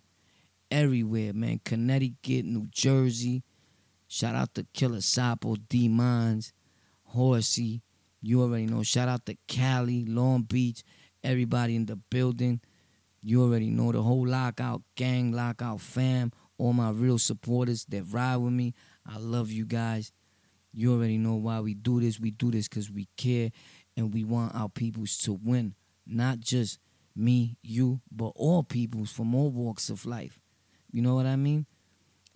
everywhere, 0.71 1.33
man. 1.33 1.61
Connecticut, 1.65 2.45
New 2.45 2.67
Jersey. 2.71 3.43
Shout 4.09 4.35
out 4.35 4.55
to 4.55 4.67
Killer 4.73 4.99
Sapo, 4.99 5.57
D 5.69 5.89
Mines, 5.89 6.53
Horsey. 7.05 7.83
You 8.23 8.43
already 8.43 8.67
know. 8.67 8.83
Shout 8.83 9.09
out 9.09 9.27
to 9.27 9.37
Cali, 9.47 10.05
Long 10.05 10.43
Beach, 10.43 10.83
everybody 11.23 11.77
in 11.77 11.87
the 11.87 11.97
building. 11.97 12.61
You 13.23 13.43
already 13.43 13.71
know 13.71 13.93
the 13.93 14.03
whole 14.03 14.27
lockout 14.27 14.83
gang, 14.97 15.33
lockout 15.33 15.81
fam, 15.81 16.33
all 16.59 16.73
my 16.73 16.91
real 16.91 17.19
supporters 17.19 17.85
that 17.87 18.05
ride 18.05 18.37
with 18.37 18.53
me. 18.53 18.75
I 19.07 19.19
love 19.19 19.51
you 19.51 19.67
guys. 19.67 20.13
You 20.73 20.95
already 20.95 21.19
know 21.19 21.35
why 21.35 21.61
we 21.61 21.75
do 21.75 22.01
this. 22.01 22.21
We 22.21 22.31
do 22.31 22.51
this 22.51 22.69
because 22.69 22.91
we 22.91 23.09
care 23.17 23.51
and 23.97 24.15
we 24.15 24.25
want 24.25 24.55
our 24.55 24.69
peoples 24.69 25.19
to 25.19 25.33
win. 25.33 25.75
Not 26.07 26.41
just 26.41 26.79
me, 27.17 27.57
you, 27.63 28.01
but 28.11 28.33
all 28.37 28.63
peoples 28.63 29.11
from 29.11 29.35
all 29.35 29.51
walks 29.51 29.91
of 29.91 30.07
life. 30.07 30.39
You 30.93 31.03
know 31.03 31.15
what 31.15 31.27
I 31.27 31.37
mean? 31.37 31.67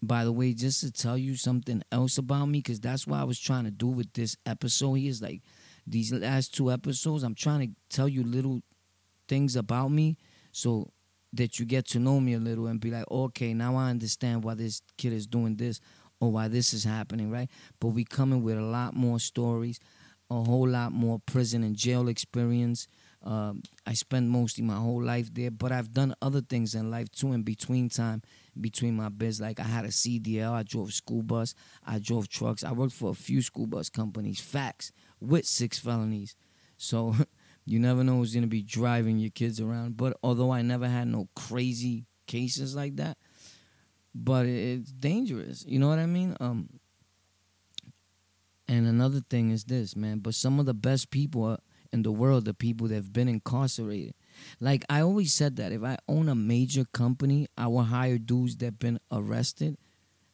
By 0.02 0.24
the 0.24 0.32
way, 0.32 0.52
just 0.52 0.80
to 0.80 0.92
tell 0.92 1.16
you 1.16 1.36
something 1.36 1.82
else 1.90 2.18
about 2.18 2.46
me, 2.46 2.58
because 2.58 2.80
that's 2.80 3.06
what 3.06 3.20
I 3.20 3.24
was 3.24 3.38
trying 3.38 3.64
to 3.64 3.70
do 3.70 3.86
with 3.86 4.12
this 4.12 4.36
episode 4.44 4.94
here. 4.94 5.10
Is 5.10 5.22
like 5.22 5.42
these 5.86 6.12
last 6.12 6.54
two 6.54 6.70
episodes, 6.70 7.22
I'm 7.22 7.34
trying 7.34 7.68
to 7.68 7.74
tell 7.88 8.08
you 8.08 8.22
little 8.22 8.62
things 9.28 9.56
about 9.56 9.88
me 9.88 10.18
so 10.52 10.90
that 11.32 11.58
you 11.58 11.66
get 11.66 11.86
to 11.86 11.98
know 11.98 12.20
me 12.20 12.34
a 12.34 12.38
little 12.38 12.66
and 12.66 12.80
be 12.80 12.90
like, 12.90 13.10
okay, 13.10 13.54
now 13.54 13.76
I 13.76 13.90
understand 13.90 14.44
why 14.44 14.54
this 14.54 14.82
kid 14.98 15.12
is 15.12 15.26
doing 15.26 15.56
this 15.56 15.80
or 16.24 16.32
why 16.32 16.48
this 16.48 16.72
is 16.72 16.84
happening, 16.84 17.30
right? 17.30 17.50
But 17.80 17.88
we 17.88 18.04
coming 18.04 18.42
with 18.42 18.58
a 18.58 18.62
lot 18.62 18.94
more 18.94 19.20
stories, 19.20 19.78
a 20.30 20.42
whole 20.42 20.68
lot 20.68 20.92
more 20.92 21.20
prison 21.26 21.62
and 21.62 21.76
jail 21.76 22.08
experience. 22.08 22.88
Um, 23.22 23.62
I 23.86 23.94
spent 23.94 24.28
mostly 24.28 24.64
my 24.64 24.76
whole 24.76 25.02
life 25.02 25.32
there, 25.32 25.50
but 25.50 25.72
I've 25.72 25.92
done 25.92 26.14
other 26.20 26.40
things 26.40 26.74
in 26.74 26.90
life 26.90 27.10
too 27.10 27.32
in 27.32 27.42
between 27.42 27.88
time, 27.88 28.22
between 28.60 28.96
my 28.96 29.08
biz. 29.08 29.40
Like 29.40 29.60
I 29.60 29.64
had 29.64 29.84
a 29.84 29.88
CDL, 29.88 30.52
I 30.52 30.62
drove 30.62 30.92
school 30.92 31.22
bus, 31.22 31.54
I 31.86 31.98
drove 31.98 32.28
trucks. 32.28 32.64
I 32.64 32.72
worked 32.72 32.92
for 32.92 33.10
a 33.10 33.14
few 33.14 33.40
school 33.40 33.66
bus 33.66 33.88
companies, 33.88 34.40
facts, 34.40 34.92
with 35.20 35.46
six 35.46 35.78
felonies. 35.78 36.36
So 36.76 37.14
You 37.66 37.78
never 37.78 38.04
know 38.04 38.16
who's 38.16 38.34
gonna 38.34 38.46
be 38.46 38.62
driving 38.62 39.18
your 39.18 39.30
kids 39.30 39.60
around. 39.60 39.96
But 39.96 40.16
although 40.22 40.50
I 40.50 40.62
never 40.62 40.88
had 40.88 41.08
no 41.08 41.28
crazy 41.34 42.04
cases 42.26 42.76
like 42.76 42.96
that, 42.96 43.16
but 44.14 44.46
it's 44.46 44.92
dangerous. 44.92 45.64
You 45.66 45.78
know 45.78 45.88
what 45.88 45.98
I 45.98 46.06
mean? 46.06 46.36
Um. 46.40 46.68
And 48.66 48.86
another 48.86 49.20
thing 49.20 49.50
is 49.50 49.64
this, 49.64 49.94
man. 49.94 50.20
But 50.20 50.34
some 50.34 50.58
of 50.58 50.64
the 50.64 50.72
best 50.74 51.10
people 51.10 51.58
in 51.92 52.02
the 52.02 52.10
world 52.10 52.48
are 52.48 52.54
people 52.54 52.88
that 52.88 52.94
have 52.94 53.12
been 53.12 53.28
incarcerated. 53.28 54.14
Like 54.58 54.84
I 54.88 55.00
always 55.00 55.34
said 55.34 55.56
that 55.56 55.70
if 55.70 55.82
I 55.84 55.98
own 56.08 56.28
a 56.28 56.34
major 56.34 56.84
company, 56.86 57.46
I 57.56 57.68
will 57.68 57.84
hire 57.84 58.18
dudes 58.18 58.56
that 58.56 58.78
been 58.78 58.98
arrested, 59.12 59.76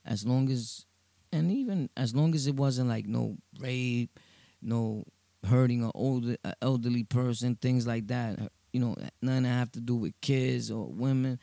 as 0.06 0.24
long 0.24 0.48
as, 0.48 0.86
and 1.32 1.50
even 1.50 1.90
as 1.96 2.14
long 2.14 2.34
as 2.34 2.46
it 2.46 2.56
wasn't 2.56 2.88
like 2.88 3.06
no 3.06 3.36
rape, 3.58 4.18
no 4.62 5.04
hurting 5.46 5.82
an 5.82 5.90
older 5.94 6.36
an 6.44 6.54
elderly 6.62 7.04
person, 7.04 7.56
things 7.56 7.86
like 7.86 8.06
that. 8.06 8.38
You 8.72 8.80
know, 8.80 8.96
nothing 9.20 9.42
that 9.42 9.48
have 9.48 9.72
to 9.72 9.80
do 9.80 9.96
with 9.96 10.18
kids 10.20 10.70
or 10.70 10.86
women, 10.86 11.40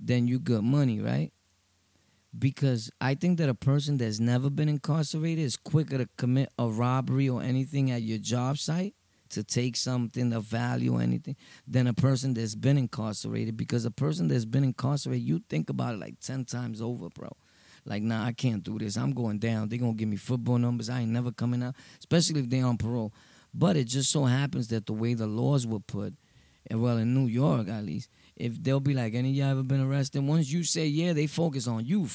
then 0.00 0.26
you 0.26 0.38
got 0.40 0.64
money, 0.64 1.00
right? 1.00 1.30
Because 2.38 2.90
I 3.00 3.14
think 3.14 3.38
that 3.38 3.48
a 3.48 3.54
person 3.54 3.98
that's 3.98 4.18
never 4.18 4.48
been 4.48 4.68
incarcerated 4.68 5.44
is 5.44 5.56
quicker 5.56 5.98
to 5.98 6.08
commit 6.16 6.50
a 6.58 6.66
robbery 6.66 7.28
or 7.28 7.42
anything 7.42 7.90
at 7.90 8.02
your 8.02 8.18
job 8.18 8.58
site 8.58 8.94
to 9.30 9.44
take 9.44 9.76
something 9.76 10.32
of 10.32 10.44
value 10.44 10.94
or 10.94 11.02
anything 11.02 11.36
than 11.66 11.86
a 11.86 11.92
person 11.92 12.34
that's 12.34 12.54
been 12.54 12.78
incarcerated. 12.78 13.56
Because 13.56 13.84
a 13.84 13.90
person 13.90 14.28
that's 14.28 14.46
been 14.46 14.64
incarcerated, 14.64 15.26
you 15.26 15.42
think 15.48 15.68
about 15.68 15.94
it 15.94 16.00
like 16.00 16.20
10 16.20 16.46
times 16.46 16.80
over, 16.80 17.08
bro. 17.10 17.30
Like, 17.84 18.02
nah, 18.02 18.24
I 18.24 18.32
can't 18.32 18.62
do 18.62 18.78
this. 18.78 18.96
I'm 18.96 19.12
going 19.12 19.38
down. 19.38 19.68
They're 19.68 19.78
going 19.78 19.94
to 19.94 19.98
give 19.98 20.08
me 20.08 20.16
football 20.16 20.58
numbers. 20.58 20.88
I 20.88 21.00
ain't 21.00 21.10
never 21.10 21.32
coming 21.32 21.62
out, 21.62 21.74
especially 21.98 22.40
if 22.40 22.48
they're 22.48 22.64
on 22.64 22.78
parole. 22.78 23.12
But 23.52 23.76
it 23.76 23.84
just 23.84 24.10
so 24.10 24.24
happens 24.24 24.68
that 24.68 24.86
the 24.86 24.92
way 24.92 25.14
the 25.14 25.26
laws 25.26 25.66
were 25.66 25.80
put, 25.80 26.14
well, 26.70 26.96
in 26.96 27.12
New 27.12 27.26
York 27.26 27.68
at 27.68 27.84
least, 27.84 28.08
if 28.36 28.62
they'll 28.62 28.80
be 28.80 28.94
like, 28.94 29.14
any 29.14 29.30
of 29.30 29.36
y'all 29.36 29.50
ever 29.50 29.62
been 29.62 29.80
arrested? 29.80 30.24
Once 30.24 30.50
you 30.50 30.64
say 30.64 30.86
yeah, 30.86 31.12
they 31.12 31.26
focus 31.26 31.66
on 31.66 31.84
you. 31.84 32.08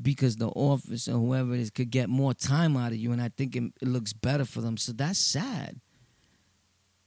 Because 0.00 0.36
the 0.36 0.48
officer, 0.48 1.12
whoever 1.12 1.54
it 1.54 1.60
is, 1.60 1.70
could 1.70 1.90
get 1.90 2.08
more 2.08 2.34
time 2.34 2.76
out 2.76 2.90
of 2.90 2.98
you, 2.98 3.12
and 3.12 3.22
I 3.22 3.30
think 3.36 3.54
it, 3.54 3.62
it 3.80 3.86
looks 3.86 4.12
better 4.12 4.44
for 4.44 4.60
them. 4.60 4.76
So 4.76 4.92
that's 4.92 5.20
sad. 5.20 5.80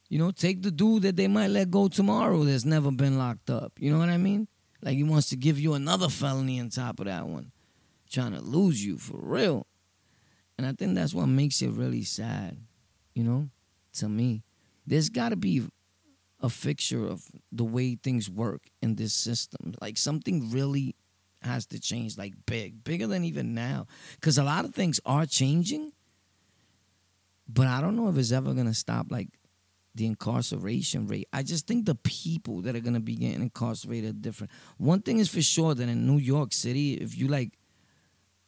You 0.07 0.19
know, 0.19 0.31
take 0.31 0.61
the 0.61 0.71
dude 0.71 1.03
that 1.03 1.17
they 1.17 1.27
might 1.27 1.49
let 1.49 1.69
go 1.69 1.89
tomorrow 1.89 2.45
that's 2.45 2.63
never 2.63 2.89
been 2.89 3.17
locked 3.17 3.49
up. 3.49 3.73
You 3.77 3.91
know 3.91 3.99
what 3.99 4.07
I 4.07 4.15
mean? 4.15 4.47
Like 4.81 4.95
he 4.95 5.03
wants 5.03 5.27
to 5.29 5.35
give 5.35 5.59
you 5.59 5.73
another 5.73 6.07
felony 6.07 6.61
on 6.61 6.69
top 6.69 7.01
of 7.01 7.07
that 7.07 7.27
one, 7.27 7.51
trying 8.09 8.33
to 8.33 8.39
lose 8.39 8.85
you 8.85 8.97
for 8.97 9.17
real. 9.17 9.67
And 10.57 10.65
I 10.65 10.71
think 10.71 10.95
that's 10.95 11.13
what 11.13 11.25
makes 11.25 11.61
it 11.61 11.71
really 11.71 12.03
sad 12.03 12.57
you 13.17 13.23
know, 13.23 13.49
to 13.93 14.07
me. 14.07 14.43
There's 14.85 15.09
got 15.09 15.29
to 15.29 15.35
be 15.35 15.63
a 16.39 16.49
fixture 16.49 17.05
of 17.05 17.23
the 17.51 17.63
way 17.63 17.95
things 17.95 18.29
work 18.29 18.63
in 18.81 18.95
this 18.95 19.13
system. 19.13 19.73
Like 19.81 19.97
something 19.97 20.51
really 20.51 20.95
has 21.41 21.65
to 21.67 21.79
change, 21.79 22.17
like 22.17 22.33
big, 22.45 22.83
bigger 22.83 23.07
than 23.07 23.23
even 23.23 23.53
now. 23.53 23.87
Because 24.15 24.37
a 24.37 24.43
lot 24.43 24.65
of 24.65 24.73
things 24.73 24.99
are 25.05 25.25
changing, 25.25 25.91
but 27.47 27.67
I 27.67 27.81
don't 27.81 27.95
know 27.95 28.09
if 28.09 28.17
it's 28.17 28.31
ever 28.31 28.53
going 28.53 28.67
to 28.67 28.73
stop, 28.73 29.07
like, 29.09 29.29
the 29.95 30.05
incarceration 30.05 31.07
rate. 31.07 31.27
I 31.33 31.41
just 31.41 31.65
think 31.65 31.85
the 31.85 31.95
people 31.95 32.61
that 32.61 32.75
are 32.75 32.79
going 32.79 32.93
to 32.93 32.99
be 32.99 33.15
getting 33.15 33.41
incarcerated 33.41 34.09
are 34.11 34.19
different. 34.19 34.51
One 34.77 35.01
thing 35.01 35.17
is 35.17 35.27
for 35.27 35.41
sure 35.41 35.73
that 35.73 35.89
in 35.89 36.05
New 36.05 36.19
York 36.19 36.53
City, 36.53 36.93
if 36.93 37.17
you 37.17 37.27
like 37.27 37.57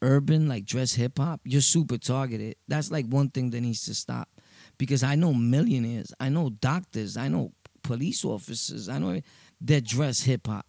urban, 0.02 0.48
like 0.48 0.66
dress 0.66 0.94
hip 0.94 1.18
hop, 1.18 1.42
you're 1.44 1.62
super 1.62 1.98
targeted. 1.98 2.56
That's 2.68 2.92
like 2.92 3.08
one 3.08 3.30
thing 3.30 3.50
that 3.50 3.62
needs 3.62 3.84
to 3.86 3.96
stop 3.96 4.30
because 4.78 5.02
I 5.02 5.16
know 5.16 5.34
millionaires, 5.34 6.14
I 6.20 6.30
know 6.30 6.52
doctors, 6.52 7.18
I 7.18 7.28
know 7.30 7.52
police 7.84 8.24
officers, 8.26 8.90
I 8.90 9.00
know 9.00 9.22
that 9.62 9.84
dress 9.84 10.22
hip 10.22 10.48
hop. 10.48 10.66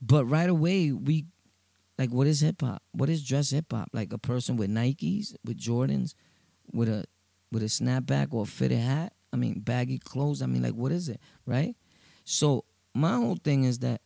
But 0.00 0.26
right 0.26 0.48
away, 0.50 0.92
we 0.92 1.26
like, 1.98 2.10
what 2.10 2.26
is 2.26 2.40
hip 2.40 2.60
hop? 2.60 2.82
What 2.92 3.08
is 3.08 3.24
dress 3.24 3.50
hip 3.50 3.72
hop? 3.72 3.90
Like 3.92 4.12
a 4.12 4.18
person 4.18 4.56
with 4.56 4.70
Nikes, 4.70 5.34
with 5.44 5.58
Jordans, 5.58 6.14
with 6.72 6.88
a 6.88 7.04
with 7.50 7.62
a 7.62 7.66
snapback 7.66 8.32
or 8.32 8.42
a 8.42 8.46
fitted 8.46 8.80
hat. 8.80 9.12
I 9.32 9.36
mean, 9.36 9.60
baggy 9.60 9.98
clothes. 9.98 10.42
I 10.42 10.46
mean, 10.46 10.62
like, 10.62 10.74
what 10.74 10.92
is 10.92 11.08
it, 11.08 11.20
right? 11.46 11.74
So 12.24 12.64
my 12.94 13.16
whole 13.16 13.36
thing 13.36 13.64
is 13.64 13.80
that 13.80 14.00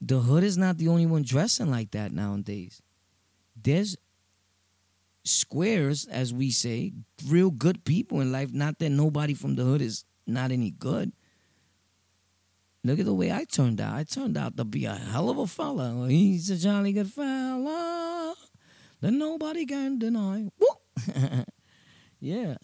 the 0.00 0.20
hood 0.20 0.42
is 0.44 0.56
not 0.56 0.78
the 0.78 0.88
only 0.88 1.06
one 1.06 1.22
dressing 1.22 1.70
like 1.70 1.90
that 1.90 2.12
nowadays. 2.12 2.80
There's 3.60 3.96
squares, 5.24 6.06
as 6.06 6.32
we 6.32 6.50
say, 6.50 6.92
real 7.26 7.50
good 7.50 7.84
people 7.84 8.20
in 8.20 8.32
life. 8.32 8.52
Not 8.52 8.78
that 8.78 8.90
nobody 8.90 9.34
from 9.34 9.56
the 9.56 9.64
hood 9.64 9.82
is 9.82 10.04
not 10.26 10.52
any 10.52 10.70
good. 10.70 11.12
Look 12.82 12.98
at 12.98 13.04
the 13.04 13.14
way 13.14 13.30
I 13.30 13.44
turned 13.44 13.80
out. 13.80 13.94
I 13.94 14.04
turned 14.04 14.38
out 14.38 14.56
to 14.56 14.64
be 14.64 14.86
a 14.86 14.94
hell 14.94 15.28
of 15.28 15.38
a 15.38 15.46
fella. 15.46 16.06
He's 16.08 16.48
a 16.48 16.56
jolly 16.56 16.92
good 16.92 17.12
fella 17.12 18.34
that 19.00 19.10
nobody 19.12 19.66
can 19.66 19.98
deny. 19.98 20.48
Woo! 20.58 21.14
yeah. 22.20 22.56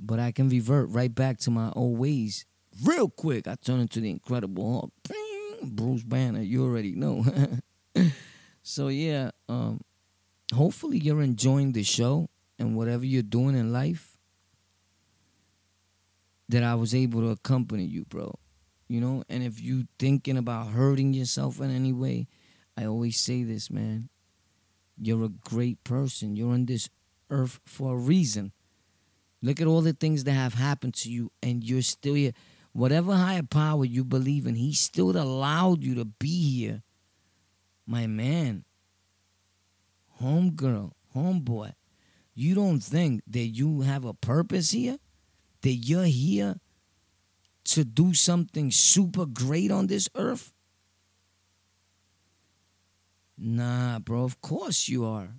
But 0.00 0.18
I 0.18 0.32
can 0.32 0.48
revert 0.48 0.88
right 0.90 1.14
back 1.14 1.38
to 1.40 1.50
my 1.50 1.70
old 1.76 1.98
ways 1.98 2.44
real 2.84 3.08
quick. 3.08 3.46
I 3.46 3.54
turn 3.54 3.80
into 3.80 4.00
the 4.00 4.10
Incredible 4.10 4.72
Hulk. 4.72 4.92
Bruce 5.64 6.02
Banner, 6.02 6.40
you 6.40 6.64
already 6.64 6.96
know. 6.96 7.24
so 8.62 8.88
yeah, 8.88 9.30
um, 9.48 9.80
hopefully 10.52 10.98
you're 10.98 11.22
enjoying 11.22 11.72
the 11.72 11.82
show 11.82 12.28
and 12.58 12.76
whatever 12.76 13.04
you're 13.04 13.22
doing 13.22 13.56
in 13.56 13.72
life. 13.72 14.16
That 16.48 16.62
I 16.62 16.74
was 16.74 16.94
able 16.94 17.20
to 17.22 17.30
accompany 17.30 17.84
you, 17.84 18.04
bro. 18.04 18.38
You 18.88 19.00
know 19.00 19.24
and 19.28 19.42
if 19.42 19.60
you 19.60 19.86
thinking 19.98 20.36
about 20.36 20.68
hurting 20.68 21.14
yourself 21.14 21.60
in 21.60 21.70
any 21.70 21.94
way 21.94 22.26
i 22.76 22.84
always 22.84 23.18
say 23.18 23.42
this 23.42 23.70
man. 23.70 24.08
You're 25.00 25.24
a 25.24 25.28
great 25.28 25.82
person. 25.82 26.36
You're 26.36 26.52
on 26.52 26.66
this 26.66 26.88
earth 27.30 27.60
for 27.64 27.94
a 27.94 27.96
reason. 27.96 28.52
Look 29.40 29.60
at 29.60 29.66
all 29.66 29.80
the 29.80 29.92
things 29.92 30.24
that 30.24 30.32
have 30.32 30.54
happened 30.54 30.94
to 30.96 31.10
you 31.10 31.32
and 31.42 31.64
you're 31.64 31.82
still 31.82 32.14
here. 32.14 32.32
Whatever 32.72 33.14
higher 33.14 33.42
power 33.42 33.84
you 33.84 34.04
believe 34.04 34.46
in 34.46 34.54
he 34.54 34.72
still 34.72 35.10
allowed 35.10 35.82
you 35.82 35.94
to 35.96 36.04
be 36.04 36.60
here. 36.60 36.82
My 37.86 38.06
man 38.06 38.64
homegirl 40.22 40.92
homeboy 41.14 41.72
you 42.34 42.54
don't 42.54 42.80
think 42.80 43.22
that 43.26 43.48
you 43.48 43.82
have 43.82 44.04
a 44.04 44.14
purpose 44.14 44.70
here 44.70 44.98
that 45.62 45.74
you're 45.74 46.04
here 46.04 46.56
to 47.64 47.84
do 47.84 48.14
something 48.14 48.70
super 48.70 49.26
great 49.26 49.70
on 49.70 49.86
this 49.86 50.08
earth? 50.14 50.52
Nah, 53.36 53.98
bro, 53.98 54.24
of 54.24 54.40
course 54.40 54.88
you 54.88 55.04
are. 55.04 55.34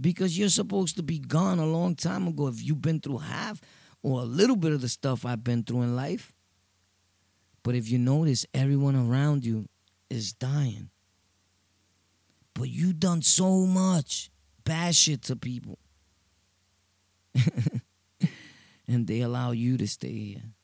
Because 0.00 0.36
you're 0.36 0.48
supposed 0.48 0.96
to 0.96 1.02
be 1.02 1.18
gone 1.18 1.58
a 1.58 1.66
long 1.66 1.94
time 1.94 2.26
ago 2.26 2.48
if 2.48 2.62
you've 2.62 2.82
been 2.82 3.00
through 3.00 3.18
half 3.18 3.60
or 4.02 4.20
a 4.20 4.24
little 4.24 4.56
bit 4.56 4.72
of 4.72 4.80
the 4.80 4.88
stuff 4.88 5.24
I've 5.24 5.44
been 5.44 5.62
through 5.62 5.82
in 5.82 5.96
life. 5.96 6.32
But 7.62 7.76
if 7.76 7.88
you 7.88 7.98
notice, 7.98 8.44
everyone 8.52 8.96
around 8.96 9.46
you 9.46 9.66
is 10.10 10.32
dying. 10.32 10.90
But 12.54 12.68
you 12.70 12.92
done 12.92 13.22
so 13.22 13.66
much 13.66 14.30
bad 14.64 14.94
shit 14.94 15.22
to 15.22 15.36
people. 15.36 15.78
and 18.86 19.06
they 19.06 19.20
allow 19.20 19.50
you 19.50 19.76
to 19.76 19.88
stay 19.88 20.12
here 20.12 20.54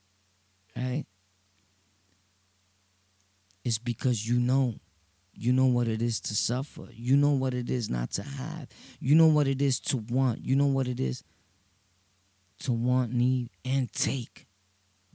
right? 0.75 1.05
It's 3.63 3.77
because 3.77 4.27
you 4.27 4.39
know. 4.39 4.75
You 5.33 5.53
know 5.53 5.65
what 5.65 5.87
it 5.87 6.01
is 6.01 6.19
to 6.21 6.35
suffer. 6.35 6.89
You 6.91 7.15
know 7.15 7.31
what 7.31 7.53
it 7.53 7.69
is 7.69 7.89
not 7.89 8.11
to 8.11 8.23
have. 8.23 8.67
You 8.99 9.15
know 9.15 9.27
what 9.27 9.47
it 9.47 9.61
is 9.61 9.79
to 9.81 9.97
want. 9.97 10.45
You 10.45 10.55
know 10.55 10.67
what 10.67 10.87
it 10.87 10.99
is 10.99 11.23
to 12.59 12.73
want, 12.73 13.13
need, 13.13 13.49
and 13.63 13.91
take. 13.91 14.45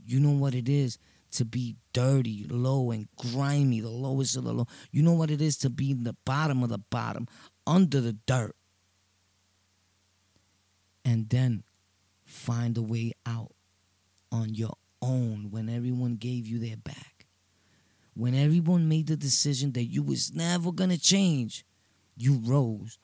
You 0.05 0.19
know 0.19 0.31
what 0.31 0.55
it 0.55 0.69
is 0.69 0.99
to 1.37 1.45
be 1.45 1.77
dirty, 1.93 2.47
low, 2.49 2.91
and 2.91 3.09
grimy, 3.17 3.81
the 3.81 3.89
lowest 3.91 4.37
of 4.37 4.45
the 4.45 4.53
low. 4.53 4.67
You 4.91 5.03
know 5.03 5.13
what 5.13 5.31
it 5.31 5.41
is 5.41 5.57
to 5.59 5.71
be 5.71 5.91
in 5.91 6.05
the 6.05 6.17
bottom 6.25 6.63
of 6.63 6.69
the 6.69 6.79
bottom, 6.79 7.29
under 7.67 8.01
the 8.01 8.15
dirt. 8.15 8.57
And 11.05 11.29
then 11.29 11.63
find 12.25 12.77
a 12.77 12.83
way 12.83 13.13
out 13.25 13.53
on 14.33 14.55
your 14.55 14.75
own 15.01 15.51
when 15.51 15.69
everyone 15.69 16.17
gave 16.17 16.47
you 16.47 16.59
their 16.59 16.77
back. 16.77 17.27
When 18.15 18.35
everyone 18.35 18.89
made 18.89 19.09
the 19.09 19.17
decision 19.17 19.73
that 19.73 19.85
you 19.85 20.03
was 20.03 20.35
never 20.35 20.73
gonna 20.73 20.99
change, 20.99 21.65
you 22.17 22.41
rose. 22.45 22.99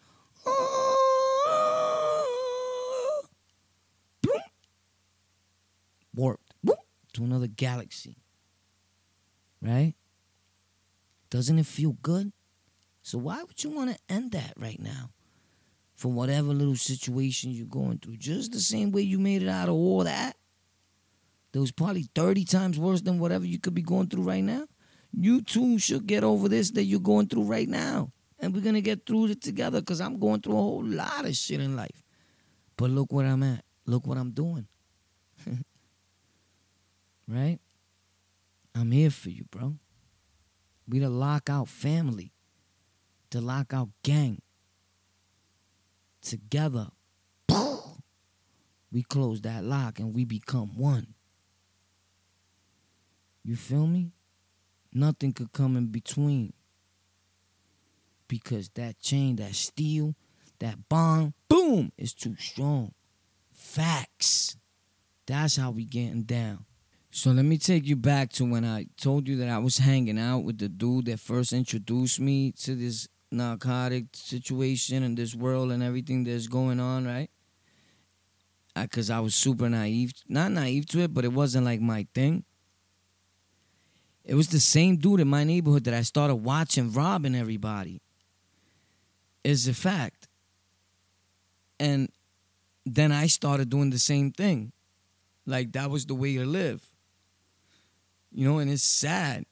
Warped 6.15 6.53
to 7.13 7.25
another 7.25 7.47
galaxy. 7.47 8.22
Right? 9.63 9.95
Doesn't 11.31 11.59
it 11.59 11.67
feel 11.67 11.93
good? 12.03 12.33
So 13.03 13.19
why 13.19 13.43
would 13.43 13.63
you 13.63 13.71
want 13.71 13.91
to 13.91 13.99
end 14.13 14.33
that 14.33 14.55
right 14.57 14.81
now? 14.81 15.11
For 15.95 16.11
whatever 16.11 16.49
little 16.49 16.77
situation 16.77 17.53
you're 17.53 17.67
going 17.67 17.99
through. 17.99 18.17
Just 18.17 18.53
the 18.53 18.61
same 18.61 18.91
way 18.91 19.03
you 19.03 19.19
made 19.19 19.43
it 19.43 19.49
out 19.49 19.69
of 19.69 19.75
all 19.75 20.05
that 20.05 20.37
that 21.53 21.61
was 21.61 21.71
probably 21.71 22.09
30 22.15 22.45
times 22.45 22.79
worse 22.79 23.03
than 23.03 23.19
whatever 23.19 23.45
you 23.45 23.59
could 23.59 23.75
be 23.75 23.83
going 23.83 24.09
through 24.09 24.23
right 24.23 24.43
now. 24.43 24.65
You 25.13 25.43
too 25.43 25.79
should 25.79 26.07
get 26.07 26.25
over 26.25 26.49
this 26.49 26.71
that 26.73 26.85
you're 26.85 27.01
going 27.01 27.29
through 27.29 27.45
right 27.45 27.69
now. 27.69 28.11
And 28.39 28.55
we're 28.55 28.63
going 28.63 28.75
to 28.75 28.81
get 28.81 29.07
through 29.07 29.27
it 29.27 29.43
together 29.43 29.81
because 29.81 30.01
I'm 30.01 30.19
going 30.19 30.41
through 30.41 30.55
a 30.55 30.63
whole 30.63 30.85
lot 30.85 31.27
of 31.27 31.37
shit 31.37 31.61
in 31.61 31.77
life. 31.77 32.03
But 32.77 32.91
look 32.91 33.13
where 33.13 33.27
I'm 33.27 33.43
at. 33.43 33.65
Look 33.87 34.07
what 34.07 34.17
I'm 34.17 34.31
doing. 34.31 34.67
right? 37.29 37.59
I'm 38.75 38.91
here 38.91 39.11
for 39.11 39.31
you, 39.31 39.45
bro. 39.51 39.77
We 40.89 40.99
the 40.99 41.11
lockout 41.11 41.69
family, 41.69 42.33
the 43.31 43.41
lockout 43.41 43.91
gang. 44.03 44.41
Together, 46.21 46.89
we 48.93 49.03
close 49.03 49.41
that 49.41 49.65
lock 49.65 49.99
and 49.99 50.15
we 50.15 50.25
become 50.25 50.77
one. 50.77 51.15
You 53.43 53.57
feel 53.57 53.87
me? 53.87 54.13
Nothing 54.93 55.33
could 55.33 55.53
come 55.53 55.77
in 55.77 55.87
between. 55.87 56.53
Because 58.29 58.69
that 58.71 59.01
chain, 59.01 59.37
that 59.37 59.55
steel, 59.55 60.15
that 60.61 60.89
bond, 60.89 61.35
boom, 61.49 61.93
is 61.99 62.15
too 62.15 62.37
strong. 62.39 62.93
Facts. 63.53 64.57
That's 65.27 65.57
how 65.57 65.71
we 65.71 65.85
getting 65.85 66.23
down. 66.23 66.67
So 67.15 67.31
let 67.31 67.45
me 67.45 67.59
take 67.59 67.87
you 67.87 67.97
back 67.97 68.33
to 68.33 68.45
when 68.47 68.65
I 68.65 68.87
told 68.97 69.29
you 69.29 69.37
that 69.37 69.51
I 69.51 69.59
was 69.59 69.77
hanging 69.77 70.19
out 70.19 70.45
with 70.45 70.57
the 70.57 70.69
dude 70.71 71.05
that 71.07 71.21
first 71.21 71.53
introduced 71.53 72.19
me 72.19 72.53
to 72.53 72.75
this 72.75 73.07
narcotic 73.31 74.07
situation 74.15 75.03
and 75.03 75.15
this 75.15 75.35
world 75.35 75.73
and 75.73 75.83
everything 75.83 76.25
that's 76.25 76.47
going 76.47 76.81
on, 76.81 77.07
right? 77.07 77.29
Because 78.75 79.11
I, 79.11 79.19
I 79.19 79.21
was 79.21 79.35
super 79.35 79.69
naive, 79.69 80.15
not 80.27 80.53
naive 80.53 80.87
to 80.87 81.01
it, 81.01 81.13
but 81.13 81.27
it 81.27 81.35
wasn't 81.35 81.67
like 81.67 81.83
my 81.83 82.07
thing. 82.15 82.45
It 84.25 84.35
was 84.35 84.49
the 84.49 84.61
same 84.61 84.97
dude 84.97 85.21
in 85.21 85.29
my 85.29 85.45
neighborhood 85.45 85.85
that 85.85 85.95
I 85.95 86.03
started 86.03 86.37
watching 86.37 86.93
robbing 86.93 87.35
everybody. 87.35 88.01
Is 89.45 89.69
a 89.69 89.75
fact. 89.75 90.29
And 91.79 92.09
then 92.87 93.13
I 93.13 93.27
started 93.27 93.69
doing 93.69 93.91
the 93.91 93.99
same 93.99 94.33
thing. 94.33 94.73
Like 95.45 95.73
that 95.73 95.91
was 95.91 96.07
the 96.07 96.15
way 96.15 96.37
to 96.37 96.47
live. 96.47 96.92
You 98.33 98.49
know, 98.49 98.59
and 98.59 98.71
it's 98.71 98.83
sad. 98.83 99.45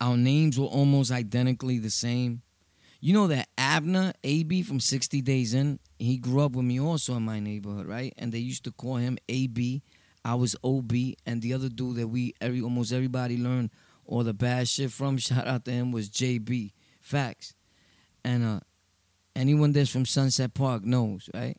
Our 0.00 0.16
names 0.16 0.58
were 0.58 0.66
almost 0.66 1.10
identically 1.10 1.78
the 1.78 1.90
same. 1.90 2.42
You 3.00 3.12
know 3.12 3.26
that 3.28 3.48
Abner 3.58 4.12
AB 4.24 4.62
from 4.62 4.80
60 4.80 5.20
Days 5.22 5.54
In, 5.54 5.78
he 5.98 6.16
grew 6.16 6.40
up 6.40 6.52
with 6.52 6.64
me 6.64 6.80
also 6.80 7.14
in 7.16 7.22
my 7.22 7.40
neighborhood, 7.40 7.86
right? 7.86 8.12
And 8.18 8.32
they 8.32 8.38
used 8.38 8.64
to 8.64 8.72
call 8.72 8.96
him 8.96 9.18
AB 9.28 9.82
I 10.26 10.34
was 10.34 10.56
OB, 10.64 10.92
and 11.24 11.40
the 11.40 11.54
other 11.54 11.68
dude 11.68 11.98
that 11.98 12.08
we 12.08 12.34
every 12.40 12.60
almost 12.60 12.92
everybody 12.92 13.38
learned 13.38 13.70
all 14.04 14.24
the 14.24 14.34
bad 14.34 14.66
shit 14.66 14.90
from. 14.90 15.18
Shout 15.18 15.46
out 15.46 15.64
to 15.66 15.70
him 15.70 15.92
was 15.92 16.10
JB. 16.10 16.72
Facts, 17.00 17.54
and 18.24 18.44
uh, 18.44 18.60
anyone 19.36 19.70
that's 19.70 19.88
from 19.88 20.04
Sunset 20.04 20.52
Park 20.52 20.84
knows, 20.84 21.30
right? 21.32 21.56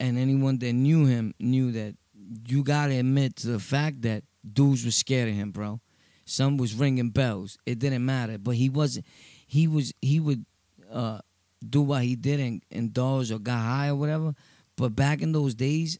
And 0.00 0.16
anyone 0.16 0.60
that 0.60 0.72
knew 0.72 1.04
him 1.04 1.34
knew 1.38 1.72
that 1.72 1.96
you 2.46 2.62
gotta 2.62 2.94
admit 2.94 3.36
to 3.36 3.48
the 3.48 3.58
fact 3.60 4.02
that 4.02 4.24
dudes 4.50 4.84
were 4.84 4.90
scared 4.90 5.28
of 5.28 5.34
him, 5.34 5.50
bro. 5.50 5.80
Some 6.24 6.56
was 6.56 6.74
ringing 6.74 7.10
bells. 7.10 7.58
It 7.66 7.78
didn't 7.78 8.04
matter, 8.04 8.38
but 8.38 8.54
he 8.54 8.68
wasn't. 8.68 9.06
He 9.46 9.66
was. 9.66 9.92
He 10.00 10.20
would 10.20 10.44
uh, 10.90 11.20
do 11.68 11.82
what 11.82 12.02
he 12.02 12.16
did 12.16 12.40
and 12.40 12.62
indulge 12.70 13.30
or 13.30 13.38
got 13.38 13.58
high 13.58 13.88
or 13.88 13.96
whatever. 13.96 14.34
But 14.76 14.96
back 14.96 15.22
in 15.22 15.32
those 15.32 15.54
days, 15.54 15.98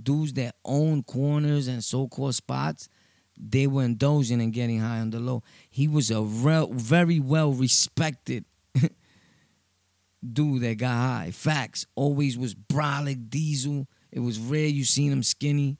dudes 0.00 0.32
that 0.34 0.56
own 0.64 1.02
corners 1.02 1.68
and 1.68 1.82
so-called 1.82 2.34
spots, 2.34 2.88
they 3.38 3.66
were 3.66 3.82
indulging 3.82 4.40
and 4.40 4.52
getting 4.52 4.80
high 4.80 5.00
on 5.00 5.10
the 5.10 5.20
low. 5.20 5.42
He 5.68 5.88
was 5.88 6.10
a 6.10 6.22
real, 6.22 6.72
very 6.72 7.20
well 7.20 7.52
respected 7.52 8.44
dude 10.32 10.62
that 10.62 10.78
got 10.78 10.94
high. 10.94 11.30
Facts. 11.32 11.86
Always 11.94 12.38
was 12.38 12.54
brolic, 12.54 13.28
diesel. 13.28 13.86
It 14.16 14.20
was 14.20 14.38
rare 14.38 14.66
you 14.66 14.84
seen 14.84 15.12
him 15.12 15.22
skinny. 15.22 15.76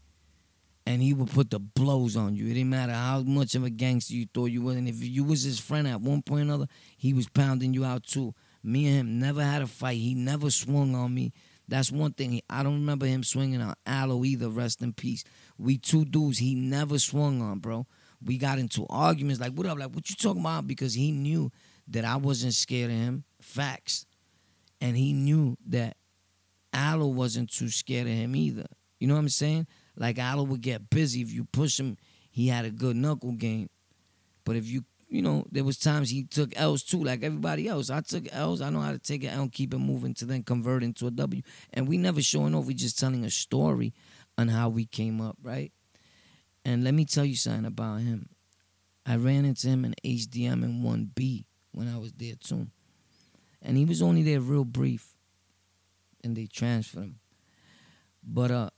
and 0.89 1.03
he 1.03 1.12
would 1.12 1.30
put 1.30 1.51
the 1.51 1.59
blows 1.59 2.16
on 2.16 2.37
you. 2.37 2.45
It 2.45 2.55
didn't 2.55 2.70
matter 2.70 2.93
how 2.93 3.22
much 3.22 3.57
of 3.57 3.64
a 3.64 3.70
gangster 3.70 4.14
you 4.14 4.26
thought 4.32 4.53
you 4.53 4.62
was, 4.62 4.76
and 4.76 4.89
if 4.89 5.03
you 5.03 5.24
was 5.24 5.43
his 5.43 5.59
friend 5.59 5.89
at 5.89 6.01
one 6.01 6.22
point 6.22 6.43
or 6.43 6.45
another, 6.45 6.66
he 6.97 7.12
was 7.12 7.28
pounding 7.28 7.74
you 7.74 7.84
out 7.84 8.05
too. 8.05 8.34
Me 8.62 8.87
and 8.87 8.97
him 8.97 9.18
never 9.18 9.43
had 9.43 9.62
a 9.62 9.66
fight. 9.66 9.99
He 9.99 10.14
never 10.14 10.49
swung 10.51 10.95
on 10.95 11.12
me. 11.12 11.32
That's 11.66 11.91
one 11.91 12.12
thing. 12.12 12.41
I 12.49 12.62
don't 12.62 12.74
remember 12.74 13.07
him 13.07 13.24
swinging 13.24 13.61
on 13.61 13.74
Aloe 13.84 14.24
either. 14.24 14.49
Rest 14.49 14.80
in 14.80 14.93
peace. 14.93 15.24
We 15.59 15.76
two 15.78 16.05
dudes 16.05 16.39
he 16.39 16.55
never 16.55 17.01
swung 17.01 17.43
on, 17.43 17.59
bro. 17.59 17.87
We 18.22 18.39
got 18.39 18.61
into 18.61 18.87
arguments 18.89 19.41
like, 19.41 19.55
"What 19.55 19.66
up? 19.66 19.78
Like, 19.78 19.93
what 19.93 20.09
you 20.09 20.14
talking 20.14 20.43
about?" 20.43 20.68
Because 20.68 20.95
he 20.95 21.11
knew 21.11 21.51
that 21.89 22.05
I 22.05 22.14
wasn't 22.16 22.55
scared 22.55 22.93
of 22.93 22.97
him. 22.97 23.24
Facts, 23.41 24.07
and 24.80 24.97
he 24.97 25.12
knew 25.12 25.57
that 25.66 25.97
Aloe 26.72 27.08
wasn't 27.08 27.50
too 27.50 27.68
scared 27.68 28.06
of 28.06 28.12
him 28.12 28.36
either. 28.36 28.66
You 28.98 29.08
know 29.08 29.14
what 29.14 29.20
I'm 29.20 29.28
saying? 29.28 29.66
Like 29.96 30.18
Aloe 30.18 30.44
would 30.44 30.60
get 30.60 30.90
busy 30.90 31.22
if 31.22 31.32
you 31.32 31.44
push 31.44 31.78
him. 31.78 31.96
He 32.30 32.48
had 32.48 32.64
a 32.64 32.70
good 32.70 32.96
knuckle 32.96 33.32
game, 33.32 33.70
but 34.44 34.56
if 34.56 34.66
you 34.66 34.84
you 35.08 35.22
know, 35.22 35.44
there 35.50 35.64
was 35.64 35.78
times 35.78 36.10
he 36.10 36.24
took 36.24 36.52
L's 36.56 36.82
too, 36.82 37.02
like 37.02 37.22
everybody 37.22 37.68
else. 37.68 37.90
I 37.90 38.00
took 38.00 38.24
L's. 38.32 38.60
I 38.60 38.70
know 38.70 38.80
how 38.80 38.92
to 38.92 38.98
take 38.98 39.22
an 39.22 39.30
L 39.30 39.42
and 39.42 39.52
keep 39.52 39.72
it 39.72 39.78
moving 39.78 40.14
to 40.14 40.26
then 40.26 40.42
convert 40.42 40.82
into 40.82 41.06
a 41.06 41.10
W. 41.10 41.42
And 41.72 41.86
we 41.86 41.96
never 41.96 42.20
showing 42.20 42.54
off. 42.54 42.66
We 42.66 42.74
just 42.74 42.98
telling 42.98 43.24
a 43.24 43.30
story 43.30 43.94
on 44.36 44.48
how 44.48 44.68
we 44.68 44.84
came 44.84 45.20
up, 45.20 45.36
right? 45.42 45.72
And 46.64 46.82
let 46.82 46.94
me 46.94 47.04
tell 47.04 47.24
you 47.24 47.36
something 47.36 47.66
about 47.66 48.00
him. 48.00 48.28
I 49.06 49.16
ran 49.16 49.44
into 49.44 49.68
him 49.68 49.84
in 49.84 49.94
HDM 50.04 50.64
in 50.64 50.82
1B 50.82 51.44
when 51.70 51.86
I 51.88 51.98
was 51.98 52.12
there 52.12 52.34
too. 52.34 52.66
And 53.62 53.76
he 53.76 53.84
was 53.84 54.02
only 54.02 54.22
there 54.22 54.40
real 54.40 54.64
brief. 54.64 55.15
And 56.26 56.36
they 56.36 56.46
transferred 56.46 57.04
him. 57.04 57.20
But 58.24 58.50
uh 58.50 58.70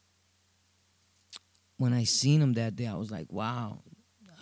when 1.78 1.94
I 1.94 2.04
seen 2.04 2.42
him 2.42 2.52
that 2.54 2.76
day, 2.76 2.86
I 2.86 2.94
was 2.94 3.10
like, 3.10 3.32
wow, 3.32 3.78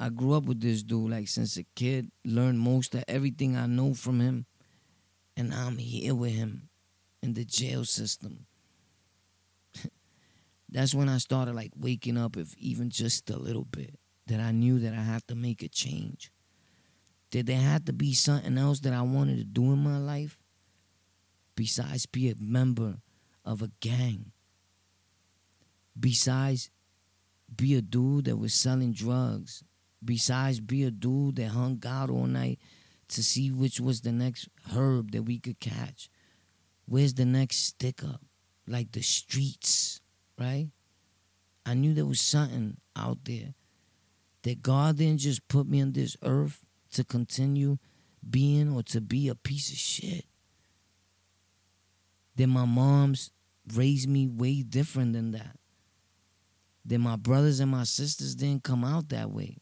I 0.01 0.09
grew 0.09 0.33
up 0.33 0.45
with 0.45 0.61
this 0.61 0.83
dude 0.83 1.13
like 1.13 1.29
since 1.29 1.57
a 1.57 1.63
kid, 1.77 2.11
learned 2.25 2.59
most 2.59 2.97
of 2.97 3.05
everything 3.07 3.57
I 3.57 3.67
know 3.67 3.95
from 3.95 4.21
him, 4.21 4.47
and 5.37 5.55
I'm 5.55 5.79
here 5.79 6.17
with 6.17 6.33
him 6.33 6.69
in 7.23 7.35
the 7.35 7.45
jail 7.45 7.85
system. 7.85 8.47
That's 10.69 10.93
when 10.93 11.09
I 11.09 11.19
started 11.19 11.55
like 11.55 11.73
waking 11.77 12.19
up, 12.19 12.37
if 12.37 12.57
even 12.57 12.91
just 12.91 13.31
a 13.31 13.39
little 13.39 13.67
bit, 13.67 14.01
that 14.27 14.41
I 14.41 14.51
knew 14.51 14.81
that 14.81 14.95
I 14.95 15.03
had 15.03 15.29
to 15.29 15.37
make 15.37 15.63
a 15.63 15.69
change. 15.69 16.33
That 17.31 17.47
there 17.47 17.61
had 17.61 17.87
to 17.87 17.93
be 17.93 18.15
something 18.15 18.59
else 18.59 18.81
that 18.81 18.93
I 18.93 19.03
wanted 19.03 19.37
to 19.39 19.45
do 19.45 19.73
in 19.73 19.79
my 19.79 19.99
life 19.99 20.39
besides 21.57 22.07
be 22.07 22.31
a 22.31 22.35
member 22.39 22.99
of 23.45 23.61
a 23.61 23.73
gang. 23.81 24.31
Besides 25.99 26.71
be 27.55 27.75
a 27.75 27.83
dude 27.83 28.27
that 28.27 28.37
was 28.37 28.55
selling 28.55 28.93
drugs 28.93 29.65
besides 30.05 30.61
be 30.61 30.85
a 30.85 30.91
dude 30.91 31.37
that 31.37 31.49
hung 31.49 31.83
out 31.87 32.11
all 32.11 32.27
night 32.27 32.59
to 33.09 33.23
see 33.23 33.51
which 33.51 33.81
was 33.81 34.01
the 34.01 34.13
next 34.13 34.49
herb 34.75 35.13
that 35.13 35.23
we 35.23 35.39
could 35.39 35.61
catch. 35.61 36.09
Where's 36.87 37.15
the 37.15 37.25
next 37.25 37.65
stick 37.65 38.03
up? 38.05 38.21
Like 38.67 38.93
the 38.93 39.03
streets, 39.03 40.01
right? 40.39 40.69
I 41.65 41.75
knew 41.75 41.95
there 41.95 42.07
was 42.07 42.21
something 42.21 42.77
out 42.95 43.19
there 43.25 43.55
that 44.43 44.63
God 44.63 44.99
didn't 44.99 45.21
just 45.21 45.47
put 45.49 45.67
me 45.67 45.83
on 45.83 45.93
this 45.93 46.17
earth 46.23 46.65
to 46.93 47.05
continue 47.05 47.79
being 48.29 48.73
or 48.73 48.83
to 48.85 49.01
be 49.01 49.29
a 49.29 49.35
piece 49.35 49.71
of 49.71 49.79
shit. 49.79 50.25
That 52.37 52.47
my 52.49 52.65
mom's 52.65 53.31
raised 53.75 54.09
me 54.09 54.27
way 54.27 54.63
different 54.63 55.15
than 55.15 55.33
that. 55.33 55.57
That 56.85 56.99
my 56.99 57.17
brothers 57.17 57.61
and 57.61 57.71
my 57.71 57.85
sisters 57.85 58.35
didn't 58.35 58.63
come 58.63 58.85
out 58.85 59.09
that 59.09 59.31
way. 59.31 59.59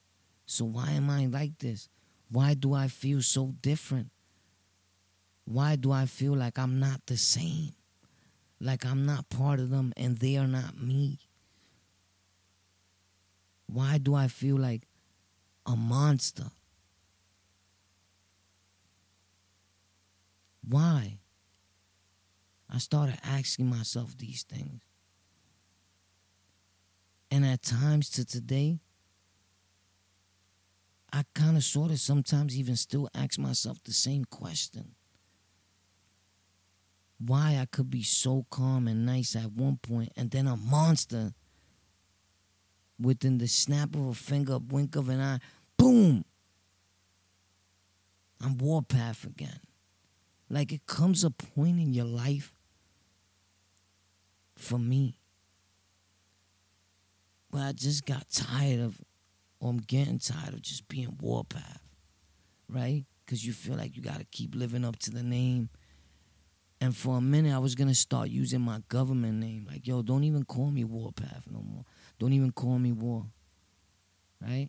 So 0.46 0.64
why 0.64 0.90
am 0.90 1.08
I 1.08 1.26
like 1.26 1.58
this? 1.58 1.88
Why 2.30 2.54
do 2.54 2.74
I 2.74 2.88
feel 2.88 3.22
so 3.22 3.54
different? 3.62 4.10
Why 5.44 5.76
do 5.76 5.92
I 5.92 6.06
feel 6.06 6.34
like 6.34 6.58
I'm 6.58 6.78
not 6.80 7.00
the 7.06 7.16
same? 7.16 7.74
Like 8.60 8.84
I'm 8.84 9.06
not 9.06 9.28
part 9.28 9.60
of 9.60 9.70
them 9.70 9.92
and 9.96 10.16
they 10.16 10.36
are 10.36 10.46
not 10.46 10.80
me? 10.80 11.18
Why 13.66 13.98
do 13.98 14.14
I 14.14 14.28
feel 14.28 14.56
like 14.56 14.86
a 15.66 15.76
monster? 15.76 16.50
Why? 20.66 21.18
I 22.74 22.78
started 22.78 23.16
asking 23.22 23.70
myself 23.70 24.18
these 24.18 24.42
things. 24.42 24.82
And 27.30 27.46
at 27.46 27.62
times 27.62 28.10
to 28.10 28.24
today, 28.24 28.80
I 31.12 31.22
kind 31.34 31.56
of 31.56 31.62
sort 31.62 31.92
of 31.92 32.00
sometimes 32.00 32.58
even 32.58 32.74
still 32.74 33.08
ask 33.14 33.38
myself 33.38 33.78
the 33.84 33.92
same 33.92 34.24
question. 34.24 34.96
Why 37.24 37.58
I 37.60 37.66
could 37.66 37.90
be 37.90 38.02
so 38.02 38.44
calm 38.50 38.88
and 38.88 39.06
nice 39.06 39.36
at 39.36 39.52
one 39.52 39.76
point 39.76 40.12
and 40.16 40.32
then 40.32 40.48
a 40.48 40.56
monster 40.56 41.32
within 43.00 43.38
the 43.38 43.46
snap 43.46 43.94
of 43.94 44.06
a 44.08 44.14
finger, 44.14 44.58
wink 44.58 44.96
of 44.96 45.08
an 45.08 45.20
eye, 45.20 45.38
boom. 45.76 46.24
I'm 48.40 48.58
warpath 48.58 49.24
again. 49.24 49.60
Like 50.50 50.72
it 50.72 50.86
comes 50.86 51.22
a 51.22 51.30
point 51.30 51.78
in 51.78 51.92
your 51.92 52.04
life 52.04 52.53
for 54.56 54.78
me 54.78 55.18
where 57.50 57.64
I 57.64 57.72
just 57.72 58.04
got 58.04 58.28
tired 58.30 58.80
of 58.80 59.00
or 59.60 59.70
I'm 59.70 59.78
getting 59.78 60.18
tired 60.18 60.52
of 60.52 60.60
just 60.60 60.88
being 60.88 61.16
Warpath, 61.20 61.82
right? 62.68 63.04
Because 63.24 63.46
you 63.46 63.52
feel 63.52 63.76
like 63.76 63.96
you 63.96 64.02
got 64.02 64.18
to 64.18 64.26
keep 64.30 64.54
living 64.54 64.84
up 64.84 64.98
to 65.00 65.10
the 65.10 65.22
name. 65.22 65.70
And 66.80 66.94
for 66.94 67.16
a 67.16 67.20
minute, 67.20 67.54
I 67.54 67.58
was 67.58 67.74
going 67.74 67.88
to 67.88 67.94
start 67.94 68.28
using 68.28 68.60
my 68.60 68.82
government 68.88 69.38
name. 69.38 69.66
Like, 69.70 69.86
yo, 69.86 70.02
don't 70.02 70.24
even 70.24 70.44
call 70.44 70.70
me 70.70 70.84
Warpath 70.84 71.44
no 71.50 71.60
more. 71.60 71.84
Don't 72.18 72.34
even 72.34 72.52
call 72.52 72.78
me 72.78 72.92
War, 72.92 73.24
right? 74.42 74.68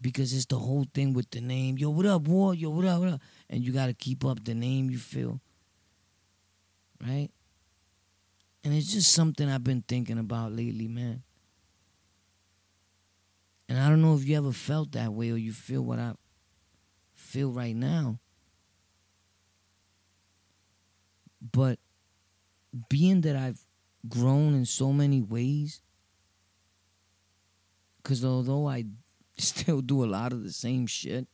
Because 0.00 0.32
it's 0.32 0.46
the 0.46 0.58
whole 0.58 0.86
thing 0.92 1.12
with 1.12 1.30
the 1.30 1.40
name. 1.40 1.78
Yo, 1.78 1.90
what 1.90 2.06
up, 2.06 2.22
War? 2.22 2.54
Yo, 2.54 2.70
what 2.70 2.84
up, 2.84 3.00
what 3.00 3.08
up? 3.10 3.20
And 3.48 3.64
you 3.64 3.72
got 3.72 3.86
to 3.86 3.94
keep 3.94 4.24
up 4.24 4.44
the 4.44 4.54
name 4.54 4.90
you 4.90 4.98
feel, 4.98 5.40
right? 7.06 7.28
And 8.68 8.76
it's 8.76 8.92
just 8.92 9.12
something 9.12 9.48
I've 9.48 9.64
been 9.64 9.80
thinking 9.80 10.18
about 10.18 10.52
lately, 10.52 10.88
man. 10.88 11.22
And 13.66 13.78
I 13.78 13.88
don't 13.88 14.02
know 14.02 14.14
if 14.14 14.26
you 14.26 14.36
ever 14.36 14.52
felt 14.52 14.92
that 14.92 15.10
way 15.10 15.30
or 15.30 15.38
you 15.38 15.54
feel 15.54 15.80
what 15.80 15.98
I 15.98 16.12
feel 17.14 17.50
right 17.50 17.74
now. 17.74 18.18
But 21.40 21.78
being 22.90 23.22
that 23.22 23.36
I've 23.36 23.64
grown 24.06 24.52
in 24.52 24.66
so 24.66 24.92
many 24.92 25.22
ways, 25.22 25.80
because 28.02 28.22
although 28.22 28.68
I 28.68 28.84
still 29.38 29.80
do 29.80 30.04
a 30.04 30.12
lot 30.12 30.34
of 30.34 30.44
the 30.44 30.52
same 30.52 30.86
shit, 30.86 31.26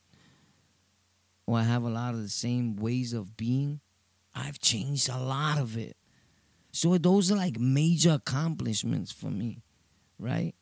or 1.45 1.57
I 1.57 1.63
have 1.63 1.83
a 1.83 1.89
lot 1.89 2.13
of 2.13 2.21
the 2.21 2.29
same 2.29 2.77
ways 2.77 3.11
of 3.11 3.35
being, 3.35 3.81
I've 4.33 4.59
changed 4.59 5.09
a 5.09 5.19
lot 5.19 5.59
of 5.59 5.77
it. 5.77 5.97
So 6.75 6.97
those 6.97 7.31
are 7.31 7.37
like 7.37 7.57
major 7.57 8.11
accomplishments 8.11 9.09
for 9.09 9.31
me, 9.31 9.63
right? 10.19 10.53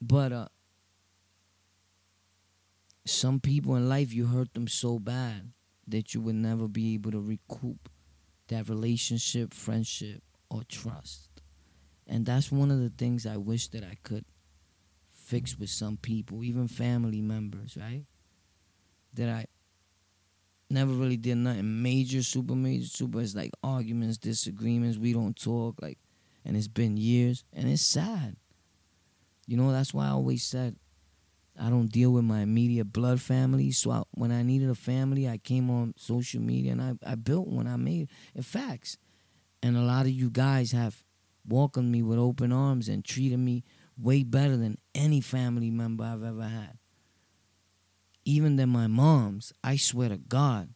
But 0.00 0.30
uh, 0.30 0.48
some 3.04 3.40
people 3.40 3.74
in 3.74 3.88
life, 3.88 4.14
you 4.14 4.26
hurt 4.26 4.54
them 4.54 4.68
so 4.68 5.00
bad 5.00 5.50
that 5.88 6.14
you 6.14 6.20
would 6.20 6.36
never 6.36 6.68
be 6.68 6.94
able 6.94 7.10
to 7.10 7.20
recoup 7.20 7.88
that 8.46 8.68
relationship, 8.68 9.52
friendship, 9.52 10.22
or 10.48 10.62
trust. 10.68 11.42
And 12.06 12.24
that's 12.24 12.52
one 12.52 12.70
of 12.70 12.78
the 12.78 12.90
things 12.90 13.26
I 13.26 13.36
wish 13.36 13.66
that 13.70 13.82
I 13.82 13.96
could 14.04 14.24
fix 15.12 15.58
with 15.58 15.70
some 15.70 15.96
people, 15.96 16.44
even 16.44 16.68
family 16.68 17.20
members, 17.20 17.76
right? 17.76 18.04
That 19.14 19.28
I 19.28 19.46
never 20.70 20.92
really 20.92 21.16
did 21.16 21.36
nothing 21.36 21.82
major, 21.82 22.22
super 22.22 22.54
major, 22.54 22.86
super. 22.86 23.20
It's 23.20 23.34
like 23.34 23.52
arguments, 23.62 24.18
disagreements. 24.18 24.98
We 24.98 25.12
don't 25.12 25.36
talk, 25.36 25.80
like, 25.82 25.98
and 26.44 26.56
it's 26.56 26.68
been 26.68 26.96
years, 26.96 27.44
and 27.52 27.68
it's 27.68 27.82
sad. 27.82 28.36
You 29.46 29.56
know, 29.56 29.72
that's 29.72 29.92
why 29.92 30.06
I 30.06 30.10
always 30.10 30.44
said 30.44 30.76
I 31.58 31.68
don't 31.68 31.92
deal 31.92 32.12
with 32.12 32.24
my 32.24 32.40
immediate 32.40 32.92
blood 32.92 33.20
family. 33.20 33.70
So 33.72 33.90
I, 33.90 34.02
when 34.12 34.32
I 34.32 34.42
needed 34.42 34.70
a 34.70 34.74
family, 34.74 35.28
I 35.28 35.36
came 35.36 35.68
on 35.70 35.94
social 35.96 36.40
media 36.40 36.72
and 36.72 36.80
I, 36.80 36.94
I 37.04 37.14
built 37.16 37.48
one. 37.48 37.66
I 37.66 37.76
made 37.76 38.08
it 38.34 38.44
facts. 38.44 38.96
And 39.62 39.76
a 39.76 39.82
lot 39.82 40.06
of 40.06 40.12
you 40.12 40.30
guys 40.30 40.72
have 40.72 41.04
welcomed 41.46 41.92
me 41.92 42.02
with 42.02 42.18
open 42.18 42.52
arms 42.52 42.88
and 42.88 43.04
treated 43.04 43.38
me 43.38 43.64
way 43.98 44.22
better 44.22 44.56
than 44.56 44.78
any 44.94 45.20
family 45.20 45.70
member 45.70 46.04
I've 46.04 46.24
ever 46.24 46.44
had. 46.44 46.78
Even 48.24 48.56
than 48.56 48.68
my 48.68 48.86
mom's, 48.86 49.52
I 49.64 49.76
swear 49.76 50.10
to 50.10 50.18
God. 50.18 50.70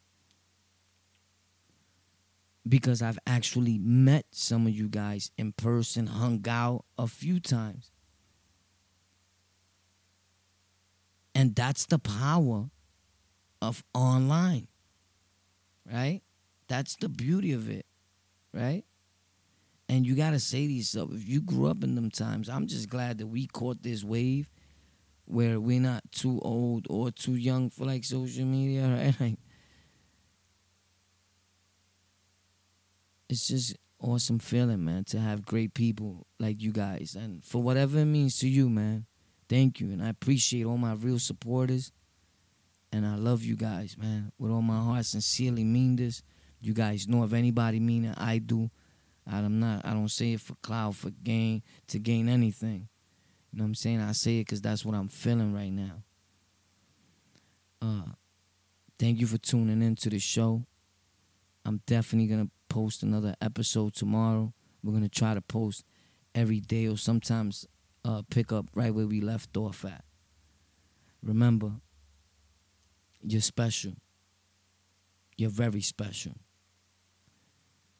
because 2.67 3.03
I've 3.03 3.19
actually 3.27 3.79
met 3.79 4.27
some 4.31 4.67
of 4.67 4.73
you 4.73 4.89
guys 4.89 5.31
in 5.37 5.53
person, 5.53 6.07
hung 6.07 6.45
out 6.49 6.85
a 6.97 7.07
few 7.07 7.39
times. 7.41 7.91
And 11.35 11.55
that's 11.55 11.87
the 11.87 11.99
power 11.99 12.71
of 13.61 13.85
online, 13.93 14.69
right? 15.91 16.23
That's 16.69 16.97
the 16.97 17.09
beauty 17.09 17.53
of 17.53 17.69
it, 17.69 17.85
right? 18.53 18.85
And 19.89 20.07
you 20.07 20.15
got 20.15 20.31
to 20.31 20.41
say 20.41 20.67
to 20.67 20.73
yourself, 20.73 21.11
if 21.13 21.29
you 21.29 21.43
grew 21.43 21.67
up 21.67 21.85
in 21.85 21.97
them 21.97 22.11
times, 22.11 22.49
I'm 22.49 22.67
just 22.67 22.89
glad 22.89 23.19
that 23.19 23.27
we 23.27 23.47
caught 23.47 23.83
this 23.83 24.03
wave 24.03 24.49
where 25.27 25.59
we're 25.59 25.81
not 25.81 26.03
too 26.13 26.41
old 26.43 26.87
or 26.91 27.11
too 27.11 27.35
young 27.35 27.71
for 27.71 27.85
like 27.85 28.05
social 28.05 28.45
media, 28.45 28.87
right? 29.21 29.21
Like, 29.21 29.39
it's 33.29 33.49
just 33.49 33.77
awesome 34.01 34.39
feeling, 34.39 34.85
man, 34.85 35.05
to 35.05 35.19
have 35.19 35.47
great 35.47 35.75
people 35.75 36.27
like 36.39 36.61
you 36.61 36.73
guys. 36.73 37.17
And 37.19 37.45
for 37.45 37.63
whatever 37.63 37.99
it 37.99 38.05
means 38.05 38.39
to 38.41 38.49
you, 38.49 38.69
man, 38.69 39.07
thank 39.49 39.81
you. 39.81 39.91
And 39.91 40.03
I 40.03 40.09
appreciate 40.09 40.65
all 40.65 40.79
my 40.79 40.93
real 40.93 41.19
supporters. 41.19 41.93
And 42.93 43.07
I 43.07 43.17
love 43.17 43.43
you 43.43 43.57
guys, 43.57 43.97
man, 43.99 44.31
with 44.39 44.53
all 44.53 44.63
my 44.63 44.79
heart. 44.79 45.07
Sincerely 45.07 45.65
mean 45.65 45.97
this. 45.97 46.23
You 46.61 46.75
guys 46.75 47.09
know 47.09 47.25
if 47.25 47.33
anybody 47.33 47.81
mean 47.81 48.05
it, 48.05 48.15
I 48.17 48.39
do. 48.39 48.71
I'm 49.27 49.59
not. 49.59 49.85
I 49.85 49.93
don't 49.95 50.11
say 50.11 50.35
it 50.35 50.41
for 50.41 50.55
cloud, 50.57 50.97
for 50.97 51.11
gain, 51.11 51.63
to 51.89 51.99
gain 51.99 52.29
anything. 52.29 52.89
You 53.55 53.59
know 53.59 53.67
what 53.67 53.69
I'm 53.69 53.75
saying? 53.77 54.01
I 54.01 54.11
say 54.11 54.39
it 54.39 54.47
because 54.47 54.61
that's 54.61 54.85
what 54.85 54.97
I'm 54.97 55.07
feeling 55.07 55.55
right 55.55 55.71
now. 55.71 56.03
Uh, 57.81 58.11
thank 58.99 59.21
you 59.21 59.29
for 59.29 59.39
tuning 59.39 59.81
in 59.81 59.95
to 59.95 60.11
the 60.11 60.19
show. 60.19 60.67
I'm 61.65 61.81
definitely 61.87 62.27
gonna 62.27 62.51
post 62.69 63.05
another 63.05 63.37
episode 63.41 63.95
tomorrow. 63.95 64.53
We're 64.83 64.93
gonna 64.93 65.09
try 65.09 65.35
to 65.35 65.41
post 65.41 65.85
every 66.35 66.59
day 66.59 66.89
or 66.89 66.97
sometimes 66.97 67.69
uh, 68.05 68.23
pick 68.29 68.51
up 68.51 68.67
right 68.75 68.93
where 68.93 69.07
we 69.07 69.21
left 69.21 69.57
off 69.57 69.85
at. 69.85 70.03
Remember, 71.23 71.75
you're 73.23 73.41
special. 73.41 73.93
You're 75.37 75.51
very 75.51 75.81
special. 75.81 76.33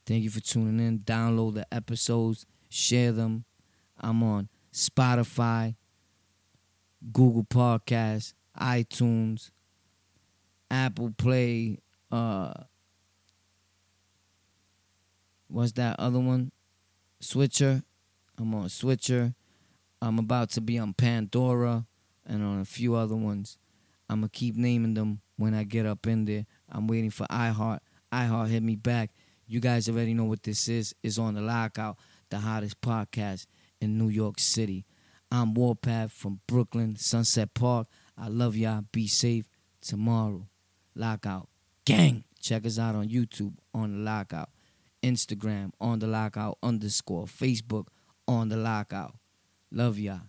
Thank 0.05 0.25
you 0.25 0.31
for 0.31 0.41
tuning 0.41 0.85
in. 0.85 0.99
Download 0.99 1.55
the 1.55 1.73
episodes, 1.73 2.45
share 2.69 3.13
them. 3.13 3.45
I'm 4.01 4.21
on 4.25 4.49
Spotify, 4.75 5.77
Google 7.13 7.45
Podcasts, 7.45 8.35
iTunes, 8.61 9.51
Apple 10.69 11.15
Play, 11.17 11.79
uh 12.11 12.53
what's 15.47 15.73
that 15.73 15.95
other 16.01 16.19
one? 16.19 16.51
Stitcher. 17.21 17.85
I'm 18.37 18.53
on 18.53 18.69
Stitcher. 18.69 19.35
I'm 20.03 20.19
about 20.19 20.51
to 20.51 20.61
be 20.61 20.77
on 20.77 20.93
Pandora 20.93 21.87
and 22.27 22.43
on 22.43 22.61
a 22.61 22.65
few 22.65 22.97
other 22.97 23.15
ones. 23.15 23.59
I'm 24.11 24.21
gonna 24.21 24.29
keep 24.31 24.57
naming 24.57 24.95
them 24.95 25.21
when 25.37 25.55
I 25.55 25.63
get 25.63 25.87
up 25.87 26.09
in 26.09 26.25
there. 26.25 26.47
I'm 26.69 26.89
waiting 26.89 27.11
for 27.11 27.29
iHeart. 27.29 27.79
iHeart 28.13 28.49
hit 28.49 28.63
me 28.65 28.75
back. 28.75 29.13
You 29.47 29.61
guys 29.61 29.89
already 29.89 30.15
know 30.15 30.25
what 30.25 30.43
this 30.43 30.69
is. 30.69 30.97
It's 31.05 31.19
on 31.19 31.35
the 31.35 31.41
lockout, 31.43 31.97
the 32.31 32.39
hottest 32.39 32.81
podcast 32.81 33.47
in 33.85 33.99
New 33.99 34.09
York 34.09 34.41
City. 34.41 34.85
I'm 35.31 35.55
Warpath 35.55 36.11
from 36.11 36.41
Brooklyn, 36.47 36.97
Sunset 36.97 37.55
Park. 37.55 37.87
I 38.17 38.29
love 38.29 38.57
y'all. 38.57 38.85
Be 38.91 39.07
safe 39.07 39.47
tomorrow. 39.81 40.49
Lockout. 40.95 41.49
Gang. 41.85 42.25
Check 42.41 42.67
us 42.67 42.79
out 42.79 42.95
on 42.95 43.09
YouTube 43.09 43.55
on 43.73 43.93
the 43.93 43.99
lockout. 44.11 44.51
Instagram 45.03 45.73
on 45.81 45.99
the 45.99 46.07
lockout 46.07 46.59
underscore. 46.63 47.27
Facebook 47.27 47.89
on 48.27 48.49
the 48.49 48.57
lockout. 48.57 49.15
Love 49.71 49.99
y'all. 49.99 50.23